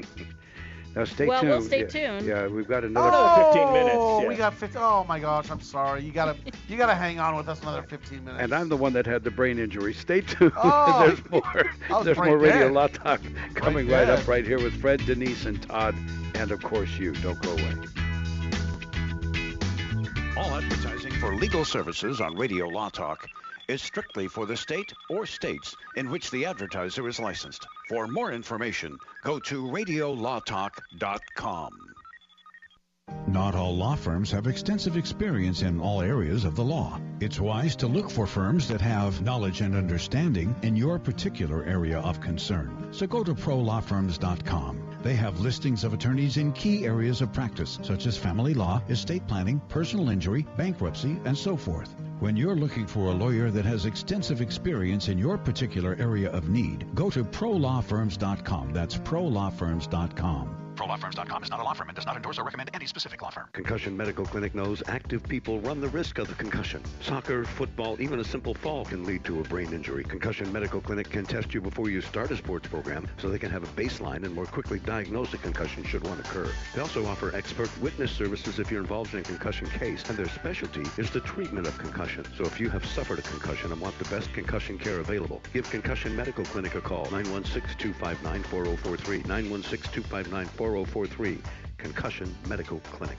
Now 0.94 1.04
stay 1.04 1.26
Well, 1.26 1.40
tuned. 1.40 1.50
we'll 1.52 1.62
stay 1.62 1.80
yeah, 1.80 1.86
tuned. 1.86 2.26
Yeah, 2.26 2.46
we've 2.46 2.68
got 2.68 2.84
another. 2.84 3.10
Oh, 3.12 4.24
we 4.28 4.36
got 4.36 4.54
15. 4.54 4.80
Oh 4.80 5.04
my 5.08 5.18
gosh, 5.18 5.50
I'm 5.50 5.60
sorry. 5.60 6.02
You 6.04 6.12
gotta 6.12 6.36
you 6.68 6.76
gotta 6.76 6.94
hang 6.94 7.18
on 7.18 7.34
with 7.36 7.48
us 7.48 7.60
another 7.62 7.82
15 7.82 8.24
minutes. 8.24 8.40
And 8.42 8.52
I'm 8.54 8.68
the 8.68 8.76
one 8.76 8.92
that 8.92 9.04
had 9.04 9.24
the 9.24 9.30
brain 9.30 9.58
injury. 9.58 9.92
Stay 9.92 10.20
tuned. 10.20 10.52
Oh, 10.62 11.06
There's 11.06 11.30
more. 11.30 12.02
There's 12.04 12.16
more 12.16 12.38
Radio 12.38 12.68
dead. 12.68 12.72
Law 12.72 12.86
Talk 12.86 13.20
coming 13.54 13.88
right 13.88 14.08
up 14.08 14.26
right 14.28 14.46
here 14.46 14.62
with 14.62 14.80
Fred, 14.80 15.04
Denise, 15.04 15.46
and 15.46 15.60
Todd, 15.62 15.96
and 16.36 16.52
of 16.52 16.62
course 16.62 16.90
you. 16.96 17.12
Don't 17.14 17.40
go 17.42 17.52
away. 17.52 17.74
All 20.36 20.54
advertising 20.56 21.12
for 21.12 21.34
legal 21.34 21.64
services 21.64 22.20
on 22.20 22.36
Radio 22.36 22.66
Law 22.68 22.88
Talk 22.88 23.28
is 23.68 23.82
strictly 23.82 24.28
for 24.28 24.46
the 24.46 24.56
state 24.56 24.92
or 25.10 25.26
states 25.26 25.74
in 25.96 26.10
which 26.10 26.30
the 26.30 26.46
advertiser 26.46 27.08
is 27.08 27.18
licensed. 27.18 27.66
For 27.88 28.06
more 28.06 28.32
information, 28.32 28.96
go 29.22 29.38
to 29.40 29.64
radiolawtalk.com. 29.64 31.70
Not 33.26 33.54
all 33.54 33.76
law 33.76 33.96
firms 33.96 34.30
have 34.30 34.46
extensive 34.46 34.96
experience 34.96 35.62
in 35.62 35.80
all 35.80 36.00
areas 36.00 36.44
of 36.44 36.56
the 36.56 36.64
law. 36.64 37.00
It's 37.20 37.40
wise 37.40 37.76
to 37.76 37.86
look 37.86 38.10
for 38.10 38.26
firms 38.26 38.68
that 38.68 38.80
have 38.80 39.22
knowledge 39.22 39.60
and 39.60 39.74
understanding 39.74 40.54
in 40.62 40.76
your 40.76 40.98
particular 40.98 41.64
area 41.64 41.98
of 41.98 42.20
concern. 42.20 42.88
So 42.92 43.06
go 43.06 43.24
to 43.24 43.34
prolawfirms.com. 43.34 44.83
They 45.04 45.14
have 45.16 45.40
listings 45.40 45.84
of 45.84 45.92
attorneys 45.92 46.38
in 46.38 46.52
key 46.52 46.86
areas 46.86 47.20
of 47.20 47.30
practice, 47.30 47.78
such 47.82 48.06
as 48.06 48.16
family 48.16 48.54
law, 48.54 48.82
estate 48.88 49.26
planning, 49.28 49.60
personal 49.68 50.08
injury, 50.08 50.46
bankruptcy, 50.56 51.20
and 51.26 51.36
so 51.36 51.58
forth. 51.58 51.94
When 52.20 52.38
you're 52.38 52.56
looking 52.56 52.86
for 52.86 53.10
a 53.10 53.14
lawyer 53.14 53.50
that 53.50 53.66
has 53.66 53.84
extensive 53.84 54.40
experience 54.40 55.08
in 55.08 55.18
your 55.18 55.36
particular 55.36 55.94
area 56.00 56.30
of 56.30 56.48
need, 56.48 56.86
go 56.94 57.10
to 57.10 57.22
prolawfirms.com. 57.22 58.72
That's 58.72 58.96
prolawfirms.com. 58.96 60.63
ProLawFirms.com 60.74 61.44
is 61.44 61.50
not 61.50 61.60
a 61.60 61.62
law 61.62 61.72
firm 61.72 61.88
and 61.88 61.96
does 61.96 62.06
not 62.06 62.16
endorse 62.16 62.38
or 62.38 62.44
recommend 62.44 62.70
any 62.74 62.86
specific 62.86 63.22
law 63.22 63.30
firm. 63.30 63.48
Concussion 63.52 63.96
Medical 63.96 64.26
Clinic 64.26 64.54
knows 64.54 64.82
active 64.88 65.22
people 65.28 65.60
run 65.60 65.80
the 65.80 65.88
risk 65.88 66.18
of 66.18 66.28
the 66.28 66.34
concussion. 66.34 66.82
Soccer, 67.00 67.44
football, 67.44 68.00
even 68.00 68.18
a 68.18 68.24
simple 68.24 68.54
fall 68.54 68.84
can 68.84 69.04
lead 69.04 69.22
to 69.24 69.38
a 69.40 69.42
brain 69.44 69.72
injury. 69.72 70.02
Concussion 70.02 70.52
Medical 70.52 70.80
Clinic 70.80 71.08
can 71.10 71.24
test 71.24 71.54
you 71.54 71.60
before 71.60 71.90
you 71.90 72.00
start 72.00 72.32
a 72.32 72.36
sports 72.36 72.66
program 72.68 73.06
so 73.18 73.28
they 73.28 73.38
can 73.38 73.50
have 73.50 73.62
a 73.62 73.68
baseline 73.80 74.24
and 74.24 74.34
more 74.34 74.46
quickly 74.46 74.80
diagnose 74.80 75.32
a 75.32 75.38
concussion 75.38 75.84
should 75.84 76.02
one 76.04 76.18
occur. 76.18 76.50
They 76.74 76.80
also 76.80 77.06
offer 77.06 77.34
expert 77.36 77.70
witness 77.80 78.10
services 78.10 78.58
if 78.58 78.68
you're 78.70 78.80
involved 78.80 79.14
in 79.14 79.20
a 79.20 79.22
concussion 79.22 79.68
case, 79.68 80.02
and 80.08 80.18
their 80.18 80.28
specialty 80.28 80.82
is 80.98 81.10
the 81.10 81.20
treatment 81.20 81.68
of 81.68 81.78
concussion. 81.78 82.24
So 82.36 82.44
if 82.44 82.58
you 82.58 82.68
have 82.70 82.84
suffered 82.84 83.20
a 83.20 83.22
concussion 83.22 83.70
and 83.70 83.80
want 83.80 83.96
the 83.98 84.06
best 84.06 84.32
concussion 84.32 84.78
care 84.78 84.98
available, 84.98 85.40
give 85.52 85.70
Concussion 85.70 86.16
Medical 86.16 86.44
Clinic 86.44 86.74
a 86.74 86.80
call, 86.80 87.06
916-259-4043, 87.06 89.24
916-259-4043, 89.24 90.63
Oh 90.64 90.68
Concussion 91.76 92.34
Medical 92.46 92.80
Clinic. 92.90 93.18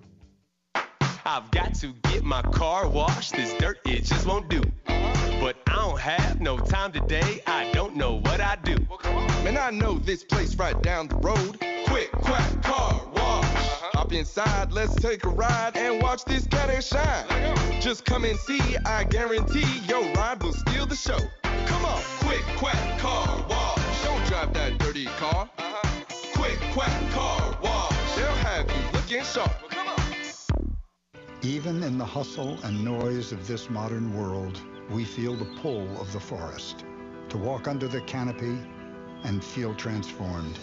I've 1.25 1.49
got 1.51 1.75
to 1.75 1.93
get 2.03 2.23
my 2.23 2.41
car 2.41 2.87
washed. 2.87 3.33
This 3.33 3.53
dirt, 3.55 3.79
it 3.85 4.03
just 4.03 4.25
won't 4.25 4.49
do. 4.49 4.61
But 5.39 5.57
I 5.67 5.75
don't 5.75 5.99
have 5.99 6.41
no 6.41 6.57
time 6.57 6.91
today. 6.91 7.41
I 7.45 7.71
don't 7.73 7.95
know 7.95 8.19
what 8.19 8.41
I 8.41 8.57
do. 8.63 8.75
Man, 9.43 9.57
I 9.57 9.69
know 9.71 9.97
this 9.99 10.23
place 10.23 10.55
right 10.55 10.79
down 10.81 11.07
the 11.07 11.15
road. 11.17 11.59
Quick, 11.87 12.11
quack, 12.11 12.63
car 12.63 13.01
wash. 13.13 13.45
Uh-huh. 13.45 13.89
Hop 13.93 14.13
inside, 14.13 14.71
let's 14.71 14.95
take 14.95 15.25
a 15.25 15.29
ride 15.29 15.75
and 15.75 16.01
watch 16.01 16.25
this 16.25 16.47
cat 16.47 16.69
and 16.69 16.83
shine. 16.83 17.81
Just 17.81 18.05
come 18.05 18.25
and 18.25 18.37
see, 18.39 18.77
I 18.85 19.03
guarantee 19.03 19.79
your 19.87 20.03
ride 20.13 20.41
will 20.41 20.53
steal 20.53 20.85
the 20.85 20.95
show. 20.95 21.17
Come 21.43 21.85
on, 21.85 22.01
quick, 22.19 22.43
quack, 22.57 22.99
Even 31.43 31.81
in 31.81 31.97
the 31.97 32.05
hustle 32.05 32.59
and 32.63 32.85
noise 32.85 33.31
of 33.31 33.47
this 33.47 33.67
modern 33.67 34.15
world, 34.15 34.61
we 34.91 35.03
feel 35.03 35.35
the 35.35 35.49
pull 35.59 35.99
of 35.99 36.13
the 36.13 36.19
forest. 36.19 36.85
To 37.29 37.37
walk 37.39 37.67
under 37.67 37.87
the 37.87 38.01
canopy 38.01 38.59
and 39.23 39.43
feel 39.43 39.73
transformed. 39.73 40.59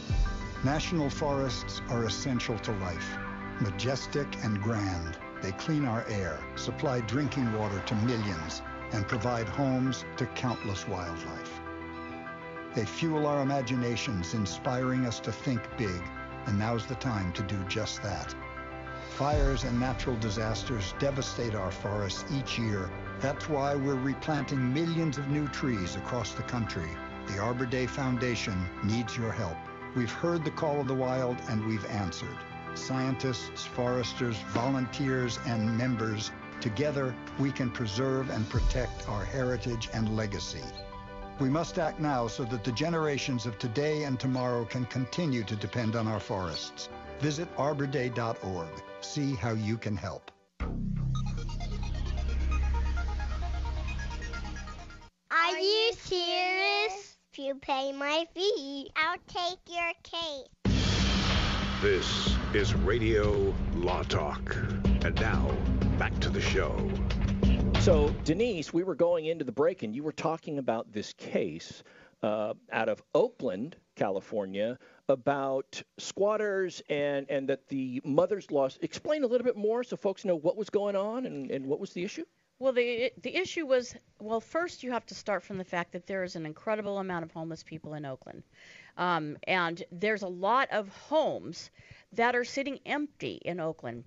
National 0.62 1.10
forests 1.10 1.82
are 1.88 2.04
essential 2.04 2.56
to 2.60 2.70
life. 2.74 3.18
Majestic 3.60 4.28
and 4.44 4.62
grand, 4.62 5.18
they 5.42 5.50
clean 5.50 5.84
our 5.84 6.06
air, 6.06 6.38
supply 6.54 7.00
drinking 7.00 7.52
water 7.54 7.82
to 7.86 7.94
millions, 7.96 8.62
and 8.92 9.08
provide 9.08 9.48
homes 9.48 10.04
to 10.16 10.26
countless 10.26 10.86
wildlife. 10.86 11.60
They 12.76 12.84
fuel 12.84 13.26
our 13.26 13.42
imaginations, 13.42 14.32
inspiring 14.32 15.06
us 15.06 15.18
to 15.20 15.32
think 15.32 15.60
big, 15.76 16.02
and 16.46 16.56
now's 16.56 16.86
the 16.86 16.94
time 16.94 17.32
to 17.32 17.42
do 17.42 17.56
just 17.64 18.00
that. 18.04 18.32
Fires 19.18 19.64
and 19.64 19.80
natural 19.80 20.14
disasters 20.18 20.94
devastate 21.00 21.56
our 21.56 21.72
forests 21.72 22.24
each 22.32 22.56
year. 22.56 22.88
That's 23.18 23.48
why 23.48 23.74
we're 23.74 23.96
replanting 23.96 24.72
millions 24.72 25.18
of 25.18 25.26
new 25.26 25.48
trees 25.48 25.96
across 25.96 26.34
the 26.34 26.44
country. 26.44 26.88
The 27.26 27.40
Arbor 27.40 27.66
Day 27.66 27.88
Foundation 27.88 28.68
needs 28.84 29.16
your 29.16 29.32
help. 29.32 29.56
We've 29.96 30.12
heard 30.12 30.44
the 30.44 30.52
call 30.52 30.80
of 30.80 30.86
the 30.86 30.94
wild 30.94 31.36
and 31.48 31.66
we've 31.66 31.84
answered. 31.86 32.36
Scientists, 32.74 33.64
foresters, 33.64 34.36
volunteers, 34.50 35.40
and 35.46 35.76
members, 35.76 36.30
together 36.60 37.12
we 37.40 37.50
can 37.50 37.72
preserve 37.72 38.30
and 38.30 38.48
protect 38.48 39.08
our 39.08 39.24
heritage 39.24 39.88
and 39.92 40.16
legacy. 40.16 40.62
We 41.40 41.48
must 41.48 41.80
act 41.80 41.98
now 41.98 42.28
so 42.28 42.44
that 42.44 42.62
the 42.62 42.70
generations 42.70 43.46
of 43.46 43.58
today 43.58 44.04
and 44.04 44.20
tomorrow 44.20 44.64
can 44.64 44.86
continue 44.86 45.42
to 45.42 45.56
depend 45.56 45.96
on 45.96 46.06
our 46.06 46.20
forests. 46.20 46.88
Visit 47.18 47.52
arborday.org. 47.56 48.68
See 49.00 49.34
how 49.34 49.52
you 49.52 49.76
can 49.76 49.96
help. 49.96 50.30
Are 55.30 55.58
you 55.58 55.92
serious? 55.92 57.16
If 57.32 57.38
you 57.38 57.54
pay 57.54 57.92
my 57.92 58.26
fee, 58.34 58.90
I'll 58.96 59.18
take 59.26 59.58
your 59.68 59.92
case. 60.02 60.48
This 61.80 62.36
is 62.54 62.74
Radio 62.74 63.54
Law 63.74 64.02
Talk. 64.02 64.56
And 65.04 65.14
now, 65.20 65.50
back 65.98 66.18
to 66.20 66.28
the 66.28 66.40
show. 66.40 66.76
So, 67.80 68.08
Denise, 68.24 68.72
we 68.72 68.82
were 68.82 68.96
going 68.96 69.26
into 69.26 69.44
the 69.44 69.52
break, 69.52 69.84
and 69.84 69.94
you 69.94 70.02
were 70.02 70.12
talking 70.12 70.58
about 70.58 70.92
this 70.92 71.12
case 71.12 71.84
uh, 72.22 72.54
out 72.72 72.88
of 72.88 73.02
Oakland, 73.14 73.76
California, 73.94 74.78
about 75.08 75.82
squatters 75.98 76.82
and, 76.88 77.26
and 77.28 77.48
that 77.48 77.68
the 77.68 78.00
mother's 78.04 78.50
lost. 78.50 78.78
Explain 78.82 79.24
a 79.24 79.26
little 79.26 79.44
bit 79.44 79.56
more 79.56 79.82
so 79.82 79.96
folks 79.96 80.24
know 80.24 80.36
what 80.36 80.56
was 80.56 80.70
going 80.70 80.96
on 80.96 81.26
and, 81.26 81.50
and 81.50 81.66
what 81.66 81.80
was 81.80 81.92
the 81.92 82.04
issue. 82.04 82.24
Well, 82.60 82.72
the 82.72 83.12
the 83.22 83.36
issue 83.36 83.66
was 83.66 83.94
well, 84.18 84.40
first 84.40 84.82
you 84.82 84.90
have 84.90 85.06
to 85.06 85.14
start 85.14 85.44
from 85.44 85.58
the 85.58 85.64
fact 85.64 85.92
that 85.92 86.08
there 86.08 86.24
is 86.24 86.34
an 86.34 86.44
incredible 86.44 86.98
amount 86.98 87.24
of 87.24 87.30
homeless 87.30 87.62
people 87.62 87.94
in 87.94 88.04
Oakland, 88.04 88.42
um, 88.96 89.36
and 89.46 89.84
there's 89.92 90.22
a 90.22 90.28
lot 90.28 90.68
of 90.72 90.88
homes 90.88 91.70
that 92.14 92.34
are 92.34 92.44
sitting 92.44 92.80
empty 92.84 93.40
in 93.44 93.60
Oakland. 93.60 94.02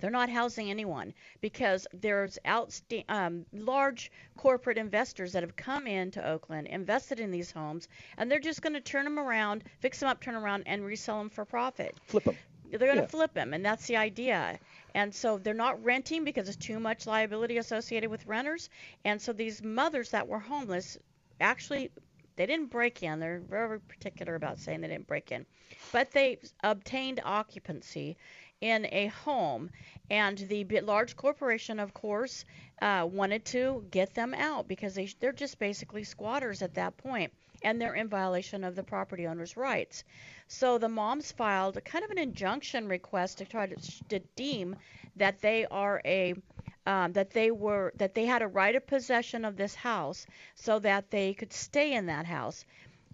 They're 0.00 0.10
not 0.10 0.28
housing 0.28 0.70
anyone 0.70 1.14
because 1.40 1.86
there's 1.92 2.38
outsta- 2.44 3.04
um, 3.08 3.46
large 3.52 4.10
corporate 4.36 4.78
investors 4.78 5.32
that 5.32 5.42
have 5.42 5.56
come 5.56 5.86
into 5.86 6.26
Oakland, 6.26 6.66
invested 6.68 7.20
in 7.20 7.30
these 7.30 7.50
homes, 7.50 7.88
and 8.16 8.30
they're 8.30 8.38
just 8.38 8.62
going 8.62 8.74
to 8.74 8.80
turn 8.80 9.04
them 9.04 9.18
around, 9.18 9.64
fix 9.80 10.00
them 10.00 10.08
up, 10.08 10.20
turn 10.20 10.34
around, 10.34 10.64
and 10.66 10.84
resell 10.84 11.18
them 11.18 11.30
for 11.30 11.44
profit. 11.44 11.96
Flip 12.06 12.24
them. 12.24 12.36
They're 12.70 12.78
going 12.78 12.96
to 12.96 13.02
Yeah. 13.02 13.06
flip 13.06 13.32
them, 13.32 13.54
and 13.54 13.64
that's 13.64 13.86
the 13.86 13.96
idea. 13.96 14.58
And 14.94 15.14
so 15.14 15.38
they're 15.38 15.54
not 15.54 15.82
renting 15.82 16.24
because 16.24 16.44
there's 16.44 16.56
too 16.56 16.78
much 16.78 17.06
liability 17.06 17.56
associated 17.56 18.10
with 18.10 18.26
renters. 18.26 18.68
And 19.04 19.20
so 19.20 19.32
these 19.32 19.62
mothers 19.62 20.10
that 20.10 20.28
were 20.28 20.38
homeless 20.38 20.98
actually 21.40 21.90
they 22.36 22.46
didn't 22.46 22.70
break 22.70 23.02
in. 23.02 23.18
They're 23.18 23.40
very 23.40 23.80
particular 23.80 24.36
about 24.36 24.60
saying 24.60 24.80
they 24.80 24.88
didn't 24.88 25.08
break 25.08 25.32
in, 25.32 25.44
but 25.90 26.12
they 26.12 26.38
obtained 26.62 27.20
occupancy 27.24 28.16
in 28.60 28.86
a 28.90 29.06
home, 29.08 29.70
and 30.10 30.38
the 30.38 30.64
large 30.80 31.16
corporation, 31.16 31.78
of 31.78 31.94
course, 31.94 32.44
uh, 32.80 33.06
wanted 33.10 33.44
to 33.44 33.84
get 33.90 34.14
them 34.14 34.34
out 34.34 34.68
because 34.68 34.94
they 34.94 35.06
they're 35.20 35.32
just 35.32 35.58
basically 35.58 36.04
squatters 36.04 36.62
at 36.62 36.74
that 36.74 36.96
point, 36.96 37.32
and 37.62 37.80
they're 37.80 37.94
in 37.94 38.08
violation 38.08 38.64
of 38.64 38.74
the 38.74 38.82
property 38.82 39.26
owner's 39.26 39.56
rights. 39.56 40.04
So 40.48 40.78
the 40.78 40.88
moms 40.88 41.32
filed 41.32 41.76
a 41.76 41.80
kind 41.80 42.04
of 42.04 42.10
an 42.10 42.18
injunction 42.18 42.88
request 42.88 43.38
to 43.38 43.44
try 43.44 43.66
to, 43.66 43.76
to 44.08 44.18
deem 44.34 44.76
that 45.16 45.40
they 45.40 45.66
are 45.66 46.00
a 46.04 46.34
um, 46.86 47.12
that 47.12 47.30
they 47.30 47.50
were 47.50 47.92
that 47.96 48.14
they 48.14 48.24
had 48.24 48.40
a 48.42 48.48
right 48.48 48.74
of 48.74 48.86
possession 48.86 49.44
of 49.44 49.56
this 49.56 49.74
house 49.74 50.26
so 50.54 50.78
that 50.78 51.10
they 51.10 51.34
could 51.34 51.52
stay 51.52 51.92
in 51.94 52.06
that 52.06 52.24
house. 52.26 52.64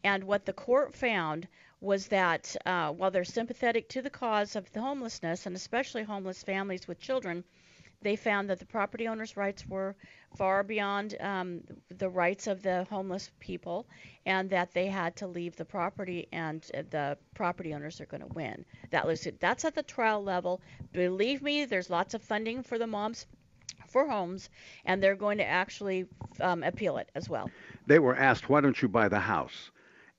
And 0.05 0.25
what 0.25 0.45
the 0.45 0.53
court 0.53 0.95
found 0.95 1.49
was 1.85 2.09
that 2.09 2.57
uh, 2.65 2.91
while 2.91 3.11
they're 3.11 3.25
sympathetic 3.25 3.89
to 3.91 4.01
the 4.01 4.11
cause 4.11 4.57
of 4.57 4.73
the 4.73 4.81
homelessness 4.81 5.45
and 5.47 5.55
especially 5.55 6.03
homeless 6.03 6.43
families 6.43 6.89
with 6.89 6.99
children, 6.99 7.45
they 8.01 8.17
found 8.17 8.49
that 8.49 8.59
the 8.59 8.67
property 8.67 9.07
owner's 9.07 9.37
rights 9.37 9.67
were 9.67 9.95
far 10.37 10.63
beyond 10.63 11.15
um, 11.21 11.61
the 11.99 12.09
rights 12.09 12.47
of 12.47 12.63
the 12.63 12.85
homeless 12.91 13.31
people, 13.39 13.87
and 14.27 14.51
that 14.51 14.73
they 14.73 14.87
had 14.87 15.15
to 15.17 15.27
leave 15.27 15.57
the 15.57 15.65
property, 15.65 16.27
and 16.33 16.71
uh, 16.75 16.83
the 16.91 17.17
property 17.35 17.75
owners 17.75 18.01
are 18.01 18.07
going 18.07 18.23
to 18.23 18.35
win 18.35 18.65
that 18.91 19.07
lawsuit. 19.07 19.39
That's 19.41 19.65
at 19.65 19.75
the 19.75 19.83
trial 19.83 20.23
level. 20.23 20.61
Believe 20.93 21.43
me, 21.43 21.65
there's 21.65 21.89
lots 21.91 22.15
of 22.15 22.23
funding 22.23 22.63
for 22.63 22.79
the 22.79 22.87
moms 22.87 23.27
for 23.89 24.09
homes, 24.09 24.51
and 24.85 25.03
they're 25.03 25.15
going 25.15 25.39
to 25.39 25.47
actually 25.47 26.07
um, 26.41 26.63
appeal 26.63 26.97
it 26.97 27.11
as 27.15 27.29
well. 27.29 27.51
They 27.87 27.99
were 27.99 28.17
asked, 28.17 28.49
why 28.49 28.61
don't 28.61 28.81
you 28.81 28.89
buy 28.89 29.09
the 29.09 29.21
house? 29.21 29.71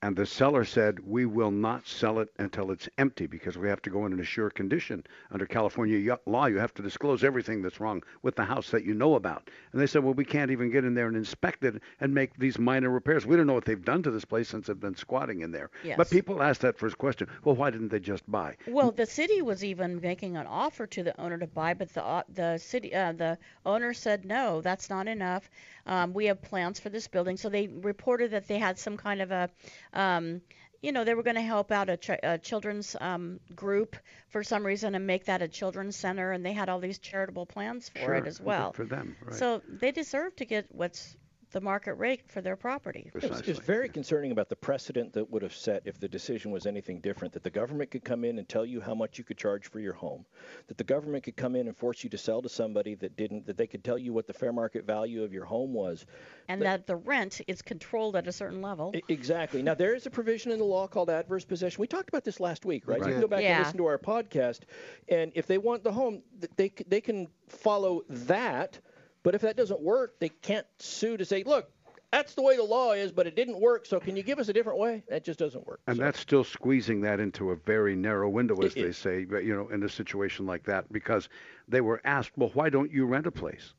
And 0.06 0.14
the 0.14 0.24
seller 0.24 0.64
said, 0.64 1.00
we 1.00 1.26
will 1.26 1.50
not 1.50 1.84
sell 1.84 2.20
it 2.20 2.28
until 2.38 2.70
it's 2.70 2.88
empty 2.96 3.26
because 3.26 3.58
we 3.58 3.68
have 3.68 3.82
to 3.82 3.90
go 3.90 4.06
in 4.06 4.12
an 4.12 4.20
assured 4.20 4.54
condition. 4.54 5.02
Under 5.32 5.46
California 5.46 6.16
law, 6.26 6.46
you 6.46 6.58
have 6.58 6.72
to 6.74 6.82
disclose 6.82 7.24
everything 7.24 7.60
that's 7.60 7.80
wrong 7.80 8.04
with 8.22 8.36
the 8.36 8.44
house 8.44 8.70
that 8.70 8.84
you 8.84 8.94
know 8.94 9.16
about. 9.16 9.50
And 9.72 9.82
they 9.82 9.86
said, 9.88 10.04
well, 10.04 10.14
we 10.14 10.24
can't 10.24 10.52
even 10.52 10.70
get 10.70 10.84
in 10.84 10.94
there 10.94 11.08
and 11.08 11.16
inspect 11.16 11.64
it 11.64 11.82
and 11.98 12.14
make 12.14 12.38
these 12.38 12.56
minor 12.56 12.88
repairs. 12.88 13.26
We 13.26 13.34
don't 13.34 13.48
know 13.48 13.54
what 13.54 13.64
they've 13.64 13.84
done 13.84 14.04
to 14.04 14.12
this 14.12 14.24
place 14.24 14.48
since 14.48 14.68
they've 14.68 14.78
been 14.78 14.94
squatting 14.94 15.40
in 15.40 15.50
there. 15.50 15.70
Yes. 15.82 15.96
But 15.96 16.08
people 16.08 16.40
asked 16.40 16.60
that 16.60 16.78
first 16.78 16.98
question, 16.98 17.26
well, 17.42 17.56
why 17.56 17.70
didn't 17.70 17.88
they 17.88 17.98
just 17.98 18.30
buy? 18.30 18.54
Well, 18.68 18.92
the 18.92 19.06
city 19.06 19.42
was 19.42 19.64
even 19.64 20.00
making 20.00 20.36
an 20.36 20.46
offer 20.46 20.86
to 20.86 21.02
the 21.02 21.20
owner 21.20 21.36
to 21.36 21.48
buy, 21.48 21.74
but 21.74 21.92
the 21.92 22.04
uh, 22.04 22.22
the 22.32 22.58
city 22.58 22.94
uh, 22.94 23.10
the 23.10 23.38
owner 23.64 23.92
said 23.92 24.24
no, 24.24 24.60
that's 24.60 24.88
not 24.88 25.08
enough. 25.08 25.50
Um, 25.86 26.12
we 26.12 26.26
have 26.26 26.42
plans 26.42 26.80
for 26.80 26.90
this 26.90 27.06
building, 27.06 27.36
so 27.36 27.48
they 27.48 27.68
reported 27.68 28.32
that 28.32 28.48
they 28.48 28.58
had 28.58 28.76
some 28.78 28.96
kind 28.96 29.20
of 29.20 29.30
a, 29.30 29.48
um, 29.96 30.42
you 30.82 30.92
know, 30.92 31.04
they 31.04 31.14
were 31.14 31.22
going 31.22 31.36
to 31.36 31.42
help 31.42 31.72
out 31.72 31.88
a, 31.88 31.96
ch- 31.96 32.10
a 32.22 32.38
children's 32.38 32.94
um, 33.00 33.40
group 33.54 33.96
for 34.28 34.44
some 34.44 34.64
reason 34.64 34.94
and 34.94 35.06
make 35.06 35.24
that 35.24 35.42
a 35.42 35.48
children's 35.48 35.96
center, 35.96 36.30
and 36.32 36.44
they 36.44 36.52
had 36.52 36.68
all 36.68 36.78
these 36.78 36.98
charitable 36.98 37.46
plans 37.46 37.88
for 37.88 37.98
Sure, 38.00 38.14
it 38.14 38.26
as 38.26 38.40
well. 38.40 38.72
for 38.72 38.84
them, 38.84 39.16
right. 39.24 39.34
So 39.34 39.62
they 39.68 39.90
deserve 39.90 40.36
to 40.36 40.44
get 40.44 40.66
what's 40.70 41.16
the 41.56 41.60
market 41.62 41.94
rate 41.94 42.20
for 42.28 42.42
their 42.42 42.54
property. 42.54 43.10
It's, 43.14 43.48
it's 43.48 43.58
very 43.58 43.88
concerning 43.88 44.30
about 44.30 44.50
the 44.50 44.56
precedent 44.56 45.14
that 45.14 45.30
would 45.30 45.40
have 45.40 45.54
set 45.54 45.80
if 45.86 45.98
the 45.98 46.06
decision 46.06 46.50
was 46.50 46.66
anything 46.66 47.00
different. 47.00 47.32
That 47.32 47.44
the 47.44 47.50
government 47.50 47.90
could 47.90 48.04
come 48.04 48.24
in 48.24 48.38
and 48.38 48.46
tell 48.46 48.66
you 48.66 48.78
how 48.78 48.94
much 48.94 49.16
you 49.16 49.24
could 49.24 49.38
charge 49.38 49.70
for 49.70 49.80
your 49.80 49.94
home. 49.94 50.26
That 50.66 50.76
the 50.76 50.84
government 50.84 51.24
could 51.24 51.34
come 51.34 51.56
in 51.56 51.66
and 51.66 51.74
force 51.74 52.04
you 52.04 52.10
to 52.10 52.18
sell 52.18 52.42
to 52.42 52.48
somebody 52.50 52.94
that 52.96 53.16
didn't. 53.16 53.46
That 53.46 53.56
they 53.56 53.66
could 53.66 53.82
tell 53.84 53.96
you 53.96 54.12
what 54.12 54.26
the 54.26 54.34
fair 54.34 54.52
market 54.52 54.84
value 54.84 55.22
of 55.22 55.32
your 55.32 55.46
home 55.46 55.72
was. 55.72 56.04
And 56.48 56.60
that 56.60 56.86
the 56.86 56.96
rent 56.96 57.40
is 57.46 57.62
controlled 57.62 58.16
at 58.16 58.26
a 58.26 58.32
certain 58.32 58.60
level. 58.60 58.92
Exactly. 59.08 59.62
Now 59.62 59.72
there 59.72 59.94
is 59.94 60.04
a 60.04 60.10
provision 60.10 60.52
in 60.52 60.58
the 60.58 60.64
law 60.64 60.86
called 60.86 61.08
adverse 61.08 61.46
possession. 61.46 61.80
We 61.80 61.86
talked 61.86 62.10
about 62.10 62.24
this 62.24 62.38
last 62.38 62.66
week, 62.66 62.86
right? 62.86 62.98
You 62.98 63.12
can 63.12 63.20
go 63.22 63.28
back 63.28 63.40
Yeah. 63.40 63.56
and 63.56 63.64
listen 63.64 63.78
to 63.78 63.86
our 63.86 63.98
podcast, 63.98 64.60
and 65.08 65.32
if 65.34 65.46
they 65.46 65.56
want 65.56 65.84
the 65.84 65.92
home, 65.92 66.20
they 66.56 66.70
they 66.86 67.00
can 67.00 67.28
follow 67.48 68.02
that. 68.10 68.78
But 69.26 69.34
if 69.34 69.40
that 69.40 69.56
doesn't 69.56 69.80
work, 69.80 70.20
they 70.20 70.28
can't 70.28 70.68
sue 70.78 71.16
to 71.16 71.24
say, 71.24 71.42
look, 71.42 71.68
that's 72.12 72.34
the 72.34 72.42
way 72.42 72.54
the 72.54 72.62
law 72.62 72.92
is, 72.92 73.10
but 73.10 73.26
it 73.26 73.34
didn't 73.34 73.58
work. 73.58 73.84
So 73.84 73.98
can 73.98 74.14
you 74.14 74.22
give 74.22 74.38
us 74.38 74.48
a 74.48 74.52
different 74.52 74.78
way? 74.78 75.02
That 75.08 75.24
just 75.24 75.40
doesn't 75.40 75.66
work. 75.66 75.80
And 75.88 75.98
that's 75.98 76.20
still 76.20 76.44
squeezing 76.44 77.00
that 77.00 77.18
into 77.18 77.50
a 77.50 77.56
very 77.56 77.96
narrow 77.96 78.28
window, 78.28 78.54
as 78.62 78.70
It 78.70 78.74
they 78.76 78.80
is. 78.82 78.96
say, 78.96 79.26
you 79.28 79.52
know, 79.52 79.68
in 79.70 79.82
a 79.82 79.88
situation 79.88 80.46
like 80.46 80.62
that, 80.66 80.92
because 80.92 81.28
they 81.66 81.80
were 81.80 82.00
asked, 82.04 82.30
well, 82.36 82.52
why 82.54 82.70
don't 82.70 82.92
you 82.92 83.04
rent 83.04 83.26
a 83.26 83.32
place? 83.32 83.74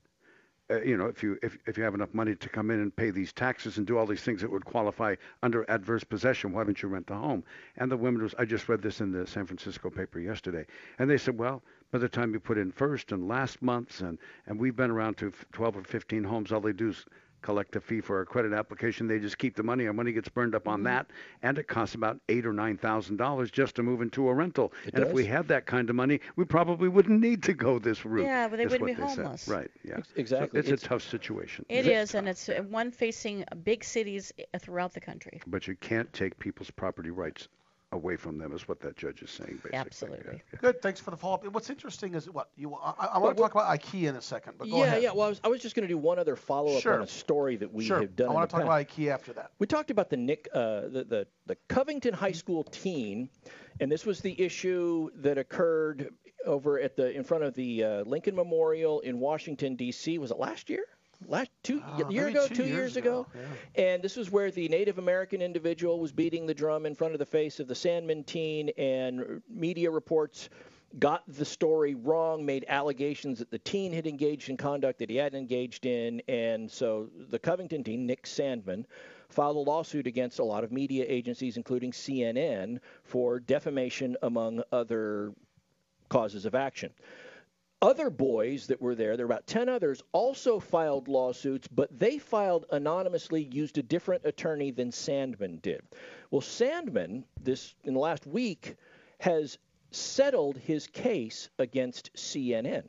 Uh, 0.69 0.81
you 0.81 0.97
know, 0.97 1.05
if 1.05 1.23
you 1.23 1.37
if, 1.41 1.57
if 1.65 1.77
you 1.77 1.83
have 1.83 1.95
enough 1.95 2.13
money 2.13 2.35
to 2.35 2.49
come 2.49 2.71
in 2.71 2.81
and 2.81 2.93
pay 2.95 3.09
these 3.09 3.31
taxes 3.31 3.77
and 3.77 3.87
do 3.87 3.97
all 3.97 4.05
these 4.05 4.21
things 4.21 4.41
that 4.41 4.51
would 4.51 4.65
qualify 4.65 5.15
under 5.41 5.69
adverse 5.69 6.03
possession, 6.03 6.51
why 6.51 6.63
don't 6.63 6.81
you 6.81 6.89
rent 6.89 7.07
the 7.07 7.15
home? 7.15 7.43
And 7.77 7.89
the 7.89 7.95
women 7.95 8.21
was, 8.21 8.35
I 8.37 8.43
just 8.43 8.67
read 8.67 8.81
this 8.81 8.99
in 8.99 9.11
the 9.11 9.25
San 9.25 9.45
Francisco 9.45 9.89
paper 9.89 10.19
yesterday, 10.19 10.65
and 10.99 11.09
they 11.09 11.17
said, 11.17 11.37
well, 11.37 11.63
by 11.91 11.99
the 11.99 12.09
time 12.09 12.33
you 12.33 12.39
put 12.41 12.57
in 12.57 12.71
first 12.71 13.13
and 13.13 13.29
last 13.29 13.61
months, 13.61 14.01
and 14.01 14.17
and 14.45 14.59
we've 14.59 14.75
been 14.75 14.91
around 14.91 15.15
to 15.17 15.27
f- 15.27 15.45
12 15.53 15.77
or 15.77 15.83
15 15.83 16.23
homes, 16.25 16.51
all 16.51 16.59
they 16.59 16.73
do 16.73 16.89
is 16.89 17.05
collect 17.41 17.75
a 17.75 17.81
fee 17.81 18.01
for 18.01 18.21
a 18.21 18.25
credit 18.25 18.53
application. 18.53 19.07
They 19.07 19.19
just 19.19 19.37
keep 19.37 19.55
the 19.55 19.63
money. 19.63 19.87
Our 19.87 19.93
money 19.93 20.11
gets 20.11 20.29
burned 20.29 20.55
up 20.55 20.67
on 20.67 20.83
that, 20.83 21.07
and 21.41 21.57
it 21.57 21.67
costs 21.67 21.95
about 21.95 22.19
eight 22.29 22.45
or 22.45 22.53
nine 22.53 22.77
thousand 22.77 23.17
dollars 23.17 23.51
just 23.51 23.75
to 23.75 23.83
move 23.83 24.01
into 24.01 24.27
a 24.29 24.33
rental. 24.33 24.73
It 24.85 24.95
and 24.95 25.03
if 25.03 25.13
we 25.13 25.25
had 25.25 25.47
that 25.49 25.65
kind 25.65 25.89
of 25.89 25.95
money, 25.95 26.19
we 26.35 26.45
probably 26.45 26.89
wouldn't 26.89 27.19
need 27.21 27.43
to 27.43 27.53
go 27.53 27.79
this 27.79 28.05
route. 28.05 28.25
Yeah, 28.25 28.47
but 28.47 28.57
they 28.57 28.65
wouldn't 28.65 28.85
be 28.85 28.93
they 28.93 29.07
said. 29.07 29.17
homeless. 29.17 29.47
Right. 29.47 29.69
Yeah. 29.83 29.99
Exactly. 30.15 30.49
So 30.49 30.59
it's, 30.59 30.67
It's- 30.69 30.83
a 30.83 30.87
tough 30.87 31.03
situation. 31.03 31.65
It 31.69 31.87
is, 31.87 32.15
and 32.15 32.27
it's 32.27 32.49
one 32.69 32.91
facing 32.91 33.45
big 33.63 33.83
cities 33.83 34.33
throughout 34.59 34.93
the 34.93 35.01
country. 35.01 35.41
But 35.47 35.67
you 35.67 35.75
can't 35.75 36.11
take 36.13 36.37
people's 36.39 36.71
property 36.71 37.09
rights 37.09 37.47
away 37.93 38.17
from 38.17 38.37
them, 38.37 38.51
is 38.53 38.67
what 38.67 38.79
that 38.81 38.97
judge 38.97 39.21
is 39.21 39.29
saying, 39.31 39.55
basically. 39.63 39.77
Absolutely. 39.77 40.41
Good. 40.59 40.81
Thanks 40.81 40.99
for 40.99 41.11
the 41.11 41.17
follow 41.17 41.35
up. 41.35 41.47
What's 41.53 41.69
interesting 41.69 42.15
is 42.15 42.29
what 42.29 42.49
you. 42.55 42.73
I, 42.75 42.93
I 42.99 43.17
Well, 43.17 43.21
want 43.27 43.37
to 43.37 43.41
talk 43.43 43.51
about 43.53 43.79
IKEA 43.79 44.09
in 44.09 44.15
a 44.15 44.21
second, 44.21 44.53
but 44.57 44.69
go 44.69 44.77
yeah, 44.79 44.83
ahead. 44.85 45.03
yeah. 45.03 45.11
Well, 45.13 45.27
I 45.27 45.29
was, 45.29 45.41
I 45.43 45.47
was 45.47 45.61
just 45.61 45.75
going 45.75 45.87
to 45.87 45.93
do 45.93 45.97
one 45.97 46.19
other 46.19 46.35
follow 46.35 46.75
up 46.75 46.81
Sure. 46.81 46.95
on 46.95 47.01
a 47.01 47.07
story 47.07 47.55
that 47.57 47.73
we 47.73 47.85
sure. 47.85 48.01
have 48.01 48.15
done. 48.15 48.29
I 48.29 48.33
want 48.33 48.49
to 48.49 48.53
talk 48.53 48.65
past. 48.65 48.67
about 48.67 48.87
IKEA 48.87 49.13
after 49.13 49.33
that. 49.33 49.51
We 49.59 49.67
talked 49.67 49.89
about 49.91 50.09
the 50.09 50.17
Nick, 50.17 50.49
uh, 50.53 50.81
the, 50.81 51.05
the 51.07 51.27
the 51.45 51.55
Covington 51.69 52.13
High 52.13 52.33
School 52.33 52.63
teen, 52.65 53.29
and 53.79 53.89
this 53.91 54.05
was 54.05 54.19
the 54.19 54.39
issue 54.41 55.09
that 55.15 55.37
occurred 55.37 56.09
over 56.45 56.79
at 56.79 56.95
the 56.97 57.11
in 57.11 57.23
front 57.23 57.43
of 57.45 57.53
the 57.55 57.83
uh, 57.83 58.01
Lincoln 58.03 58.35
Memorial 58.35 58.99
in 58.99 59.19
Washington 59.19 59.75
D.C. 59.75 60.17
Was 60.17 60.31
it 60.31 60.37
last 60.37 60.69
year? 60.69 60.83
Last 61.25 61.49
two 61.63 61.81
Uh, 61.81 62.07
year 62.09 62.27
ago, 62.27 62.47
two 62.47 62.55
two 62.55 62.63
years 62.63 62.71
years 62.71 62.97
ago, 62.97 63.27
ago, 63.33 63.47
and 63.75 64.01
this 64.03 64.15
was 64.15 64.31
where 64.31 64.51
the 64.51 64.69
Native 64.69 64.99
American 64.99 65.41
individual 65.41 65.99
was 65.99 66.11
beating 66.11 66.45
the 66.45 66.53
drum 66.53 66.85
in 66.85 66.93
front 66.93 67.13
of 67.13 67.19
the 67.19 67.25
face 67.25 67.59
of 67.59 67.67
the 67.67 67.73
Sandmann 67.73 68.25
teen, 68.25 68.69
and 68.77 69.41
media 69.49 69.89
reports 69.89 70.49
got 70.99 71.23
the 71.27 71.43
story 71.43 71.95
wrong, 71.95 72.45
made 72.45 72.65
allegations 72.69 73.39
that 73.39 73.51
the 73.51 73.59
teen 73.59 73.91
had 73.91 74.07
engaged 74.07 74.49
in 74.49 74.57
conduct 74.57 74.99
that 74.99 75.09
he 75.09 75.15
hadn't 75.17 75.39
engaged 75.39 75.85
in, 75.85 76.21
and 76.27 76.69
so 76.71 77.09
the 77.29 77.39
Covington 77.39 77.83
teen, 77.83 78.05
Nick 78.05 78.23
Sandmann, 78.23 78.85
filed 79.29 79.57
a 79.57 79.59
lawsuit 79.59 80.07
against 80.07 80.39
a 80.39 80.43
lot 80.43 80.63
of 80.63 80.71
media 80.71 81.03
agencies, 81.07 81.57
including 81.57 81.91
CNN, 81.91 82.79
for 83.03 83.39
defamation, 83.39 84.15
among 84.21 84.63
other 84.71 85.33
causes 86.09 86.45
of 86.45 86.55
action. 86.55 86.93
Other 87.81 88.09
boys 88.09 88.67
that 88.67 88.81
were 88.81 88.95
there, 88.95 89.15
there 89.15 89.27
were 89.27 89.33
about 89.33 89.45
10 89.45 89.69
others, 89.69 90.01
also 90.11 90.59
filed 90.59 91.07
lawsuits, 91.07 91.67
but 91.67 91.99
they 91.99 92.17
filed 92.17 92.65
anonymously, 92.71 93.43
used 93.43 93.77
a 93.77 93.83
different 93.83 94.25
attorney 94.25 94.71
than 94.71 94.89
Sandmann 94.89 95.61
did. 95.61 95.81
Well, 96.31 96.41
Sandmann, 96.41 97.23
this 97.39 97.75
in 97.83 97.93
the 97.93 97.99
last 97.99 98.25
week, 98.25 98.77
has 99.19 99.59
settled 99.91 100.57
his 100.57 100.87
case 100.87 101.49
against 101.59 102.11
CNN. 102.13 102.87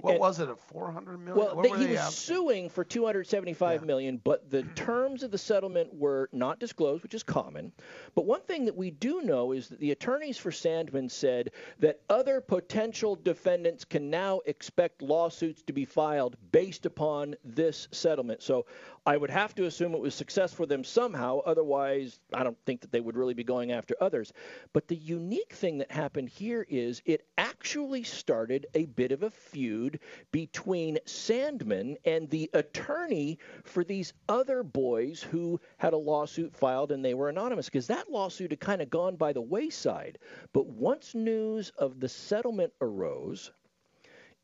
What 0.00 0.12
And- 0.12 0.20
was 0.20 0.40
it? 0.40 0.48
A 0.48 0.56
400 0.56 1.18
million? 1.18 1.36
Well, 1.36 1.56
what 1.56 1.78
he 1.78 1.86
was 1.86 2.14
suing 2.14 2.68
for 2.68 2.84
275 2.84 3.84
million, 3.84 4.20
but 4.22 4.50
the 4.50 4.62
terms 4.74 5.22
of 5.22 5.30
the 5.30 5.38
settlement 5.38 5.94
were 5.94 6.28
not 6.32 6.58
disclosed, 6.58 7.02
which 7.02 7.14
is 7.14 7.22
common. 7.22 7.72
But 8.14 8.26
one 8.26 8.40
thing 8.42 8.64
that 8.66 8.76
we 8.76 8.90
do 8.90 9.22
know 9.22 9.52
is 9.52 9.68
that 9.68 9.80
the 9.80 9.90
attorneys 9.90 10.38
for 10.38 10.50
Sandmann 10.50 11.10
said 11.10 11.50
that 11.80 12.00
other 12.08 12.40
potential 12.40 13.16
defendants 13.16 13.84
can 13.84 14.10
now 14.10 14.40
expect 14.46 15.02
lawsuits 15.02 15.62
to 15.62 15.72
be 15.72 15.84
filed 15.84 16.36
based 16.52 16.86
upon 16.86 17.34
this 17.44 17.88
settlement. 17.90 18.42
So 18.42 18.66
I 19.06 19.16
would 19.16 19.30
have 19.30 19.54
to 19.56 19.66
assume 19.66 19.94
it 19.94 20.00
was 20.00 20.14
success 20.14 20.52
for 20.52 20.64
them 20.64 20.82
somehow. 20.82 21.40
Otherwise, 21.40 22.20
I 22.32 22.42
don't 22.42 22.56
think 22.64 22.80
that 22.80 22.90
they 22.90 23.00
would 23.00 23.16
really 23.16 23.34
be 23.34 23.44
going 23.44 23.70
after 23.72 23.94
others. 24.00 24.32
But 24.72 24.88
the 24.88 24.96
unique 24.96 25.52
thing 25.52 25.78
that 25.78 25.90
happened 25.90 26.30
here 26.30 26.66
is 26.68 27.02
it 27.04 27.26
actually 27.36 28.02
started 28.02 28.66
a 28.74 28.86
bit 28.86 29.12
of 29.12 29.22
a 29.22 29.30
feud 29.30 29.83
between 30.32 30.98
Sandmann 31.06 31.96
and 32.04 32.28
the 32.30 32.50
attorney 32.52 33.38
for 33.64 33.84
these 33.84 34.12
other 34.28 34.62
boys 34.62 35.22
who 35.22 35.60
had 35.78 35.92
a 35.92 35.98
lawsuit 35.98 36.54
filed 36.54 36.92
and 36.92 37.04
they 37.04 37.14
were 37.14 37.28
anonymous 37.28 37.66
because 37.66 37.86
that 37.86 38.10
lawsuit 38.10 38.50
had 38.50 38.60
kind 38.60 38.82
of 38.82 38.90
gone 38.90 39.16
by 39.16 39.32
the 39.32 39.40
wayside. 39.40 40.18
But 40.52 40.66
once 40.66 41.14
news 41.14 41.70
of 41.78 42.00
the 42.00 42.08
settlement 42.08 42.72
arose, 42.80 43.52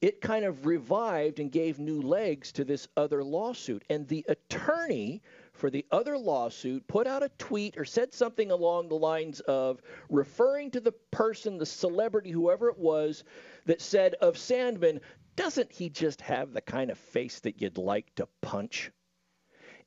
it 0.01 0.23
kind 0.23 0.47
of 0.47 0.65
revived 0.65 1.41
and 1.41 1.53
gave 1.53 1.79
new 1.79 2.01
legs 2.01 2.53
to 2.53 2.65
this 2.65 2.89
other 2.97 3.23
lawsuit. 3.23 3.85
And 3.91 4.09
the 4.09 4.25
attorney 4.29 5.21
for 5.53 5.69
the 5.69 5.85
other 5.91 6.17
lawsuit 6.17 6.87
put 6.89 7.07
out 7.07 7.23
a 7.23 7.31
tweet 7.37 7.77
or 7.77 7.85
said 7.85 8.15
something 8.15 8.51
along 8.51 8.89
the 8.89 8.95
lines 8.95 9.41
of 9.41 9.83
referring 10.09 10.71
to 10.71 10.81
the 10.81 10.93
person, 11.11 11.59
the 11.59 11.67
celebrity, 11.67 12.31
whoever 12.31 12.71
it 12.71 12.79
was, 12.79 13.25
that 13.67 13.83
said 13.83 14.15
of 14.23 14.37
Sandmann, 14.37 15.01
doesn't 15.41 15.73
he 15.73 15.89
just 15.89 16.21
have 16.21 16.53
the 16.53 16.61
kind 16.61 16.91
of 16.91 16.99
face 16.99 17.41
that 17.41 17.63
you'd 17.63 17.79
like 17.79 18.15
to 18.17 18.29
punch? 18.43 18.91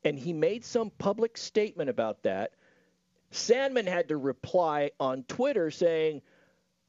And 0.04 0.18
he 0.18 0.34
made 0.34 0.66
some 0.66 0.90
public 0.90 1.38
statement 1.38 1.90
about 1.92 2.24
that. 2.24 2.52
Sandmann 3.32 3.88
had 3.88 4.10
to 4.10 4.18
reply 4.18 4.92
on 5.00 5.24
Twitter 5.24 5.70
saying, 5.70 6.22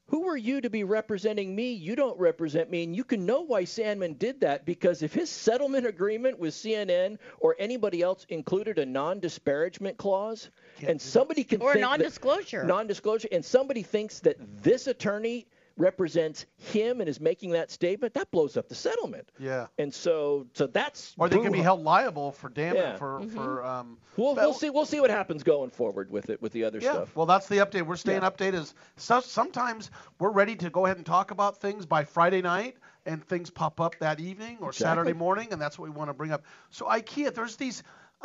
who 0.08 0.28
are 0.28 0.36
you 0.36 0.60
to 0.62 0.68
be 0.70 0.84
representing 0.84 1.54
me? 1.54 1.72
You 1.72 1.94
don't 1.96 2.18
represent 2.18 2.70
me. 2.70 2.84
And 2.84 2.94
you 2.96 3.04
can 3.04 3.24
know 3.26 3.42
why 3.42 3.64
Sandmann 3.64 4.18
did 4.18 4.40
that 4.40 4.64
because 4.66 5.02
if 5.02 5.12
his 5.14 5.30
settlement 5.30 5.86
agreement 5.86 6.38
with 6.38 6.54
CNN 6.54 7.18
or 7.40 7.56
anybody 7.58 8.00
else 8.02 8.24
included 8.28 8.78
a 8.78 8.84
non 8.86 9.20
disparagement 9.20 9.96
clause, 9.98 10.50
and 10.86 11.00
somebody 11.00 11.44
can 11.44 11.60
Or 11.62 11.72
think 11.72 11.82
that- 11.82 11.88
non-disclosure. 11.88 12.64
non-disclosure, 12.64 13.28
and 13.32 13.44
somebody 13.44 13.82
thinks 13.82 14.20
that 14.20 14.36
this 14.62 14.86
attorney 14.86 15.46
represents 15.76 16.46
him 16.56 17.00
and 17.00 17.08
is 17.08 17.20
making 17.20 17.50
that 17.50 17.70
statement, 17.70 18.14
that 18.14 18.30
blows 18.30 18.56
up 18.56 18.68
the 18.68 18.74
settlement. 18.74 19.30
Yeah. 19.38 19.66
And 19.78 19.92
so, 19.92 20.46
so 20.54 20.66
that's 20.66 21.14
Or 21.18 21.28
they 21.28 21.38
can 21.38 21.52
be 21.52 21.60
held 21.60 21.82
liable 21.82 22.32
for 22.32 22.48
damage 22.48 22.76
Yeah. 22.76 22.96
for 22.96 23.20
Mm-hmm. 23.20 23.34
for 23.36 23.64
um. 23.64 23.98
We'll, 24.16 24.34
well- 24.36 24.46
we'll 24.46 24.54
see. 24.54 24.70
We'll 24.70 24.86
see 24.86 25.00
what 25.00 25.10
happens 25.10 25.42
going 25.42 25.70
forward 25.70 26.10
with 26.10 26.30
it 26.30 26.40
with 26.40 26.52
the 26.52 26.64
other 26.64 26.78
Yeah, 26.78 26.92
stuff. 26.92 27.16
well, 27.16 27.26
that's 27.26 27.48
the 27.48 27.56
update. 27.56 27.82
We're 27.86 27.96
staying 27.96 28.20
updated. 28.20 28.54
Is 28.54 28.74
so, 28.96 29.20
sometimes 29.20 29.90
we're 30.20 30.30
ready 30.30 30.54
to 30.56 30.70
go 30.70 30.86
ahead 30.86 30.96
and 30.98 31.06
talk 31.06 31.30
about 31.32 31.60
things 31.60 31.84
by 31.86 32.04
Friday 32.04 32.40
night, 32.42 32.76
and 33.06 33.24
things 33.26 33.50
pop 33.50 33.80
up 33.80 33.96
that 33.98 34.20
evening 34.20 34.58
or 34.60 34.68
Exactly. 34.70 34.84
Saturday 34.84 35.12
morning, 35.12 35.48
and 35.50 35.60
that's 35.60 35.78
what 35.78 35.90
we 35.90 35.94
want 35.96 36.08
to 36.10 36.14
bring 36.14 36.30
up. 36.30 36.44
So 36.70 36.86
IKEA, 36.86 37.34
there's 37.34 37.56
these. 37.56 37.82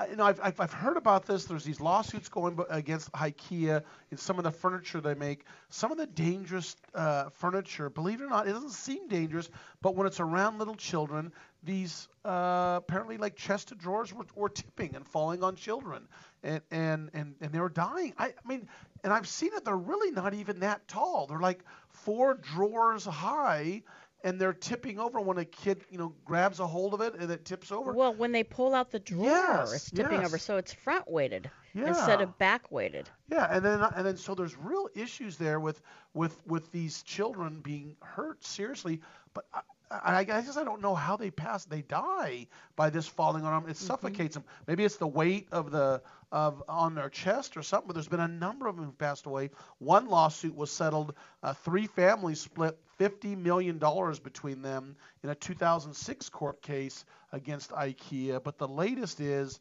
You 0.09 0.15
know, 0.15 0.25
I've, 0.25 0.39
I've, 0.41 0.59
I've 0.59 0.73
heard 0.73 0.97
about 0.97 1.25
this. 1.25 1.45
There's 1.45 1.63
these 1.63 1.81
lawsuits 1.81 2.29
going 2.29 2.59
against 2.69 3.11
IKEA 3.11 3.83
and 4.11 4.19
some 4.19 4.37
of 4.37 4.43
the 4.43 4.51
furniture 4.51 5.01
they 5.01 5.13
make. 5.13 5.45
Some 5.69 5.91
of 5.91 5.97
the 5.97 6.07
dangerous 6.07 6.75
uh, 6.95 7.29
furniture, 7.29 7.89
believe 7.89 8.21
it 8.21 8.25
or 8.25 8.29
not, 8.29 8.47
it 8.47 8.53
doesn't 8.53 8.71
seem 8.71 9.07
dangerous, 9.07 9.49
but 9.81 9.95
when 9.95 10.07
it's 10.07 10.19
around 10.19 10.59
little 10.59 10.75
children, 10.75 11.31
these 11.63 12.07
uh, 12.23 12.75
apparently 12.77 13.17
like 13.17 13.35
chest 13.35 13.71
of 13.71 13.77
drawers 13.77 14.13
were, 14.13 14.25
were 14.35 14.49
tipping 14.49 14.95
and 14.95 15.05
falling 15.05 15.43
on 15.43 15.55
children, 15.55 16.07
and 16.43 16.61
and 16.71 17.09
and, 17.13 17.35
and 17.41 17.51
they 17.51 17.59
were 17.59 17.69
dying. 17.69 18.13
I, 18.17 18.27
I 18.27 18.47
mean, 18.47 18.67
and 19.03 19.11
I've 19.11 19.27
seen 19.27 19.51
it. 19.53 19.65
They're 19.65 19.75
really 19.75 20.11
not 20.11 20.33
even 20.33 20.59
that 20.61 20.87
tall. 20.87 21.27
They're 21.27 21.39
like 21.39 21.63
four 21.89 22.35
drawers 22.35 23.05
high, 23.05 23.83
and 24.23 24.39
they're 24.39 24.53
tipping 24.53 24.99
over 24.99 25.19
when 25.19 25.37
a 25.37 25.45
kid, 25.45 25.81
you 25.89 25.97
know, 25.97 26.13
grabs 26.25 26.59
a 26.59 26.67
hold 26.67 26.93
of 26.93 27.01
it 27.01 27.15
and 27.15 27.31
it 27.31 27.45
tips 27.45 27.71
over. 27.71 27.93
Well, 27.93 28.13
when 28.13 28.31
they 28.31 28.43
pull 28.43 28.73
out 28.75 28.91
the 28.91 28.99
drawer, 28.99 29.25
Yes, 29.25 29.73
it's 29.73 29.91
tipping 29.91 30.19
yes. 30.21 30.25
over, 30.27 30.37
so 30.37 30.57
it's 30.57 30.73
front 30.73 31.09
weighted 31.09 31.49
instead 31.73 32.21
of 32.21 32.37
back 32.37 32.71
weighted. 32.71 33.09
Yeah, 33.31 33.47
and 33.49 33.63
then 33.63 33.81
and 33.81 34.05
then 34.05 34.17
so 34.17 34.35
there's 34.35 34.57
real 34.57 34.89
issues 34.95 35.37
there 35.37 35.59
with 35.59 35.81
with 36.13 36.37
with 36.45 36.71
these 36.71 37.01
children 37.03 37.61
being 37.61 37.95
hurt 38.01 38.43
seriously, 38.43 39.01
but. 39.33 39.45
Uh, 39.53 39.61
I, 39.91 40.23
guess 40.23 40.55
I 40.55 40.63
don't 40.63 40.81
know 40.81 40.93
how 40.93 41.17
they 41.17 41.31
pass. 41.31 41.65
They 41.65 41.81
die 41.81 42.47
by 42.75 42.89
this 42.89 43.07
falling 43.07 43.43
on 43.43 43.63
them. 43.63 43.71
It 43.71 43.77
suffocates 43.77 44.35
them. 44.35 44.43
Maybe 44.67 44.83
it's 44.83 44.97
the 44.97 45.07
weight 45.07 45.47
of 45.51 45.71
the 45.71 46.01
of 46.31 46.63
on 46.69 46.93
their 46.93 47.09
chest 47.09 47.57
or 47.57 47.63
something. 47.63 47.87
But 47.87 47.93
there's 47.93 48.07
been 48.07 48.19
a 48.19 48.27
number 48.27 48.67
of 48.67 48.75
them 48.75 48.85
who've 48.85 48.97
passed 48.97 49.25
away. 49.25 49.49
One 49.79 50.07
lawsuit 50.07 50.55
was 50.55 50.71
settled. 50.71 51.15
Uh, 51.41 51.53
three 51.53 51.87
families 51.87 52.39
split 52.39 52.77
fifty 52.97 53.35
million 53.35 53.79
dollars 53.79 54.19
between 54.19 54.61
them 54.61 54.95
in 55.23 55.29
a 55.31 55.35
2006 55.35 56.29
court 56.29 56.61
case 56.61 57.03
against 57.31 57.71
IKEA. 57.71 58.43
But 58.43 58.59
the 58.59 58.67
latest 58.67 59.19
is 59.19 59.59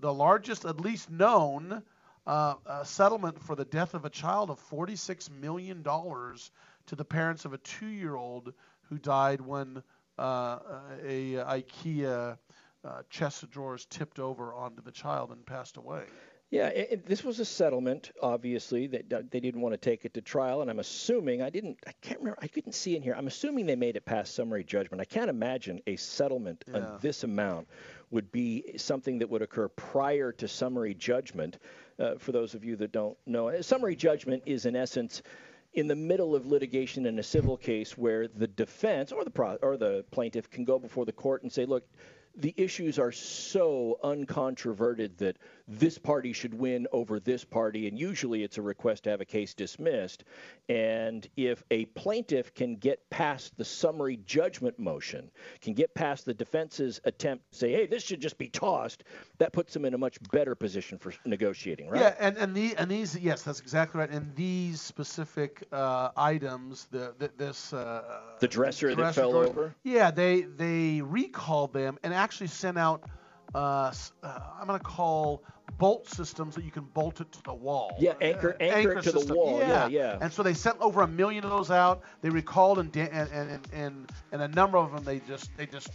the 0.00 0.12
largest, 0.12 0.64
at 0.64 0.80
least 0.80 1.10
known, 1.10 1.82
uh, 2.26 2.54
uh, 2.66 2.84
settlement 2.84 3.40
for 3.42 3.56
the 3.56 3.64
death 3.64 3.94
of 3.94 4.04
a 4.04 4.10
child 4.10 4.50
of 4.50 4.60
$46 4.70 5.30
million 5.30 5.82
to 5.82 6.96
the 6.96 7.04
parents 7.04 7.44
of 7.44 7.52
a 7.52 7.58
two-year-old 7.58 8.52
who 8.88 8.98
died 8.98 9.40
when 9.40 9.82
uh, 10.18 10.58
a, 11.04 11.34
IKEA 11.34 12.38
uh, 12.84 13.02
chest 13.10 13.42
of 13.42 13.50
drawers 13.50 13.86
tipped 13.86 14.18
over 14.18 14.52
onto 14.54 14.82
the 14.82 14.92
child 14.92 15.30
and 15.30 15.44
passed 15.44 15.76
away. 15.76 16.02
Yeah, 16.50 16.68
it, 16.68 16.88
it- 16.92 17.06
this 17.06 17.22
was 17.22 17.40
a 17.40 17.44
settlement. 17.44 18.10
Obviously, 18.22 18.86
that 18.86 19.10
that 19.10 19.30
they 19.30 19.38
didn't 19.40 19.60
want 19.60 19.74
to 19.74 19.76
take 19.76 20.06
it 20.06 20.14
to 20.14 20.22
trial, 20.22 20.62
and 20.62 20.70
I'm 20.70 20.78
assuming 20.78 21.42
I 21.42 21.50
didn't. 21.50 21.76
I 21.86 21.92
can't 22.00 22.20
remember. 22.20 22.38
I 22.40 22.46
couldn't 22.48 22.72
see 22.72 22.96
in 22.96 23.02
here. 23.02 23.14
I'm 23.14 23.26
assuming 23.26 23.66
they 23.66 23.76
made 23.76 23.96
it 23.96 24.06
past 24.06 24.34
summary 24.34 24.64
judgment. 24.64 25.02
I 25.02 25.04
can't 25.04 25.28
imagine 25.28 25.82
a 25.86 25.96
settlement 25.96 26.64
Yeah. 26.66 26.76
on 26.78 26.98
this 27.02 27.22
amount 27.22 27.68
would 28.10 28.32
be 28.32 28.72
something 28.78 29.18
that 29.18 29.28
would 29.28 29.42
occur 29.42 29.68
prior 29.68 30.32
to 30.32 30.48
summary 30.48 30.94
judgment. 30.94 31.58
Uh, 31.98 32.14
for 32.16 32.32
those 32.32 32.54
of 32.54 32.64
you 32.64 32.76
that 32.76 32.92
don't 32.92 33.18
know, 33.26 33.60
summary 33.60 33.94
judgment 33.96 34.44
is 34.46 34.64
in 34.64 34.74
essence 34.74 35.20
in 35.78 35.86
the 35.86 35.94
middle 35.96 36.34
of 36.34 36.44
litigation 36.46 37.06
in 37.06 37.18
a 37.18 37.22
civil 37.22 37.56
case 37.56 37.96
where 37.96 38.26
the 38.26 38.48
defense 38.48 39.12
or 39.12 39.22
the 39.24 39.30
pro- 39.30 39.58
or 39.62 39.76
the 39.76 40.04
plaintiff 40.10 40.50
can 40.50 40.64
go 40.64 40.78
before 40.78 41.04
the 41.04 41.12
court 41.12 41.42
and 41.42 41.52
say, 41.52 41.64
look, 41.64 41.86
the 42.36 42.54
issues 42.56 42.98
are 42.98 43.12
so 43.12 43.98
uncontroverted 44.04 45.16
that 45.18 45.36
this 45.66 45.98
party 45.98 46.32
should 46.32 46.54
win 46.54 46.86
over 46.92 47.20
this 47.20 47.44
party, 47.44 47.88
and 47.88 47.98
usually 47.98 48.42
it's 48.42 48.58
a 48.58 48.62
request 48.62 49.04
to 49.04 49.10
have 49.10 49.20
a 49.20 49.24
case 49.24 49.54
dismissed. 49.54 50.24
And 50.68 51.28
if 51.36 51.62
a 51.70 51.84
plaintiff 51.86 52.54
can 52.54 52.76
get 52.76 53.10
past 53.10 53.56
the 53.56 53.64
summary 53.64 54.18
judgment 54.24 54.78
motion, 54.78 55.30
can 55.60 55.74
get 55.74 55.94
past 55.94 56.24
the 56.24 56.32
defense's 56.34 57.00
attempt 57.04 57.50
to 57.52 57.58
say, 57.58 57.72
hey, 57.72 57.86
this 57.86 58.02
should 58.02 58.20
just 58.20 58.38
be 58.38 58.48
tossed, 58.48 59.04
that 59.38 59.52
puts 59.52 59.74
them 59.74 59.84
in 59.84 59.94
a 59.94 59.98
much 59.98 60.18
better 60.30 60.54
position 60.54 60.96
for 60.96 61.12
negotiating, 61.26 61.88
right? 61.90 62.00
Yeah, 62.00 62.14
and 62.18 62.36
and, 62.38 62.54
the, 62.54 62.76
and 62.76 62.90
these, 62.90 63.18
yes, 63.18 63.42
that's 63.42 63.60
exactly 63.60 63.98
right. 64.00 64.10
And 64.10 64.34
these 64.36 64.80
specific 64.80 65.64
uh, 65.72 66.10
items, 66.16 66.86
the, 66.90 67.14
the 67.18 67.30
this 67.36 67.72
uh, 67.72 68.20
the 68.40 68.48
dresser, 68.48 68.88
that 68.88 68.96
dresser 68.96 69.20
fell 69.20 69.32
drawer, 69.32 69.46
over. 69.46 69.74
Yeah, 69.82 70.10
they 70.10 70.42
they 70.42 71.02
recalled 71.02 71.72
them 71.72 71.98
and 72.02 72.14
actually 72.14 72.27
sent 72.32 72.78
out. 72.78 73.02
Uh, 73.54 73.92
uh, 74.22 74.38
I'm 74.60 74.66
going 74.66 74.78
to 74.78 74.84
call 74.84 75.42
bolt 75.78 76.08
systems 76.08 76.54
that 76.54 76.64
you 76.64 76.70
can 76.70 76.84
bolt 76.84 77.20
it 77.20 77.30
to 77.32 77.42
the 77.44 77.54
wall. 77.54 77.96
Yeah, 77.98 78.12
anchor- 78.20 78.56
Uh, 78.60 78.64
anchor 78.64 78.92
it 78.98 79.02
to 79.04 79.12
the 79.12 79.34
wall. 79.34 79.58
Yeah, 79.60 79.86
yeah. 79.86 80.18
And 80.20 80.32
so 80.32 80.42
they 80.42 80.54
sent 80.54 80.78
over 80.80 81.02
a 81.02 81.08
million 81.08 81.44
of 81.44 81.50
those 81.50 81.70
out. 81.70 82.02
They 82.20 82.30
recalled 82.30 82.78
and 82.78 82.94
and, 82.96 83.30
and, 83.30 83.68
and, 83.72 84.12
and 84.32 84.42
a 84.42 84.48
number 84.48 84.76
of 84.78 84.92
them 84.92 85.04
they 85.04 85.20
just 85.20 85.56
they 85.56 85.66
just 85.66 85.90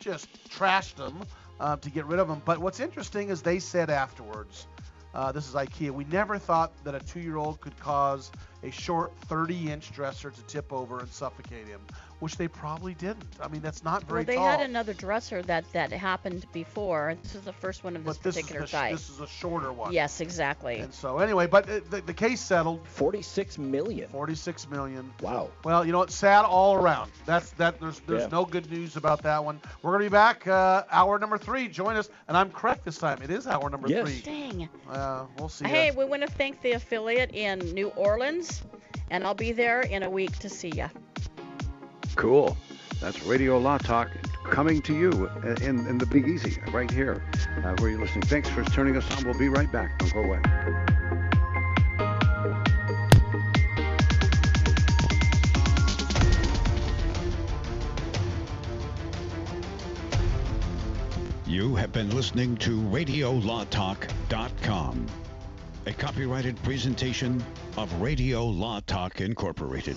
just 0.00 0.28
trashed 0.50 0.96
them 0.96 1.22
uh, 1.60 1.76
to 1.76 1.90
get 1.90 2.04
rid 2.06 2.18
of 2.20 2.28
them. 2.28 2.42
But 2.44 2.58
what's 2.58 2.80
interesting 2.80 3.30
is 3.30 3.42
they 3.42 3.58
said 3.58 3.90
afterwards, 3.90 4.66
uh, 5.14 5.32
this 5.32 5.48
is 5.48 5.54
IKEA. 5.54 5.90
We 5.90 6.04
never 6.04 6.38
thought 6.38 6.72
that 6.84 6.94
a 6.94 7.00
two-year-old 7.00 7.60
could 7.60 7.78
cause 7.80 8.30
a 8.62 8.70
short 8.70 9.12
30-inch 9.28 9.90
dresser 9.92 10.30
to 10.30 10.42
tip 10.42 10.72
over 10.72 11.00
and 11.00 11.08
suffocate 11.08 11.66
him, 11.66 11.80
which 12.20 12.36
they 12.36 12.48
probably 12.48 12.94
didn't. 12.94 13.24
I 13.40 13.48
mean, 13.48 13.60
that's 13.60 13.84
not 13.84 14.02
very 14.04 14.20
Well, 14.20 14.24
they 14.26 14.34
tall. 14.36 14.46
had 14.50 14.60
another 14.60 14.92
dresser 14.94 15.42
that 15.42 15.64
that 15.72 15.92
happened 15.92 16.46
before. 16.52 17.16
This 17.22 17.34
is 17.36 17.42
the 17.42 17.52
first 17.52 17.84
one 17.84 17.94
of 17.96 18.04
this 18.04 18.16
but 18.16 18.22
this 18.24 18.36
is, 18.36 18.42
particular 18.42 18.60
the, 18.62 18.66
sh- 18.68 18.72
type. 18.72 18.92
this 18.92 19.08
is 19.10 19.20
a 19.20 19.26
shorter 19.26 19.72
one. 19.72 19.92
Yes, 19.92 20.20
exactly. 20.20 20.78
And 20.80 20.92
so 20.92 21.18
anyway, 21.18 21.46
but 21.46 21.66
the, 21.90 22.00
the 22.04 22.12
case 22.14 22.40
settled. 22.40 22.86
46 22.88 23.58
million. 23.58 24.08
46 24.08 24.68
million. 24.70 25.12
Wow. 25.22 25.50
Well, 25.64 25.84
you 25.84 25.92
know 25.92 26.02
it's 26.02 26.14
sad 26.14 26.44
all 26.44 26.74
around. 26.74 27.10
That's 27.26 27.50
that. 27.52 27.80
There's 27.80 28.00
there's 28.00 28.22
Yeah. 28.22 28.28
no 28.28 28.44
good 28.44 28.70
news 28.70 28.96
about 28.96 29.22
that 29.22 29.44
one. 29.44 29.60
We're 29.82 29.92
gonna 29.92 30.04
be 30.04 30.08
back 30.08 30.46
uh, 30.46 30.84
hour 30.90 31.18
number 31.18 31.38
three. 31.38 31.68
Join 31.68 31.96
us, 31.96 32.10
and 32.26 32.36
I'm 32.36 32.50
correct 32.50 32.84
this 32.84 32.98
time. 32.98 33.22
It 33.22 33.30
is 33.30 33.46
hour 33.46 33.70
number 33.70 33.88
Yes. 33.88 34.08
three. 34.08 34.20
Dang. 34.22 34.68
Uh, 34.90 35.26
we'll 35.38 35.48
see. 35.48 35.64
ya. 35.64 35.70
Hey, 35.70 35.90
we 35.92 36.04
want 36.04 36.22
to 36.22 36.28
thank 36.28 36.60
the 36.62 36.72
affiliate 36.72 37.34
in 37.34 37.58
New 37.74 37.88
Orleans, 37.90 38.62
and 39.10 39.24
I'll 39.24 39.34
be 39.34 39.52
there 39.52 39.80
in 39.82 40.02
a 40.02 40.10
week 40.10 40.36
to 40.38 40.48
see 40.48 40.72
you. 40.74 40.88
Cool. 42.18 42.54
That's 43.00 43.22
Radio 43.22 43.56
Law 43.58 43.78
Talk 43.78 44.10
coming 44.42 44.82
to 44.82 44.92
you 44.92 45.30
in, 45.62 45.86
in 45.86 45.98
the 45.98 46.06
Big 46.06 46.26
Easy 46.26 46.60
right 46.72 46.90
here 46.90 47.22
uh, 47.62 47.76
where 47.76 47.90
you're 47.90 48.00
listening. 48.00 48.22
Thanks 48.22 48.48
for 48.48 48.64
turning 48.64 48.96
us 48.96 49.08
on. 49.16 49.22
We'll 49.24 49.38
be 49.38 49.48
right 49.48 49.70
back. 49.70 49.96
Don't 50.00 50.12
go 50.12 50.24
away. 50.24 50.40
You 61.46 61.76
have 61.76 61.92
been 61.92 62.10
listening 62.10 62.56
to 62.56 62.80
RadioLawTalk.com, 62.80 65.06
a 65.86 65.92
copyrighted 65.92 66.60
presentation 66.64 67.44
of 67.76 68.00
Radio 68.00 68.44
Law 68.44 68.80
Talk 68.88 69.20
Incorporated. 69.20 69.96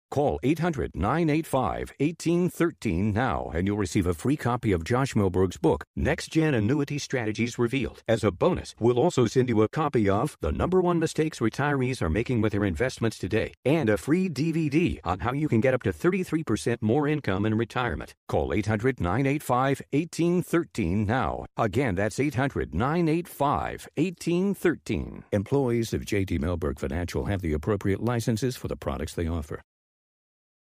Call 0.11 0.41
800 0.43 0.91
985 0.93 1.93
1813 1.97 3.13
now 3.13 3.49
and 3.55 3.65
you'll 3.65 3.77
receive 3.77 4.05
a 4.05 4.13
free 4.13 4.35
copy 4.35 4.73
of 4.73 4.83
Josh 4.83 5.13
Mellberg's 5.13 5.55
book, 5.55 5.85
Next 5.95 6.27
Gen 6.27 6.53
Annuity 6.53 6.97
Strategies 6.97 7.57
Revealed. 7.57 8.03
As 8.09 8.25
a 8.25 8.29
bonus, 8.29 8.75
we'll 8.77 8.99
also 8.99 9.25
send 9.25 9.47
you 9.47 9.61
a 9.61 9.69
copy 9.69 10.09
of 10.09 10.35
The 10.41 10.51
Number 10.51 10.81
One 10.81 10.99
Mistakes 10.99 11.39
Retirees 11.39 12.01
Are 12.01 12.09
Making 12.09 12.41
with 12.41 12.51
Their 12.51 12.65
Investments 12.65 13.17
Today 13.17 13.53
and 13.63 13.89
a 13.89 13.97
free 13.97 14.27
DVD 14.27 14.99
on 15.05 15.19
how 15.19 15.31
you 15.31 15.47
can 15.47 15.61
get 15.61 15.73
up 15.73 15.83
to 15.83 15.93
33% 15.93 16.81
more 16.81 17.07
income 17.07 17.45
in 17.45 17.55
retirement. 17.55 18.13
Call 18.27 18.53
800 18.53 18.99
985 18.99 19.81
1813 19.91 21.05
now. 21.05 21.45
Again, 21.55 21.95
that's 21.95 22.19
800 22.19 22.75
985 22.75 23.87
1813. 23.95 25.23
Employees 25.31 25.93
of 25.93 26.01
JD 26.01 26.37
Milberg 26.41 26.79
Financial 26.79 27.25
have 27.25 27.41
the 27.41 27.53
appropriate 27.53 28.03
licenses 28.03 28.57
for 28.57 28.67
the 28.67 28.75
products 28.75 29.13
they 29.13 29.27
offer. 29.27 29.61